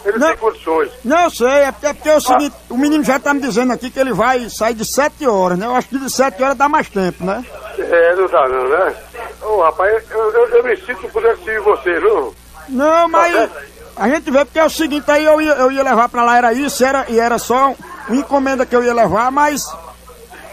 [0.05, 0.29] Ele Não.
[0.29, 0.91] tem condições.
[1.05, 3.41] Não, eu sei, é porque, é porque é o seguinte, o menino já tá me
[3.41, 5.67] dizendo aqui que ele vai sair de 7 horas, né?
[5.67, 7.45] Eu acho que de 7 horas dá mais tempo, né?
[7.79, 8.95] É, não dá não, né?
[9.43, 12.33] Ô, rapaz, eu, eu, eu me sinto podendo servir você, não?
[12.71, 13.51] Não, mas.
[13.97, 16.39] A gente vê porque é o seguinte, aí eu ia, eu ia levar pra lá,
[16.39, 17.75] era isso, era, e era só
[18.09, 19.63] uma encomenda que eu ia levar, mas.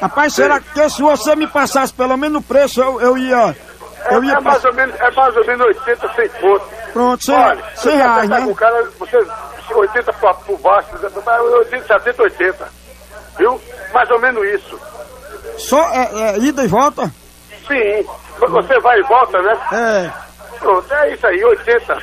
[0.01, 3.55] Rapaz, será que se você me passasse pelo menos o preço, eu, eu ia.
[4.11, 6.67] Eu ia é, mais ou menos, é mais ou menos 80, 100 pontos.
[6.93, 8.41] Pronto, 100, Olha, 100 você reais, né?
[8.41, 9.17] com o cara, você
[9.73, 12.69] 80 por, por baixo, 80, 70, 80.
[13.37, 13.61] Viu?
[13.93, 14.79] Mais ou menos isso.
[15.57, 17.11] Só é, é, ida e volta?
[17.67, 18.05] Sim.
[18.39, 19.57] Você vai e volta, né?
[19.71, 20.26] É.
[20.59, 21.97] Pronto, é isso aí, 80.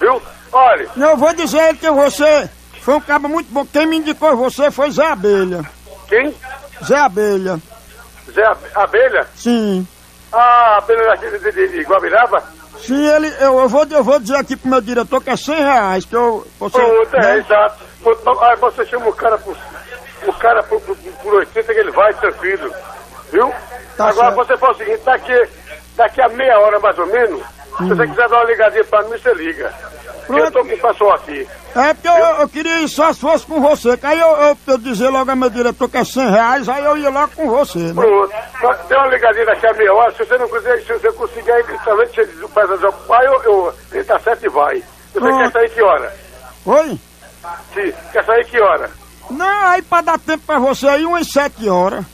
[0.00, 0.22] Viu?
[0.52, 2.48] Olha, Não, eu vou dizer que você
[2.82, 3.66] foi um cara muito bom.
[3.66, 5.62] Quem me indicou você foi Zé Abelha.
[6.08, 6.34] quem?
[6.84, 7.60] Zé Abelha.
[8.32, 9.26] Zé Ab- Abelha?
[9.34, 9.86] Sim.
[10.32, 12.42] Ah, Abelha daqui de, de, de Guabiraba?
[12.78, 15.54] Sim, ele, eu, eu, vou, eu vou dizer aqui pro meu diretor que é 100
[15.56, 16.46] reais, que eu...
[16.60, 17.38] Você, Pronto, é, né?
[17.38, 17.84] exato.
[18.42, 19.56] Aí você chama o cara por,
[20.26, 22.70] o cara por, por, por 80 que ele vai, tranquilo.
[23.32, 23.52] Viu?
[23.96, 24.46] Tá Agora certo.
[24.46, 25.48] você faz o seguinte, daqui,
[25.96, 27.42] daqui a meia hora mais ou menos,
[27.78, 29.72] se você quiser dar uma ligadinha pra mim, você liga.
[30.28, 31.46] Eu tô com o pessoal aqui.
[31.76, 34.58] É porque eu, eu queria ir só se fosse com você, que aí eu, eu,
[34.66, 37.48] eu dizer logo ao meu diretor que é 100 reais, aí eu ia logo com
[37.48, 37.92] você, né?
[37.94, 38.32] Pronto.
[38.88, 41.62] Dê uma ligadinha daqui a meia hora, se você não conseguir, se você conseguir aí,
[41.62, 44.82] principalmente se ele faz desocupar, eu, eu, ele tá certo e vai.
[45.12, 45.38] Você Pronto.
[45.38, 46.16] quer sair que hora?
[46.66, 46.98] Oi?
[47.74, 48.90] Sim, quer sair que hora?
[49.30, 52.04] Não, aí pra dar tempo pra você aí, umas 7 horas.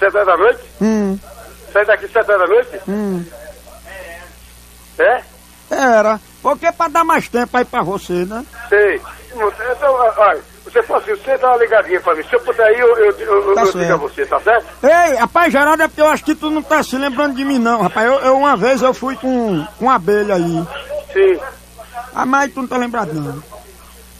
[0.00, 0.60] Sete horas da noite?
[0.80, 1.18] Hum,
[1.72, 2.80] Sai daqui sete horas da noite?
[2.88, 3.24] hum.
[4.98, 5.22] É?
[5.70, 6.20] Era.
[6.42, 8.44] Porque pra dar mais tempo aí pra você, né?
[8.68, 9.00] Sei.
[9.30, 12.22] Então, olha, você fala assim, você dá uma ligadinha pra mim.
[12.24, 14.66] Se eu puder ir, eu, eu, eu, Tá eu digo a você, tá certo?
[14.82, 17.58] Ei, rapaz, Geraldo, é porque eu acho que tu não tá se lembrando de mim,
[17.58, 18.06] não, rapaz.
[18.06, 20.66] Eu, eu uma vez eu fui com, com abelha aí.
[21.12, 21.38] Sim,
[22.14, 23.42] Ah, mas tu não tá lembrado, não.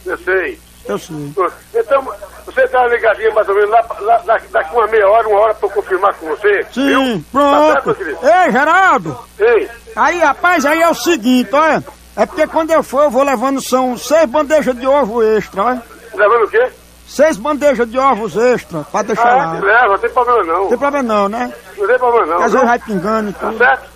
[0.05, 0.59] eu sei.
[0.89, 1.33] Eu sei.
[1.75, 2.07] Então,
[2.45, 4.17] você dá uma ligadinha mais ou menos lá, lá,
[4.51, 6.65] daqui uma meia hora, uma hora pra eu confirmar com você.
[6.71, 7.23] Sim, viu?
[7.33, 7.95] Tá pronto.
[7.95, 8.19] querido?
[8.23, 9.19] Ei, Geraldo.
[9.39, 11.83] Ei, Aí, rapaz, aí é o seguinte, olha.
[12.17, 15.83] É porque quando eu for, eu vou levando, são seis bandejas de ovo extra, olha.
[16.13, 16.69] levando o quê?
[17.07, 19.51] Seis bandejas de ovos extra, pra deixar Ah, lá.
[19.59, 20.61] leva, não tem problema não.
[20.61, 21.53] Não tem problema não, né?
[21.77, 22.43] Não tem problema não.
[22.43, 23.57] Às vezes vai pingando e Tá tudo.
[23.57, 23.89] certo?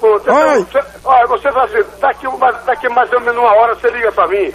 [0.00, 0.64] Pô, então, Oi.
[0.64, 2.26] você- olha, você fala assim, daqui,
[2.66, 4.52] daqui mais ou menos uma hora você liga pra mim.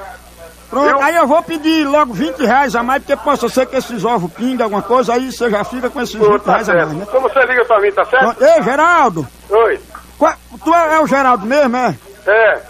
[0.69, 1.01] Pronto, Viu?
[1.01, 4.31] aí eu vou pedir logo 20 reais a mais, porque possa ser que esses ovos
[4.33, 6.85] pingam alguma coisa, aí você já fica com esses Pô, 20 tá reais a mais,
[6.87, 6.97] certo.
[6.99, 7.05] né?
[7.09, 8.23] Então você liga pra mim, tá certo?
[8.35, 8.43] Pronto.
[8.43, 9.79] Ei, Geraldo, Oi.
[10.17, 11.95] qual- tu é, é o Geraldo mesmo, é?
[12.27, 12.61] É,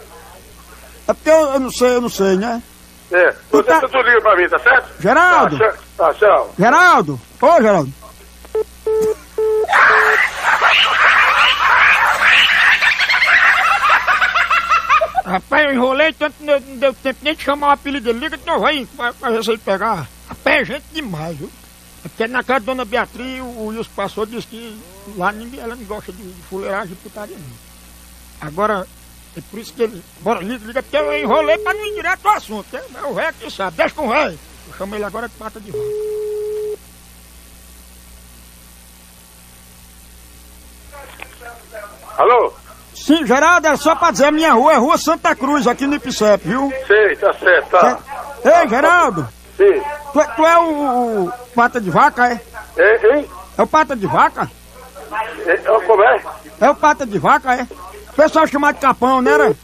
[1.08, 2.62] É porque eu, eu não sei, eu não sei, né?
[3.12, 3.34] é.
[3.50, 4.88] Você tá- tu liga pra mim, tá certo?
[5.00, 5.58] Geraldo?
[5.58, 5.74] Tá, tchau.
[5.98, 6.54] Tá, tchau.
[6.58, 7.20] Geraldo?
[7.42, 7.92] Ô, Geraldo.
[15.30, 18.18] Rapaz, eu enrolei tanto não deu tempo nem de chamar o apelido dele.
[18.18, 20.08] Liga pra ver se ele pegar.
[20.28, 21.48] Rapaz, é gente demais, viu?
[22.04, 24.76] É porque na casa da dona Beatriz, o, Wilson passou disse que
[25.16, 28.48] lá ninguém, ela não gosta de, de fuleiragem putaria, não.
[28.48, 28.88] Agora,
[29.36, 30.02] é por isso que ele...
[30.20, 32.66] Bora, liga, liga, porque eu enrolei pra não ir direto ao assunto.
[32.90, 34.38] Mas o velho que sabe, deixa com o velho.
[34.66, 35.84] Eu chamo ele agora de pata de vaca.
[42.18, 42.52] Alô?
[43.10, 45.96] Sim, Geraldo, era só pra dizer, a minha rua é Rua Santa Cruz, aqui no
[45.96, 46.72] Ipicep, viu?
[46.86, 47.98] Sei, tá certo, tá.
[48.44, 49.82] Ei, Geraldo, Sim.
[50.12, 52.40] tu, é- tu é o, o pata de vaca, é?
[52.76, 53.28] É, hein?
[53.58, 54.48] É o pata de vaca?
[55.44, 56.22] É, é, como é?
[56.60, 57.66] É o pata de vaca, é?
[58.10, 59.36] O pessoal chama de capão, né?
[59.36, 59.56] né?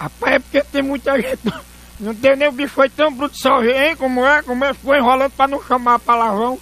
[0.00, 1.52] Rapaz, é porque tem muita gente.
[1.98, 3.96] Não deu nem o bicho foi tão bruto só hein?
[3.96, 4.40] Como é?
[4.42, 4.72] Como é?
[4.72, 6.60] Foi enrolando pra não chamar palavrão.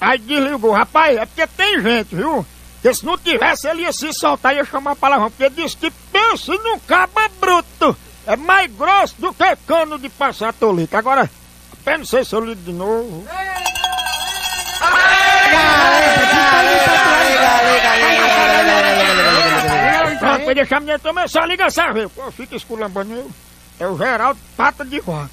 [0.00, 0.72] Aí desligou.
[0.72, 2.46] Rapaz, é porque tem gente, viu?
[2.80, 5.30] Que se não tivesse, ele ia se soltar ia chamar palavrão.
[5.30, 7.96] Porque disse que pensa num caba bruto.
[8.26, 10.94] É mais grosso do que cano de passar tolete.
[10.94, 11.28] Agora,
[11.72, 13.26] apenas não sei se eu ligo de novo.
[20.18, 22.10] Pronto, vai deixar a menina também, só liga essa vez.
[22.12, 23.30] Pô, fica esculambando eu.
[23.80, 25.30] É o Geraldo Pata de Vaca.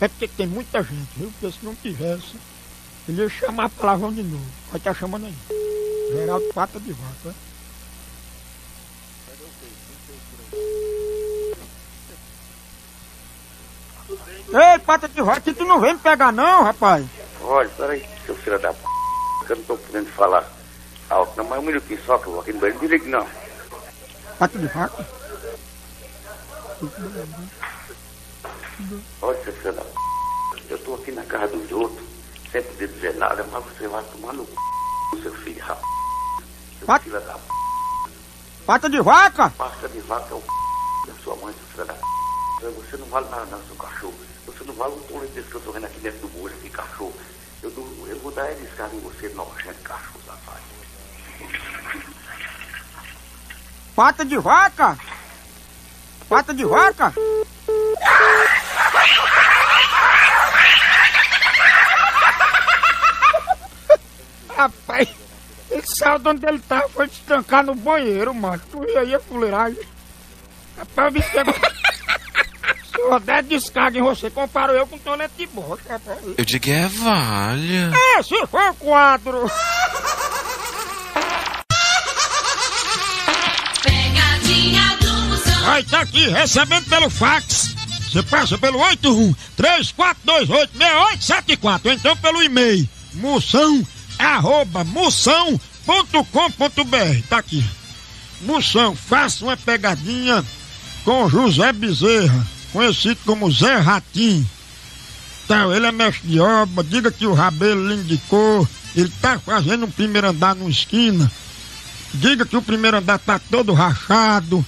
[0.00, 1.32] É porque tem muita gente, viu?
[1.32, 2.36] Porque se não tivesse,
[3.08, 4.46] ele ia chamar palavrão de novo.
[4.70, 5.34] Vai estar chamando aí.
[6.12, 7.34] Geraldo Pata de Vaca.
[14.48, 17.04] Ei, Pata de Vaca, tu não vem me pegar não, rapaz.
[17.42, 18.78] Olha, peraí, seu filho da p.
[19.46, 20.50] que eu não tô podendo falar
[21.10, 22.80] alto, não, mas um minutinho só que eu vou aqui no banheiro.
[22.80, 23.26] Não desligue, não.
[24.38, 25.06] Pata de Vaca?
[29.22, 30.06] Olha, seu filho da p.
[30.68, 32.05] Eu tô aqui na casa dos outros,
[32.62, 34.52] sem poder dizer nada, mas você vai tomar no c...
[35.22, 35.84] seu filho, rapaz.
[36.78, 37.40] Seu Pat- filho da p.
[38.66, 39.50] Pata de Vaca?
[39.50, 40.46] Pasta de vaca é o c...
[41.06, 42.00] da sua mãe, seu filho da p.
[42.62, 44.14] Você não vale nada, não, seu cachorro.
[44.46, 46.70] Você não vale um tolo desse que eu tô vendo aqui dentro do bolso, aqui,
[46.70, 47.14] cachorro.
[47.62, 50.60] Eu, dou- eu vou dar ele descarga em você, nojento, cachorro, safado.
[53.94, 54.98] Pata de vaca?
[56.28, 57.12] Pata de vaca?
[64.56, 65.08] Rapaz,
[65.70, 68.62] ele saiu de onde ele tava, foi se trancar no banheiro, mano.
[68.70, 69.82] Tu ia aí a fuleiragem.
[70.78, 71.60] Rapaz, que agora...
[72.90, 76.18] Se eu der descarga em você, comparo eu com tonete de bosta, rapaz.
[76.38, 77.92] Eu digo é valha.
[78.18, 79.50] Esse foi o quadro.
[83.82, 85.60] Pegadinha do Moção.
[85.64, 87.74] Vai tá aqui, recebendo pelo fax.
[88.10, 93.86] Você passa pelo 81 3428 6874 ou então pelo e-mail moção
[94.18, 95.60] arroba moção.com.br
[97.28, 97.64] tá aqui.
[98.42, 100.44] Moção, faça uma pegadinha
[101.04, 104.48] com José Bezerra, conhecido como Zé Ratinho.
[105.44, 109.86] Então, ele é mestre de obra, diga que o Rabelo lhe indicou, ele tá fazendo
[109.86, 111.30] um primeiro andar numa esquina.
[112.12, 114.64] Diga que o primeiro andar tá todo rachado.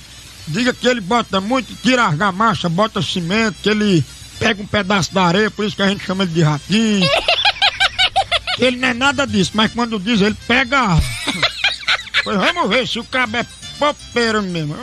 [0.46, 4.04] Diga que ele bota muito, tira argamassa, bota cimento, que ele
[4.38, 7.08] pega um pedaço da areia, por isso que a gente chama ele de ratinho.
[8.58, 10.80] Ele não é nada disso, mas quando diz, ele pega.
[12.24, 13.46] Pois vamos ver se o cabo é
[13.78, 14.76] popeiro mesmo.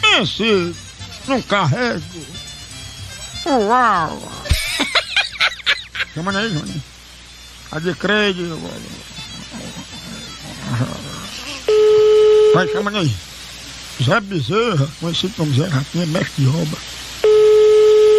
[0.00, 0.72] Pense,
[1.26, 2.02] não carrego.
[3.46, 4.32] Uau!
[6.14, 6.80] Chama aí, Júnior.
[7.72, 8.60] A de crédito.
[12.54, 13.16] Vai, chama aí.
[14.02, 16.78] Zé Bezerra, conhecido como Zé Ratinho, é mestre de obra.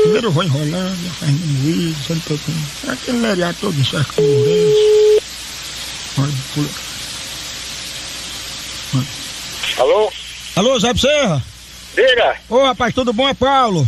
[0.03, 2.91] Primeiro eu vou enrolando, fazendo moído, sendo tocando.
[2.91, 5.23] Aquele lereado todo certo com o Lourenço.
[6.17, 6.69] Olha, pula.
[8.95, 9.07] Olha.
[9.77, 10.13] Alô?
[10.57, 11.41] Alô, Zé Bezerra?
[11.95, 12.35] Diga.
[12.49, 13.29] Ô, rapaz, tudo bom?
[13.29, 13.87] É Paulo?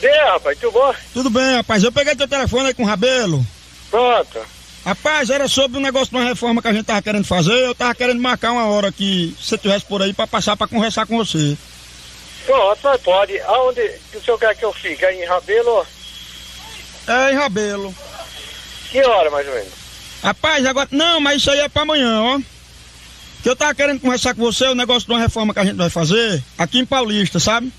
[0.00, 0.94] Diga, rapaz, tudo bom?
[1.12, 1.84] Tudo bem, rapaz.
[1.84, 3.46] Eu peguei teu telefone aí com o Rabelo.
[3.90, 4.38] Pronto.
[4.84, 7.52] Rapaz, era sobre um negócio de uma reforma que a gente tava querendo fazer.
[7.52, 11.04] Eu tava querendo marcar uma hora que você tivesse por aí pra passar pra conversar
[11.06, 11.56] com você.
[12.48, 13.38] Pronto, mas pode.
[13.42, 13.82] Aonde
[14.14, 15.04] o senhor quer que eu fique?
[15.04, 15.86] Aí em Rabelo?
[17.06, 17.94] É, em Rabelo.
[18.90, 19.68] Que hora, mais ou menos?
[20.22, 20.88] Rapaz, agora.
[20.90, 22.40] Não, mas isso aí é pra amanhã, ó.
[23.42, 25.76] Que eu tava querendo conversar com você o negócio de uma reforma que a gente
[25.76, 27.70] vai fazer aqui em Paulista, sabe?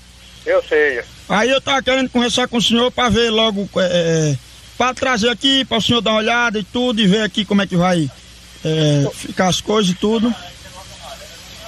[0.46, 1.02] Eu sei.
[1.28, 3.68] Aí eu tava querendo conversar com o senhor pra ver logo.
[3.76, 4.36] É, é,
[4.78, 7.60] pra trazer aqui, pra o senhor dar uma olhada e tudo, e ver aqui como
[7.60, 8.08] é que vai
[8.64, 10.32] é, ficar as coisas e tudo.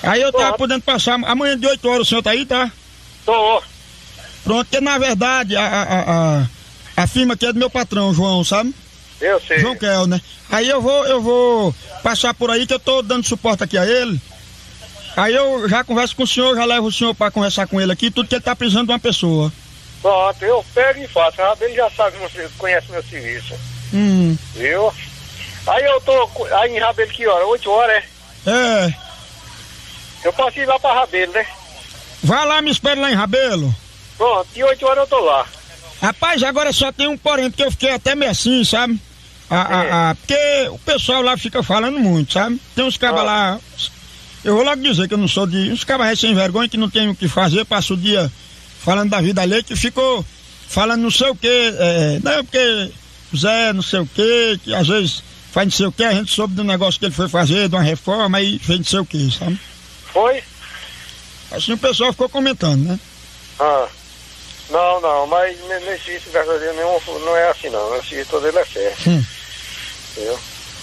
[0.04, 1.14] Aí eu tava podendo passar.
[1.24, 2.70] Amanhã de 8 horas o senhor tá aí, tá?
[3.24, 3.62] Tô.
[4.44, 6.46] Pronto, que na verdade a, a, a,
[6.96, 8.74] a firma aqui é do meu patrão, João, sabe?
[9.20, 9.60] Eu sei.
[9.60, 10.20] João Kel, né?
[10.50, 13.86] Aí eu vou, eu vou passar por aí que eu tô dando suporte aqui a
[13.86, 14.20] ele.
[15.16, 17.92] Aí eu já converso com o senhor, já levo o senhor pra conversar com ele
[17.92, 19.52] aqui, tudo que ele tá precisando de uma pessoa.
[20.00, 21.40] Pronto, eu pego e faço.
[21.40, 23.54] Rabelo já sabe, você conhece meu serviço.
[23.94, 24.36] Hum.
[24.54, 24.92] Viu?
[25.66, 27.46] Aí eu tô aí em Rabelo que hora?
[27.46, 28.04] 8 horas,
[28.46, 28.50] é?
[28.50, 28.94] É.
[30.24, 31.46] Eu posso ir lá pra Rabelo, né?
[32.22, 33.74] Vai lá, me espere lá em Rabelo.
[34.16, 35.46] Pronto, e 8 horas eu tô lá.
[36.00, 38.98] Rapaz, agora só tem um porém, porque eu fiquei até meio assim, sabe?
[39.50, 42.60] A, a, a- porque o pessoal lá fica falando muito, sabe?
[42.74, 43.58] Tem uns cabas lá.
[44.44, 45.70] Eu vou logo dizer que eu não sou de.
[45.70, 48.30] Uns cabas sem vergonha que não tem o que fazer, passa o dia
[48.82, 50.24] falando da vida alheia, que ficou
[50.68, 51.72] falando não sei o quê.
[51.78, 52.90] É, não, porque
[53.36, 55.22] Zé não sei o quê, que às vezes
[55.52, 57.74] faz não sei o quê, a gente soube do negócio que ele foi fazer, de
[57.76, 59.60] uma reforma, aí fez não sei o quê, sabe?
[60.12, 60.42] Foi?
[61.52, 62.98] Assim o pessoal ficou comentando, né?
[63.60, 63.86] Ah.
[64.70, 67.94] Não, não, mas ne- nesse serviço verdadeiro nenhum não é assim não.
[67.96, 69.10] Esse serviço todo ele é certo.
[69.10, 69.24] Hum.
[70.12, 70.38] Entendeu?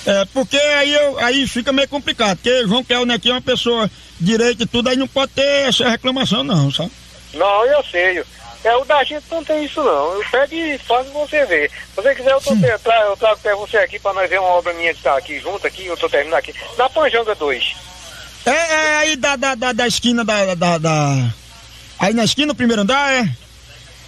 [0.06, 3.90] É, porque aí, eu, aí fica meio complicado, porque João Kelner aqui é uma pessoa
[4.20, 6.92] direita e tudo, aí não pode ter essa reclamação não, sabe?
[7.34, 8.24] Não, eu sei.
[8.64, 10.14] É, o da gente não tem isso não.
[10.16, 11.70] Eu pego e faço você ver.
[11.72, 14.40] Se você quiser, eu, tô, eu, trago, eu trago até você aqui pra nós ver
[14.40, 16.54] uma obra minha que tá aqui junto aqui, eu tô terminando aqui.
[16.78, 17.76] Na Panjanga 2.
[18.46, 21.34] É, é aí da, da, da, da esquina da, da, da-
[22.00, 23.30] Aí na esquina, o primeiro andar, é?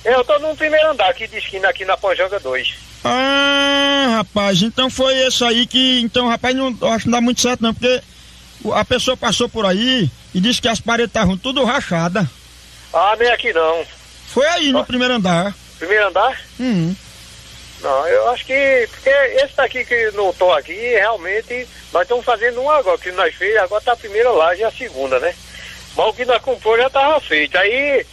[0.05, 2.73] Eu tô no primeiro andar aqui de esquina aqui na Panjanga 2.
[3.03, 5.99] Ah, rapaz, então foi isso aí que.
[6.01, 8.01] Então, rapaz, não, eu acho que não dá muito certo não, porque
[8.73, 12.25] a pessoa passou por aí e disse que as paredes estavam tudo rachadas.
[12.93, 13.83] Ah, nem aqui não.
[14.27, 15.53] Foi aí no primeiro andar.
[15.77, 16.39] Primeiro andar?
[16.59, 16.95] Hum.
[17.81, 18.87] Não, eu acho que.
[18.91, 23.33] Porque esse daqui que não tô aqui, realmente, nós estamos fazendo um agora, que nós
[23.35, 25.33] fez, agora tá a primeira laje e a segunda, né?
[25.95, 27.57] Mas o que nós comprou já tava feito.
[27.57, 28.05] Aí,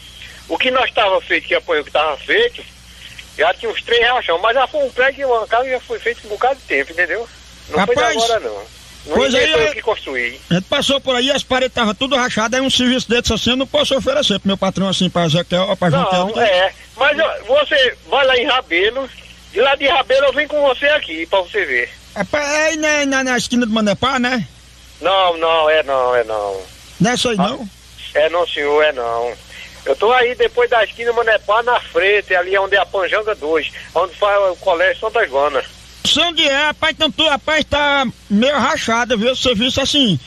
[0.49, 2.62] o que nós tava feito, que apoio que tava feito,
[3.36, 6.27] já tinha uns três rachão, mas já foi um prédio, uma casa já foi feito
[6.27, 7.28] um bocado de tempo, entendeu?
[7.69, 8.78] Não foi de Rapaz, agora não.
[9.07, 10.40] Não pois aí foi eu- eu que construí.
[10.51, 13.51] A gente passou por aí as paredes estavam tudo rachadas, aí um serviço desse assim
[13.51, 16.39] eu não posso oferecer pro meu patrão assim, pra Zequel, pra Não, Kelner.
[16.47, 16.73] é.
[16.97, 17.16] Mas
[17.47, 19.09] você vai lá em Rabelo,
[19.59, 21.91] de lá de Rabelo eu venho com você aqui, pra você ver.
[22.15, 24.47] É aí na, na, na esquina do Manepá, né?
[25.01, 26.63] Não, não, é não, é não.
[27.01, 27.69] Não é isso aí não?
[28.15, 29.33] É não, senhor, é não.
[29.85, 33.73] Eu tô aí depois da esquina Manepá, na frente, ali onde é a Panjanga 2,
[33.97, 35.65] onde faz o colégio Santa Joana.
[36.21, 39.35] Onde é, rapaz, tanto, rapaz, tá meio rachado, viu?
[39.35, 40.21] Viu isso assim.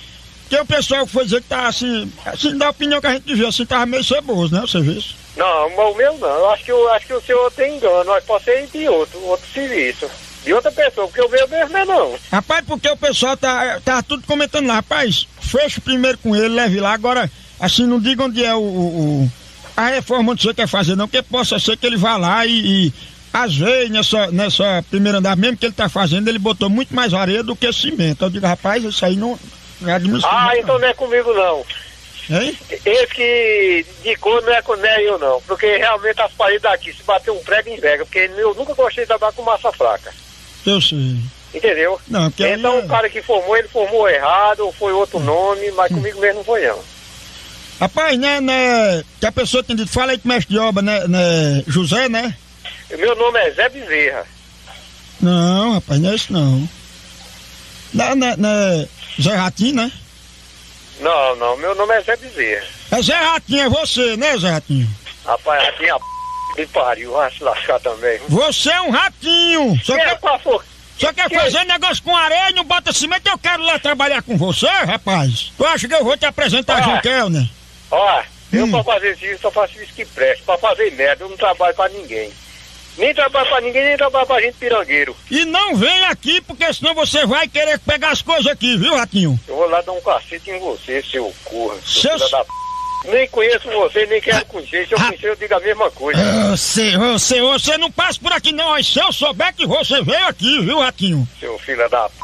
[0.49, 3.47] Que o pessoal foi dizer que tá assim, assim, da opinião que a gente viu,
[3.47, 4.61] assim, tava meio ceboso, né?
[4.67, 5.20] Viu isso?
[5.35, 6.27] Não, o meu não.
[6.29, 8.03] Eu acho que, eu acho que o senhor tem engano.
[8.03, 10.09] Nós pode ser de outro, outro serviço.
[10.43, 12.15] De outra pessoa, porque o meu mesmo é não.
[12.31, 16.79] Rapaz, porque o pessoal tá, tá tudo comentando lá, rapaz, fecha primeiro com ele, leve
[16.79, 17.29] lá, agora,
[17.59, 19.31] assim, não diga onde é o, o- o-
[19.77, 22.87] a reforma onde você quer fazer, não, que possa ser que ele vá lá e,
[22.87, 22.93] e
[23.31, 27.13] às vezes, nessa, nessa primeira andar, mesmo que ele tá fazendo, ele botou muito mais
[27.13, 28.25] areia do que cimento.
[28.25, 29.39] Eu digo, rapaz, isso aí não,
[29.79, 30.41] não é administrativo.
[30.49, 31.63] Ah, então não é comigo não.
[32.31, 32.57] Hein?
[32.85, 35.41] Esse que de cor não é não é eu não.
[35.41, 38.05] Porque realmente as paredes daqui, se bater um prego, enverga.
[38.05, 40.13] Porque eu nunca gostei de trabalhar com massa fraca.
[40.65, 41.17] Eu sei.
[41.53, 41.99] Entendeu?
[42.07, 45.91] Não, então é- o cara que formou, ele formou errado, ou foi outro nome, mas
[45.91, 46.79] comigo mesmo não foi não.
[47.81, 51.05] Rapaz, né, né, que a pessoa tem dito, fala aí o mestre de obra, né,
[51.07, 52.37] né, José, né?
[52.91, 54.25] Meu nome é Zé Bezerra.
[55.19, 56.69] Não, rapaz, não é isso não.
[57.93, 58.87] Não, não, não,
[59.19, 59.91] Zé Ratinho, né?
[61.01, 62.65] Não, não, meu nome é Zé Bezerra.
[62.91, 64.87] É Zé Ratinho, é você, né, Zé Ratinho?
[65.25, 66.05] Rapaz, a minha p...
[66.55, 68.19] que pariu, vai se lascar também.
[68.29, 69.79] Você é um ratinho!
[69.83, 70.63] Só é quer, qual for?
[70.97, 74.37] só quer fazer negócio com areia e não bota cimento, eu quero lá trabalhar com
[74.37, 75.51] você, rapaz.
[75.57, 76.81] Tu acha que eu vou te apresentar Ah.
[76.83, 77.47] João Kelner?
[77.89, 78.21] Ó,
[78.53, 78.71] eu Hum.
[78.71, 80.43] pra fazer isso só faço isso que presta.
[80.45, 82.31] Pra fazer merda, eu não trabalho pra ninguém.
[82.97, 85.15] Nem trabalho pra ninguém, nem trabalho pra gente pirangueiro.
[85.29, 89.39] E não vem aqui, porque senão você vai querer pegar as coisas aqui, viu, Ratinho?
[89.47, 91.75] Eu vou lá dar um cacete em você, seu corra.
[91.85, 92.51] Seu- filho da p...
[93.05, 94.87] Nem conheço você, nem quero conhecer.
[94.87, 96.21] Se eu conhecer, eu digo a mesma coisa.
[96.51, 100.27] Você, você, você não passa por aqui não, mas se eu souber que você veio
[100.27, 101.27] aqui, viu, Ratinho?
[101.39, 102.15] Seu filho da p...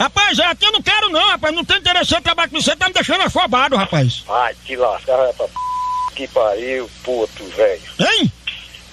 [0.00, 2.74] Rapaz, é, aqui eu não quero não, rapaz, não tem interesse em trabalhar com você,
[2.74, 4.24] tá me deixando afobado, rapaz.
[4.28, 5.44] Ai, te lascar, p...
[6.16, 7.82] Que pariu, puto, velho.
[7.98, 8.32] Hein?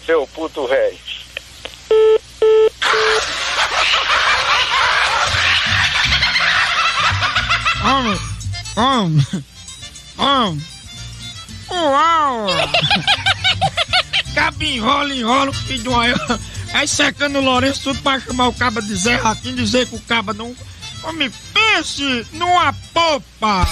[0.06, 0.98] Seu puto, velho.
[7.84, 8.20] Homem,
[8.76, 9.28] homem,
[10.18, 10.68] homem.
[11.70, 12.48] Uau!
[14.36, 16.04] Cabo enrola, enrola, filho de uma...
[16.74, 20.02] Aí secando o Lourenço tudo pra chamar o caba de Zé Ratinho, dizer que o
[20.02, 20.56] caba não...
[21.04, 23.68] Homem, pense numa popa!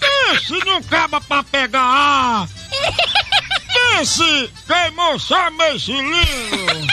[0.00, 2.48] Pense num caba pra pegar ar!
[3.90, 6.86] Pense, queimou só meio cilindro!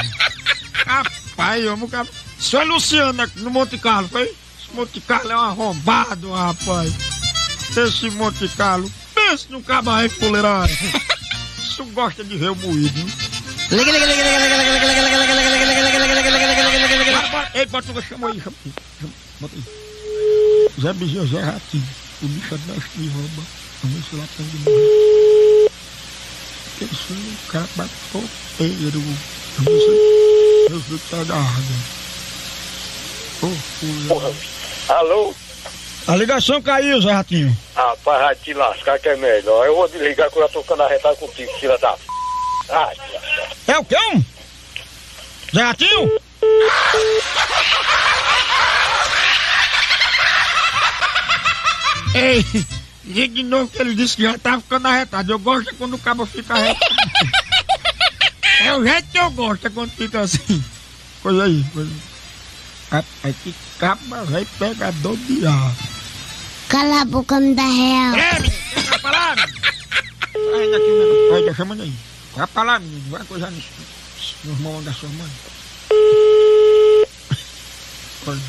[0.85, 2.07] Rapaz, eu nunca...
[2.39, 4.23] Isso é Luciana no Monte Carlo, foi?
[4.23, 6.93] Esse Monte Carlo é um arrombado, rapaz.
[7.75, 8.91] Esse Monte Carlo.
[9.13, 10.91] Pense no caba aí, fuleiragem.
[11.57, 13.07] Isso gosta de ver o moído, hein?
[17.53, 18.73] Ei, bota o chama aí, chama aí.
[19.39, 19.63] Bota aí.
[20.81, 21.87] Zé Bezerra, Zé Ratinho.
[22.21, 23.43] O bicho é de rouba.
[23.83, 25.10] Vamos ver se lá tem de morrer.
[26.85, 29.01] Um caba topeiro.
[29.57, 31.35] Vamos ver se eu tá.
[33.43, 34.33] Ô, Porra.
[34.89, 35.33] Alô?
[36.07, 37.55] A ligação caiu, Zé Ratinho.
[37.75, 39.65] Rapaz, vai te lascar que é melhor.
[39.67, 41.99] Eu vou desligar que eu já tô ficando arretado contigo, filha da p...
[42.69, 43.49] Ai, te lascar.
[43.67, 43.97] É o quê?
[44.13, 44.23] um?
[45.53, 46.11] Zé Ratinho?
[52.15, 52.45] Ei,
[53.11, 55.31] diga de novo que ele disse que já tá ficando arretado.
[55.31, 56.95] Eu gosto é quando o cabo fica arretado.
[58.65, 60.63] é o jeito que eu gosto, é quando fica assim.
[61.21, 62.01] Coisa aí, coisa aí.
[62.91, 65.75] Rapaz, que caba vai pegador de ar.
[66.67, 68.15] Cala a boca, me dá real.
[68.15, 68.55] É, menino,
[68.89, 70.55] vai falar, menino?
[70.55, 71.29] Ainda aqui, menino.
[71.31, 71.93] Vai, deixa chamando aí.
[72.35, 73.09] Vai pra lá, menino.
[73.09, 73.65] Vai coisar nos,
[74.43, 75.31] nos mãos da sua mãe.
[78.27, 78.39] Olha,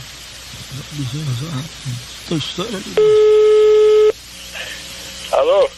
[1.53, 1.99] rápido.
[2.29, 3.82] Terceira ligação.
[5.33, 5.69] Alô?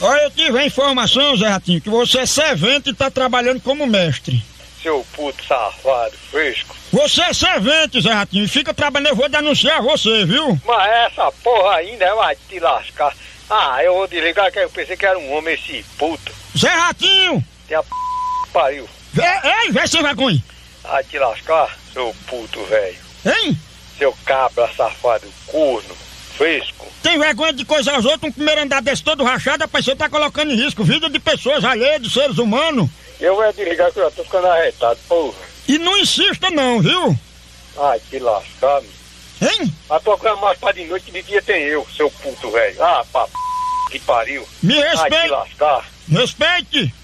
[0.00, 3.86] Olha, eu tive a informação, Zé Ratinho, que você é servente e tá trabalhando como
[3.86, 4.44] mestre.
[4.82, 6.76] Seu puto safado, fresco.
[6.92, 10.60] Você é servente, Zé Ratinho, e fica trabalhando, eu vou denunciar você, viu?
[10.66, 13.16] Mas essa porra ainda vai te lascar.
[13.48, 16.32] Ah, eu vou desligar que eu pensei que era um homem esse puto.
[16.56, 17.42] Zé Ratinho!
[17.66, 17.88] Tem a p...
[18.52, 18.86] pariu.
[19.14, 20.44] Vê, ei, vê sem vergonha!
[20.82, 22.98] Vai te lascar, seu puto velho.
[23.24, 23.58] Hein?
[23.98, 25.96] Seu cabra safado, corno,
[26.36, 26.86] fresco.
[27.02, 30.08] Tem vergonha de coisar os outros, um primeiro andar desse todo rachado, rapaz, você tá
[30.08, 32.88] colocando em risco vida de pessoas alheias, de seres humanos.
[33.20, 35.38] Eu vou desligar que eu já tô ficando arretado, porra.
[35.66, 37.18] E não insista não, viu?
[37.78, 39.48] Ai, lascar, meu.
[39.48, 39.72] Hein?
[39.88, 42.82] Vai procurar mais pra de noite, de dia tem eu, seu puto velho.
[42.82, 43.32] Ah, pá, p...
[43.92, 44.46] que pariu.
[44.62, 45.84] Me Ai, te respeite, lascar.
[46.08, 46.94] respeite.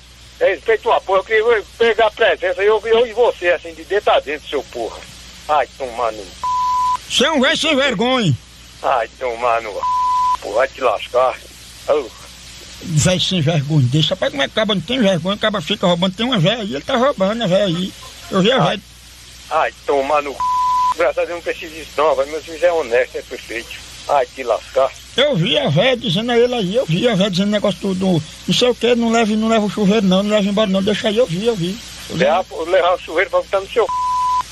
[0.41, 4.11] Respeito uma porra, eu queria pegar a presença, eu, eu e você, assim, de dentro
[4.11, 4.99] a dentro, seu porra.
[5.49, 6.25] Ai, tomar no...
[7.09, 8.35] Você é um velho sem vergonha.
[8.83, 9.73] Ai, tomar no...
[10.41, 11.39] Porra, vai te lascar.
[11.89, 12.05] Oh.
[12.83, 14.11] Véi sem vergonha desse.
[14.11, 15.37] Rapaz, como é que o caba não tem vergonha?
[15.37, 16.17] O caba fica roubando.
[16.17, 17.93] Tem uma véia aí, ele tá roubando a véia aí.
[18.31, 18.81] Eu vi a véia.
[19.51, 20.35] Ai, tomar no.
[20.97, 22.27] Graças a Deus não preciso disso não, vai.
[22.27, 23.71] Meu juiz é honesto, é perfeito.
[24.09, 24.91] Ai, que lascar.
[25.17, 28.23] Eu vi a véia dizendo a ele aí, eu vi a véia dizendo negócio tudo,
[28.49, 30.83] não sei o que, não leve, não leva o chuveiro não, não leva embora não,
[30.83, 31.79] deixa aí, eu vi, eu vi.
[32.09, 32.17] Eu.
[32.17, 33.87] Levar, levar o chuveiro pra botar no seu.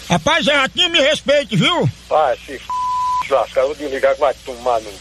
[0.09, 1.89] Rapaz, é aqui me respeite, viu?
[2.09, 2.80] Vai, se f...
[3.31, 4.99] lascar, eu vou desligar que vai tomar no c...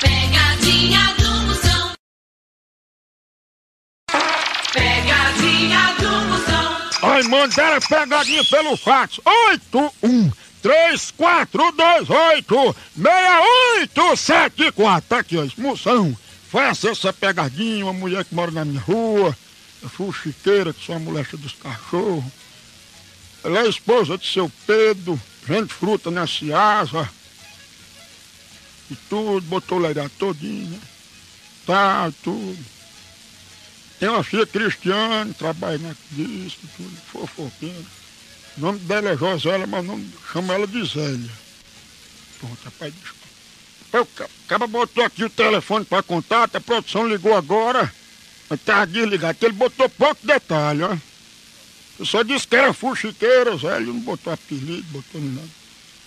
[0.00, 1.92] Pegadinha do Moção.
[4.72, 6.76] Pegadinha do Moção.
[7.02, 9.18] Ai, mandaram pegadinha pelo fax.
[9.24, 10.30] 81
[10.62, 15.08] 3428 6874.
[15.08, 15.46] Tá aqui, ó.
[15.60, 16.16] Moção.
[16.50, 17.84] Faça essa pegadinha.
[17.84, 19.36] Uma mulher que mora na minha rua.
[20.12, 22.24] Chiqueira, que sou a moléstia dos cachorros.
[23.44, 25.20] Ela é esposa de seu Pedro.
[25.44, 27.08] Vende fruta na Ciasa.
[28.90, 30.78] E tudo, botou o legado todinho, né?
[31.66, 32.58] Tá, tudo.
[33.98, 37.84] Tem uma filha cristiana, trabalha na disco, tudo, fofoqueira.
[38.56, 41.30] O nome dela é Josélia, mas o nome, chama ela de Zélia.
[42.38, 43.26] Pronto, rapaz, desculpa.
[44.00, 47.92] O ca- cara botou aqui o telefone para contato, a produção ligou agora,
[48.48, 50.96] mas tá desligado, que ele botou pouco detalhe, ó.
[51.98, 55.48] Eu só disse que era fuxiqueira, Zé, ele não botou apelido, botou nada.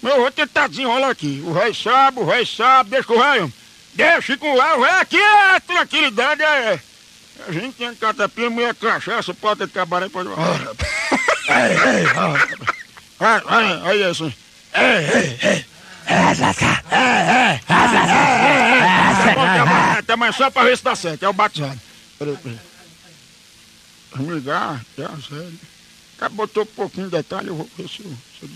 [0.01, 1.41] Mas eu vou tentar desenrolar aqui.
[1.45, 3.51] O rei sabe, o rei sabe, deixa o rei.
[3.93, 6.79] Deixa com lá, o rei aqui é tranquilidade, é.
[7.47, 10.29] A gente tem catapia, mulher cachaça, pode ter cabaré, pode.
[13.17, 13.41] Vai,
[13.83, 14.33] aí assim.
[14.73, 15.65] Ei, ei, ei.
[19.97, 21.79] Até amanhã só pra ver se dá certo, é o batizado.
[22.19, 22.59] Peraí, peraí.
[24.11, 25.59] Vamos ligar, é a sério.
[26.15, 28.11] O cara botou um pouquinho de detalhe, eu vou ver se eu.
[28.37, 28.49] Se eu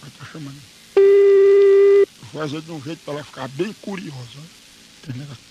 [0.00, 0.60] vai tá chamando.
[2.32, 4.40] Vou fazer de um jeito pra ela ficar bem curiosa.
[5.02, 5.44] Tem negócio-.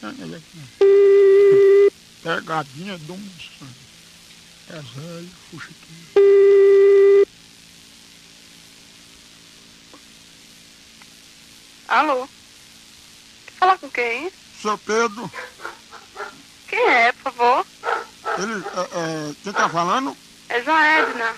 [2.22, 3.68] Pegadinha do moção.
[4.70, 6.24] É Zélia, fuxiquinha.
[11.88, 12.28] Alô?
[13.60, 14.30] Fala com quem?
[14.62, 15.32] Seu Pedro,
[16.74, 17.66] Quem é, por favor?
[18.40, 18.64] ele.
[18.66, 20.18] É, é, quem tá falando?
[20.50, 21.36] É João Edna.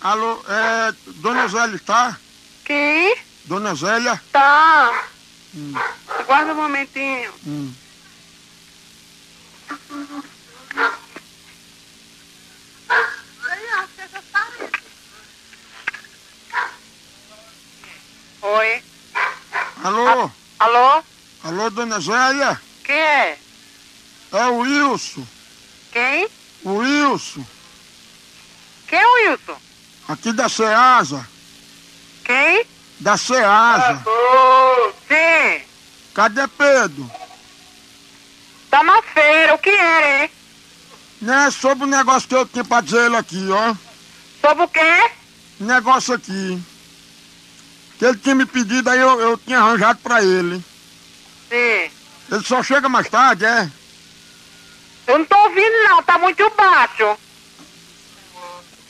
[0.00, 0.92] Alô, é.
[1.20, 2.18] Dona Zélia está?
[2.64, 3.14] Quem?
[3.44, 4.18] Dona Zélia?
[4.32, 4.90] Tá.
[5.54, 5.74] Hum,
[6.18, 7.30] Aguarda um momentinho.
[7.46, 7.74] hum.
[18.40, 18.82] Oi.
[19.84, 20.30] Alô?
[20.58, 21.04] Alô?
[21.42, 22.58] Alô, Dona Zélia?
[22.82, 23.47] Quem é?
[24.32, 25.26] É o Wilson.
[25.92, 26.28] Quem?
[26.64, 27.44] O Wilson.
[28.86, 29.60] Quem é o Wilson?
[30.08, 31.26] Aqui da Ceasa.
[32.24, 32.64] Quem?
[33.00, 34.02] Da Ceasa.
[35.08, 35.62] Sim.
[36.14, 37.10] Cadê Pedro?
[38.70, 40.30] Tá na feira, o que é, hein?
[41.20, 43.74] Né, sobre o negócio que eu tinha pra dizer ele aqui, ó.
[44.46, 45.10] Sobre o quê?
[45.58, 46.62] Negócio aqui.
[47.98, 50.62] Que ele tinha me pedido, aí eu, eu tinha arranjado pra ele.
[51.48, 51.90] Sim.
[52.30, 53.70] Ele só chega mais tarde, é?
[55.08, 57.18] Eu não tô ouvindo não, tá muito baixo.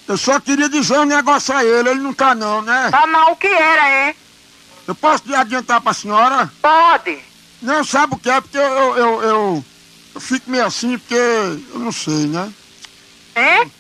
[0.09, 2.89] Eu só queria dizer um negócio a ele, ele não tá não, né?
[2.91, 4.17] Tá não, o que era, hein?
[4.87, 6.51] Eu posso adiantar pra senhora?
[6.61, 7.21] Pode.
[7.63, 8.41] Não, sabe o que é?
[8.41, 9.65] Porque eu, eu, eu, eu,
[10.15, 12.53] eu fico meio assim, porque eu não sei, né?
[13.37, 13.73] Hein?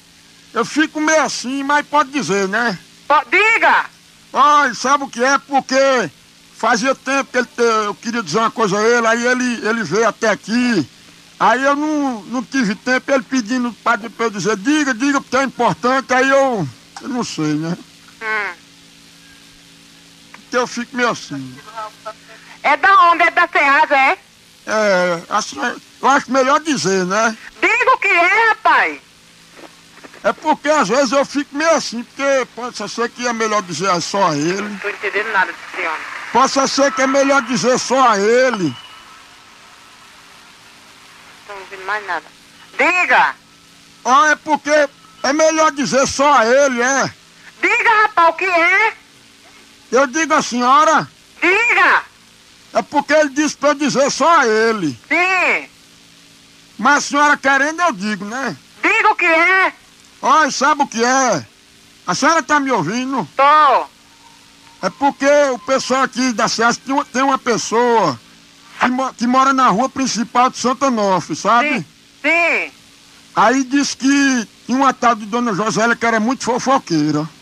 [0.54, 2.78] Eu fico meio assim, mas pode dizer, né?
[3.30, 3.86] Diga!
[4.32, 5.38] Olha, sabe o que é?
[5.38, 6.10] Porque
[6.56, 7.48] fazia tempo que ele
[7.86, 10.88] eu queria dizer uma coisa a ele, aí ele, ele veio até aqui.
[11.40, 15.44] Aí eu não, não tive tempo, ele pedindo pra eu dizer, diga, diga, porque é
[15.44, 16.68] importante, aí eu,
[17.00, 17.76] eu não sei, né?
[18.20, 18.54] Hum.
[20.32, 21.56] Porque eu fico meio assim.
[22.62, 23.22] É da onde?
[23.22, 24.18] É da Ceasa, é?
[24.66, 25.58] É, assim,
[26.02, 27.36] eu acho melhor dizer, né?
[27.60, 29.00] Diga o que é, rapaz.
[30.24, 34.00] É porque às vezes eu fico meio assim, porque pode ser que é melhor dizer
[34.02, 34.62] só a ele.
[34.62, 36.00] Não tô entendendo nada desse homem.
[36.32, 38.74] Pode ser que é melhor dizer só a ele.
[41.48, 42.26] Não tô ouvindo mais nada.
[42.76, 43.34] Diga!
[44.04, 44.70] Ah, é porque
[45.22, 47.12] é melhor dizer só a ele, é?
[47.60, 48.92] Diga, rapaz, o que é?
[49.90, 51.08] Eu digo a senhora.
[51.40, 52.02] Diga!
[52.74, 54.98] É porque ele disse pra eu dizer só a ele.
[55.08, 55.68] Sim!
[56.78, 58.56] Mas a senhora querendo, eu digo, né?
[58.82, 59.72] Diga o que é?
[60.20, 61.46] Olha, sabe o que é?
[62.06, 63.26] A senhora tá me ouvindo?
[63.34, 63.86] Tô.
[64.86, 68.18] É porque o pessoal aqui da SES tem uma, tem uma pessoa
[68.78, 71.78] que, que mora na rua principal de Santa Norte, sabe?
[71.78, 71.84] Sim.
[72.22, 72.70] Sim.
[73.34, 77.28] Aí disse que tinha uma tal de Dona Josélia que era muito fofoqueira.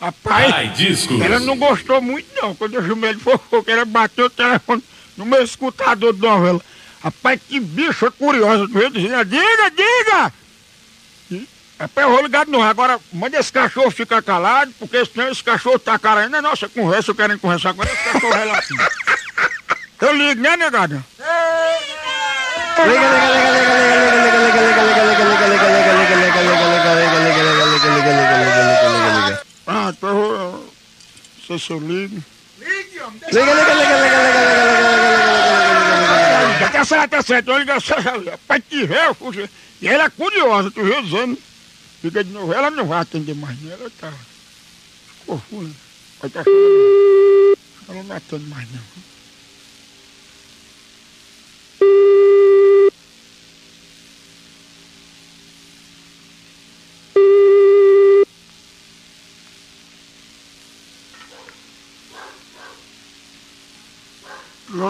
[0.00, 0.72] Rapaz, Ai,
[1.24, 4.82] ela não gostou muito não, quando eu chamei de fofoqueira, bateu o telefone
[5.16, 6.60] no meu escutador de novela.
[7.04, 10.32] Rapaz, que bicho curioso, eu dizia, diga, diga!
[11.88, 12.64] E, ligar de novo.
[12.64, 16.40] Agora, manda esse cachorro ficar calado, porque senão esse cachorro tá cara ainda.
[16.42, 18.76] Nossa conversa, eu quero conversar ele, esse cachorro é lá assim.
[20.00, 21.04] Eu ligo, né, negada?
[29.66, 32.22] Ah, então eu vou- eu- não sei se eu ligo.
[32.58, 34.46] Liga, liga, liga, liga, liga, liga,
[36.58, 37.50] liga, Tá certo, tá certo.
[37.50, 39.48] Eu ligo essa rapaz, que réu, puxa.
[39.80, 41.38] E ela é curiosa, tu viu dizendo.
[42.02, 43.70] Liga de novo, ela não vai atender mais, não.
[43.70, 44.12] Ela tá.
[45.20, 45.74] Ficou ruim.
[46.20, 46.42] Vai tá.
[47.88, 48.82] Ela não atende mais, não.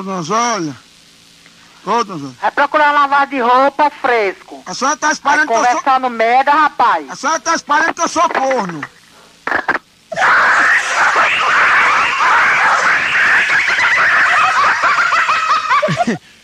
[0.03, 0.92] Dona Zólia.
[1.85, 2.35] Ô, dona.
[2.41, 4.63] É procurar lavar de roupa fresco.
[4.67, 5.67] A senhora tá espalhando que eu sou...
[5.67, 7.11] conversando merda, rapaz.
[7.11, 8.81] A senhora tá espalhando que eu sou corno.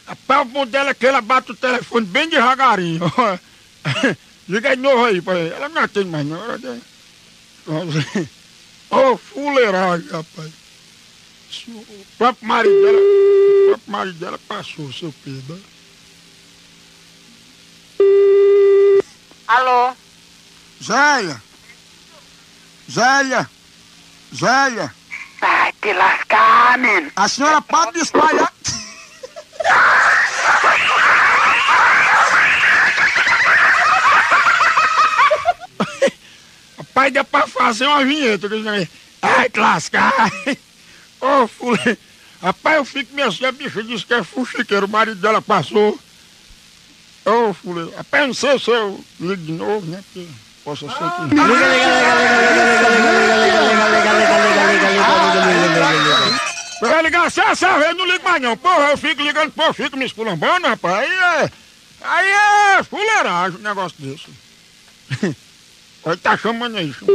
[0.07, 3.01] Rapaz, o bom dela é que ela bate o telefone bem devagarinho.
[4.49, 5.53] Liga de novo aí, pai.
[5.55, 6.41] Ela não atende mais, não.
[8.91, 10.51] Ô, fuleiragem, rapaz.
[11.67, 15.59] O próprio marido dela, o próprio marido dela passou, seu Pedro.
[19.47, 19.95] Alô?
[20.83, 21.43] Zélia!
[22.91, 23.49] Zélia!
[24.35, 24.95] Zélia!
[25.41, 27.11] Vai te lascar, menino.
[27.17, 28.53] A senhora pode de espalhar.
[36.77, 38.49] Rapaz, dá pra fazer uma vinheta.
[39.23, 40.13] Ai, te lascar.
[41.21, 41.99] Ô, fule.
[42.41, 44.87] Rapaz, eu fico minha filha, bicha disse que é fuxiqueiro.
[44.87, 45.99] O marido dela passou.
[47.25, 47.93] Ô, fule.
[47.97, 50.03] Rapaz, não sei se eu ligo de novo, né?
[50.13, 50.29] Porque
[50.65, 51.35] possa ser que...
[51.35, 52.39] Liga, liga, liga,
[52.79, 56.49] liga, liga, liga, liga, liga, liga, liga, liga, liga.
[56.81, 58.57] Vai ligar, se essa vez não ligo mais não.
[58.57, 61.11] Porra, eu fico ligando, pô, eu fico me esculambando, rapaz.
[61.11, 61.51] Aí é.
[62.01, 64.29] Aí é fuleiragem um negócio desse.
[66.05, 66.93] Olha, tá chamando aí.
[66.93, 67.13] chama.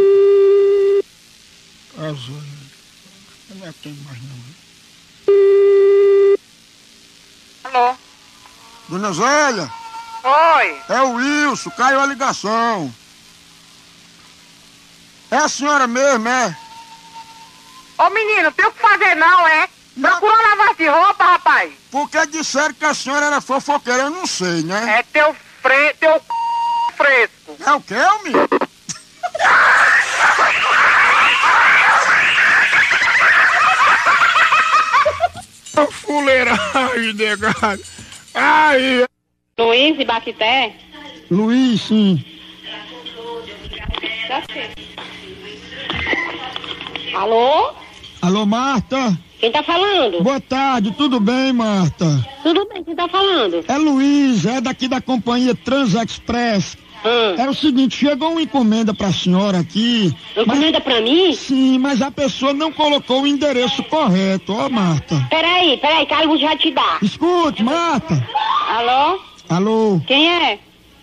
[2.10, 2.42] Azul.
[3.64, 4.44] Não atendo mais não.
[7.64, 7.95] Alô?
[8.90, 9.72] Dona Zélia,
[10.22, 10.81] Oi.
[10.90, 12.94] é o Wilson, caiu a ligação.
[15.31, 16.57] É a senhora mesmo, é?
[17.98, 19.69] Ô menino, tem o que fazer não, é?
[19.99, 21.72] Procura lavar de roupa, rapaz.
[21.90, 24.99] Porque disseram que a senhora era fofoqueira, eu não sei, né?
[24.99, 25.94] É teu fre...
[25.94, 26.26] teu c...
[26.98, 27.56] fresco.
[27.65, 28.35] É o quê, Almir?
[36.14, 37.81] Fuleiragem, negado.
[38.35, 39.03] Aí.
[39.57, 40.76] Luiz e Baquité?
[41.31, 42.23] Luiz, sim.
[47.15, 47.73] Alô?
[48.22, 49.18] Alô, Marta?
[49.40, 50.22] Quem tá falando?
[50.22, 52.06] Boa tarde, tudo bem, Marta?
[52.44, 53.65] Tudo bem, quem tá falando?
[53.68, 56.77] É Luiz, é daqui da companhia Transexpress.
[57.06, 57.36] Hum.
[57.42, 60.14] É o seguinte, chegou uma encomenda pra senhora aqui.
[60.38, 61.34] Encomenda pra mim?
[61.34, 65.16] Sim, mas a pessoa não colocou o endereço correto, ó, Marta.
[65.30, 67.00] Peraí, peraí, Carlos já te dá.
[67.02, 68.26] Escute, Marta.
[68.70, 69.20] Alô?
[69.50, 70.02] Alô?
[70.08, 70.60] Quem é?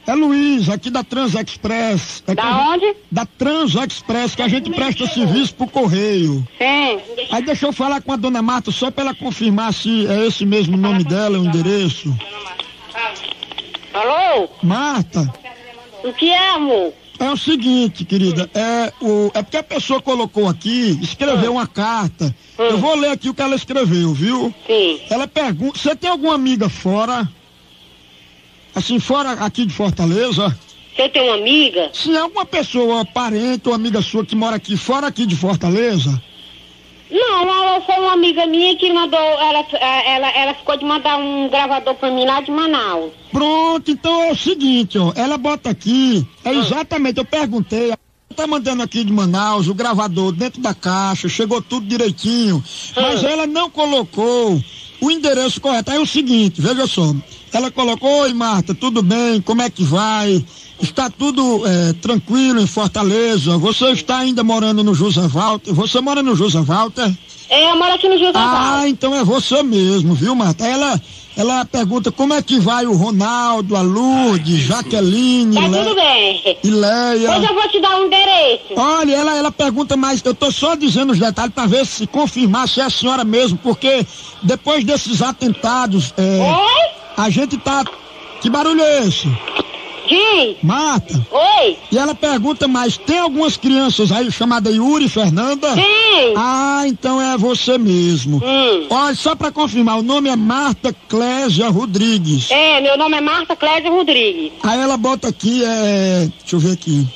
[0.06, 2.24] É Luiz, aqui da Transexpress.
[2.26, 2.96] É Da gente- onde?
[3.12, 6.44] Da Transexpress, que a gente presta serviço pro correio.
[6.58, 7.26] Sim.
[7.30, 10.44] Aí deixa eu falar com a dona Marta só pra ela confirmar se é esse
[10.46, 12.12] mesmo nome dela, o endereço.
[13.92, 14.48] Alô?
[14.62, 15.32] Marta,
[16.04, 16.92] O que é, amor?
[17.20, 22.34] é o seguinte, querida, é, o, é porque a pessoa colocou aqui, escreveu uma carta.
[22.58, 24.54] Eu vou ler aqui o que ela escreveu, viu?
[24.66, 25.00] Sim.
[25.10, 27.28] Ela pergunta, você tem alguma amiga fora?
[28.74, 30.56] Assim, fora aqui de Fortaleza?
[30.96, 31.90] Você tem uma amiga?
[31.92, 36.22] Sim, alguma pessoa, parente ou amiga sua que mora aqui, fora aqui de Fortaleza?
[37.10, 41.48] Não, ela foi uma amiga minha que mandou, ela, ela, ela ficou de mandar um
[41.48, 43.12] gravador pra mim lá de Manaus.
[43.32, 45.12] Pronto, então é o seguinte, ó.
[45.16, 47.88] Ela bota aqui, é exatamente, eu perguntei.
[47.88, 47.98] ela
[48.36, 52.62] Tá mandando aqui de Manaus o gravador dentro da caixa, chegou tudo direitinho.
[52.94, 54.62] Mas ela não colocou
[55.00, 55.90] o endereço correto.
[55.90, 57.12] Aí é o seguinte, veja só.
[57.52, 59.40] Ela colocou, oi Marta, tudo bem?
[59.40, 60.44] Como é que vai?
[60.82, 63.56] Está tudo é, tranquilo em Fortaleza?
[63.58, 65.72] Você está ainda morando no José Walter?
[65.74, 67.10] Você mora no José Walter?
[67.48, 70.64] É, eu moro aqui no José Ah, então é você mesmo, viu, Marta?
[70.66, 71.00] Ela,
[71.36, 76.58] ela pergunta como é que vai o Ronaldo, a Lourdes, Jaqueline, Tá Le- tudo bem.
[76.62, 77.30] e Leia.
[77.38, 78.74] Hoje eu vou te dar um endereço.
[78.76, 82.68] Olha, ela, ela pergunta mais, eu tô só dizendo os detalhes para ver se confirmar
[82.68, 84.06] se é a senhora mesmo, porque
[84.42, 86.90] depois desses atentados, é, Oi?
[87.16, 87.84] a gente tá.
[88.40, 89.28] Que barulho é esse?
[90.10, 90.56] Diz.
[90.60, 91.24] Marta.
[91.30, 91.76] Oi.
[91.92, 95.72] E ela pergunta mais, tem algumas crianças aí chamadas Yuri Fernanda?
[95.72, 96.34] Sim.
[96.36, 98.42] Ah, então é você mesmo.
[98.44, 98.86] Hum.
[98.90, 102.50] Olha, só pra confirmar, o nome é Marta Clésia Rodrigues.
[102.50, 104.52] É, meu nome é Marta Clésia Rodrigues.
[104.64, 106.28] Aí ela bota aqui, é.
[106.40, 107.06] Deixa eu ver aqui.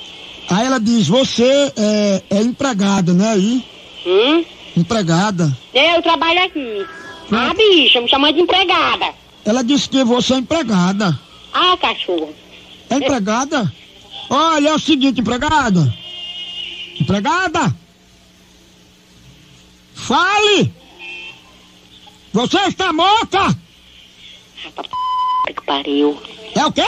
[0.49, 3.33] Aí ela diz, você é, é empregada, né?
[3.33, 3.65] Aí?
[4.07, 4.45] Hum?
[4.77, 5.51] Empregada.
[5.73, 6.87] É, eu trabalho aqui.
[7.33, 9.07] Ah, bicha, me chamando de empregada.
[9.45, 11.19] Ela disse que você é empregada.
[11.53, 12.35] Ah, cachorro.
[12.91, 13.73] É empregada?
[14.31, 15.93] Olha, é o seguinte, empregada.
[17.01, 17.75] Empregada?
[19.95, 20.73] Fale!
[22.33, 23.57] Você está morta?
[25.47, 26.21] Que pariu.
[26.55, 26.87] É o quê?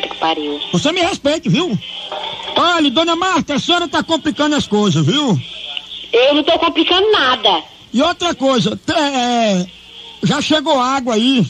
[0.00, 0.60] Que pariu.
[0.72, 1.76] Você me respeite, viu?
[2.56, 5.38] Olha, dona Marta, a senhora tá complicando as coisas, viu?
[6.12, 7.62] Eu não tô complicando nada.
[7.92, 9.66] E outra coisa, é,
[10.22, 11.46] já chegou água aí?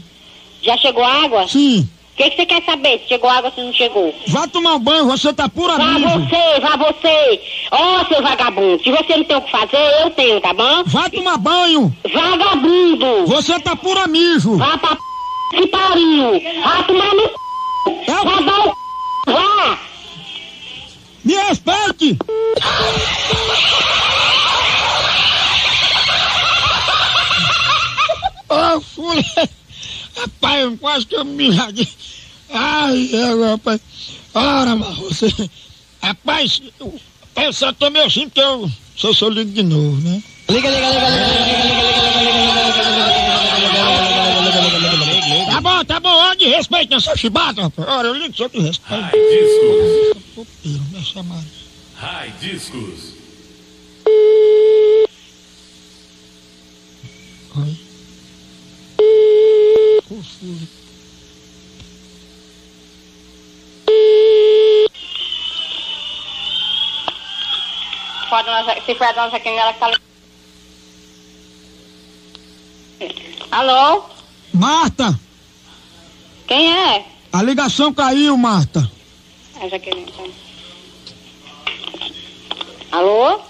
[0.62, 1.49] Já chegou água?
[1.49, 1.89] Sim.
[2.21, 2.99] O que, que você quer saber?
[2.99, 4.15] Se chegou água, se não chegou?
[4.29, 7.41] Vá tomar um banho, você tá pura Vá você, vá você.
[7.71, 8.83] Ó, seu vagabundo.
[8.83, 10.85] Se você não tem o que fazer, eu tenho, tá bom?
[10.85, 11.91] Vá tomar banho.
[12.13, 13.27] Vagabundo.
[13.27, 14.55] Você tá pura mijo.
[14.59, 15.57] Vá pra p...
[15.57, 16.43] que pariu.
[16.63, 17.35] Vá tomar no c...
[18.07, 19.33] Vá dar o c...
[19.33, 19.79] Vá.
[21.25, 22.19] Me respeite.
[28.51, 29.25] Ô, fui.
[30.21, 31.89] Rapaz, eu quase que eu me miradinho.
[32.51, 33.81] Ai, eu, rapaz.
[34.35, 35.33] Ora, mas você.
[36.03, 38.71] Rapaz, eu, rapaz, eu só tô meio assim porque eu.
[38.99, 40.23] Se eu sou ligo de novo, né?
[40.51, 41.85] Liga, liga, liga, liga, liga, liga,
[45.35, 47.89] liga, Tá bom, tá bom, olha de respeito nessa chibata, rapaz.
[47.89, 49.17] Ora, eu ligo só de respeito.
[50.63, 51.15] Discos.
[51.97, 53.21] Rai Discos.
[60.11, 60.66] Confuso.
[68.87, 69.91] Se foi a dona Jaqueline, ela que tá...
[73.51, 74.05] Alô?
[74.55, 75.19] Marta,
[76.47, 77.05] Quem é?
[77.32, 78.89] a ligação caiu, Marta.
[79.61, 80.11] A Jaqueline.
[80.12, 80.23] tá.
[82.99, 83.41] Alô?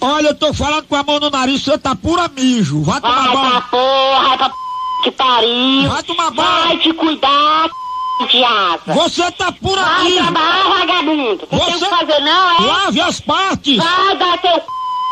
[0.00, 2.82] Olha, eu tô falando com a mão no nariz, você tá pura mijo.
[2.82, 3.62] Vai tomar Vai pra banho.
[3.70, 4.54] porra, vai pra p...
[5.02, 5.90] que pariu.
[5.90, 6.68] Vai tomar banho.
[6.68, 8.26] Vai te cuidar, c...
[8.28, 8.94] de asa.
[8.94, 10.16] Você tá pura Vai mijo.
[10.22, 11.48] trabalhar, vagabundo.
[11.50, 12.66] Você, tem o que fazer, não, é?
[12.66, 13.76] lave as partes.
[13.76, 14.62] Vai dar teu c...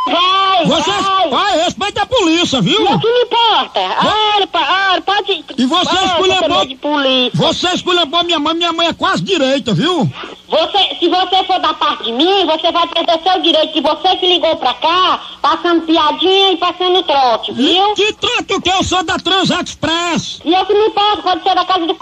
[0.07, 1.29] Vai, Você, vai.
[1.31, 2.83] vai, respeita a polícia, viu?
[2.83, 3.81] Não que me importa.
[3.81, 5.45] Olha, pa- olha, pode...
[5.59, 7.31] E você esculhambou, você de polícia.
[7.35, 10.11] você esculhambou minha mãe, minha mãe é quase direita, viu?
[10.49, 14.17] Você, se você for da parte de mim, você vai perder seu direito, que você
[14.17, 17.95] que ligou pra cá, passando piadinha e passando trote, viu?
[17.95, 20.41] Que trote que eu sou da Transexpress.
[20.45, 21.99] E eu que me importo, pode ser da casa do c...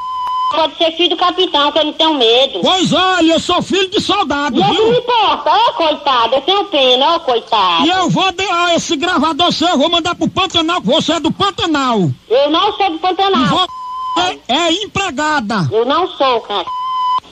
[0.50, 2.60] pode ser filho do capitão, que eu não tenho medo.
[2.60, 4.98] Pois olha, eu sou filho de soldado, eu que me viu?
[4.98, 7.86] importa, ô coitado, eu tenho pena, ô coitado.
[7.86, 11.20] E eu vou dar esse gravador seu, eu vou mandar pro Pantanal, que você é
[11.20, 12.10] do Pantanal.
[12.28, 13.46] Eu não sou do Pantanal.
[13.46, 15.68] você é empregada.
[15.70, 16.66] Eu não sou, cara.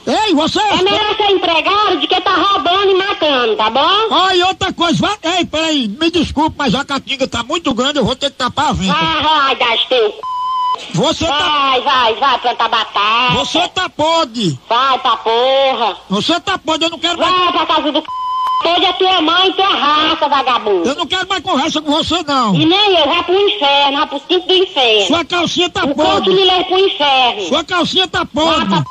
[0.07, 0.59] Ei, você...
[0.59, 4.07] É melhor ser empregado do que tá roubando e matando, tá bom?
[4.09, 5.17] Ó, e outra coisa, vai...
[5.37, 8.69] Ei, peraí, me desculpe, mas a catinga tá muito grande, eu vou ter que tapar
[8.69, 8.93] a venta.
[8.93, 10.17] Vai, vai, das teu c...
[10.93, 11.37] Você tá...
[11.37, 13.33] Vai, vai, vai plantar batata.
[13.33, 14.59] Você tá podre.
[14.67, 15.97] Vai pra porra.
[16.09, 17.31] Você tá podre, eu não quero mais...
[17.33, 18.07] Vai pra casa do c...
[18.63, 20.89] Pode a tua mãe e tua raça, vagabundo.
[20.89, 22.55] Eu não quero mais conversa com você, não.
[22.55, 25.07] E nem eu, vai pro inferno, vai pro quinto do inferno.
[25.07, 26.11] Sua calcinha tá o podre.
[26.11, 27.41] corpo me leva pro inferno.
[27.47, 28.83] Sua calcinha tá Vai podre.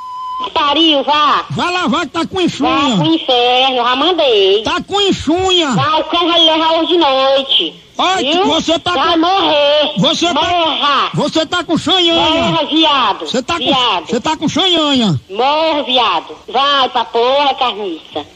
[0.44, 1.44] Que pariu, vá.
[1.50, 3.14] Vai lavar que tá com Vai pro enxunha.
[3.14, 4.62] inferno, já mandei.
[4.62, 5.70] Tá com enxunha.
[5.72, 7.82] Vai, o cão vai levar hoje de noite.
[7.98, 9.18] Olha, você tá Vai com...
[9.20, 9.92] morrer.
[9.98, 10.34] Você tá...
[10.42, 11.10] Morra.
[11.14, 12.42] Você tá com chanhanha.
[12.42, 13.20] Morra, viado.
[13.26, 13.64] Você tá com...
[13.64, 14.06] Viado.
[14.06, 15.20] Você tá com chanhanha.
[15.30, 16.36] Morra, viado.
[16.46, 18.26] Vai pra porra, carniça.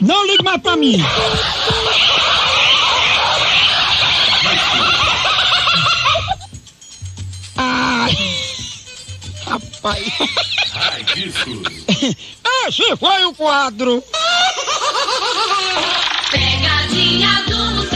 [0.00, 0.96] Não ligue mais pra mim.
[7.56, 8.43] Ai
[9.84, 10.02] pai.
[10.74, 11.04] Ai,
[12.66, 14.02] Esse foi o quadro.
[16.30, 17.93] Pegadinha do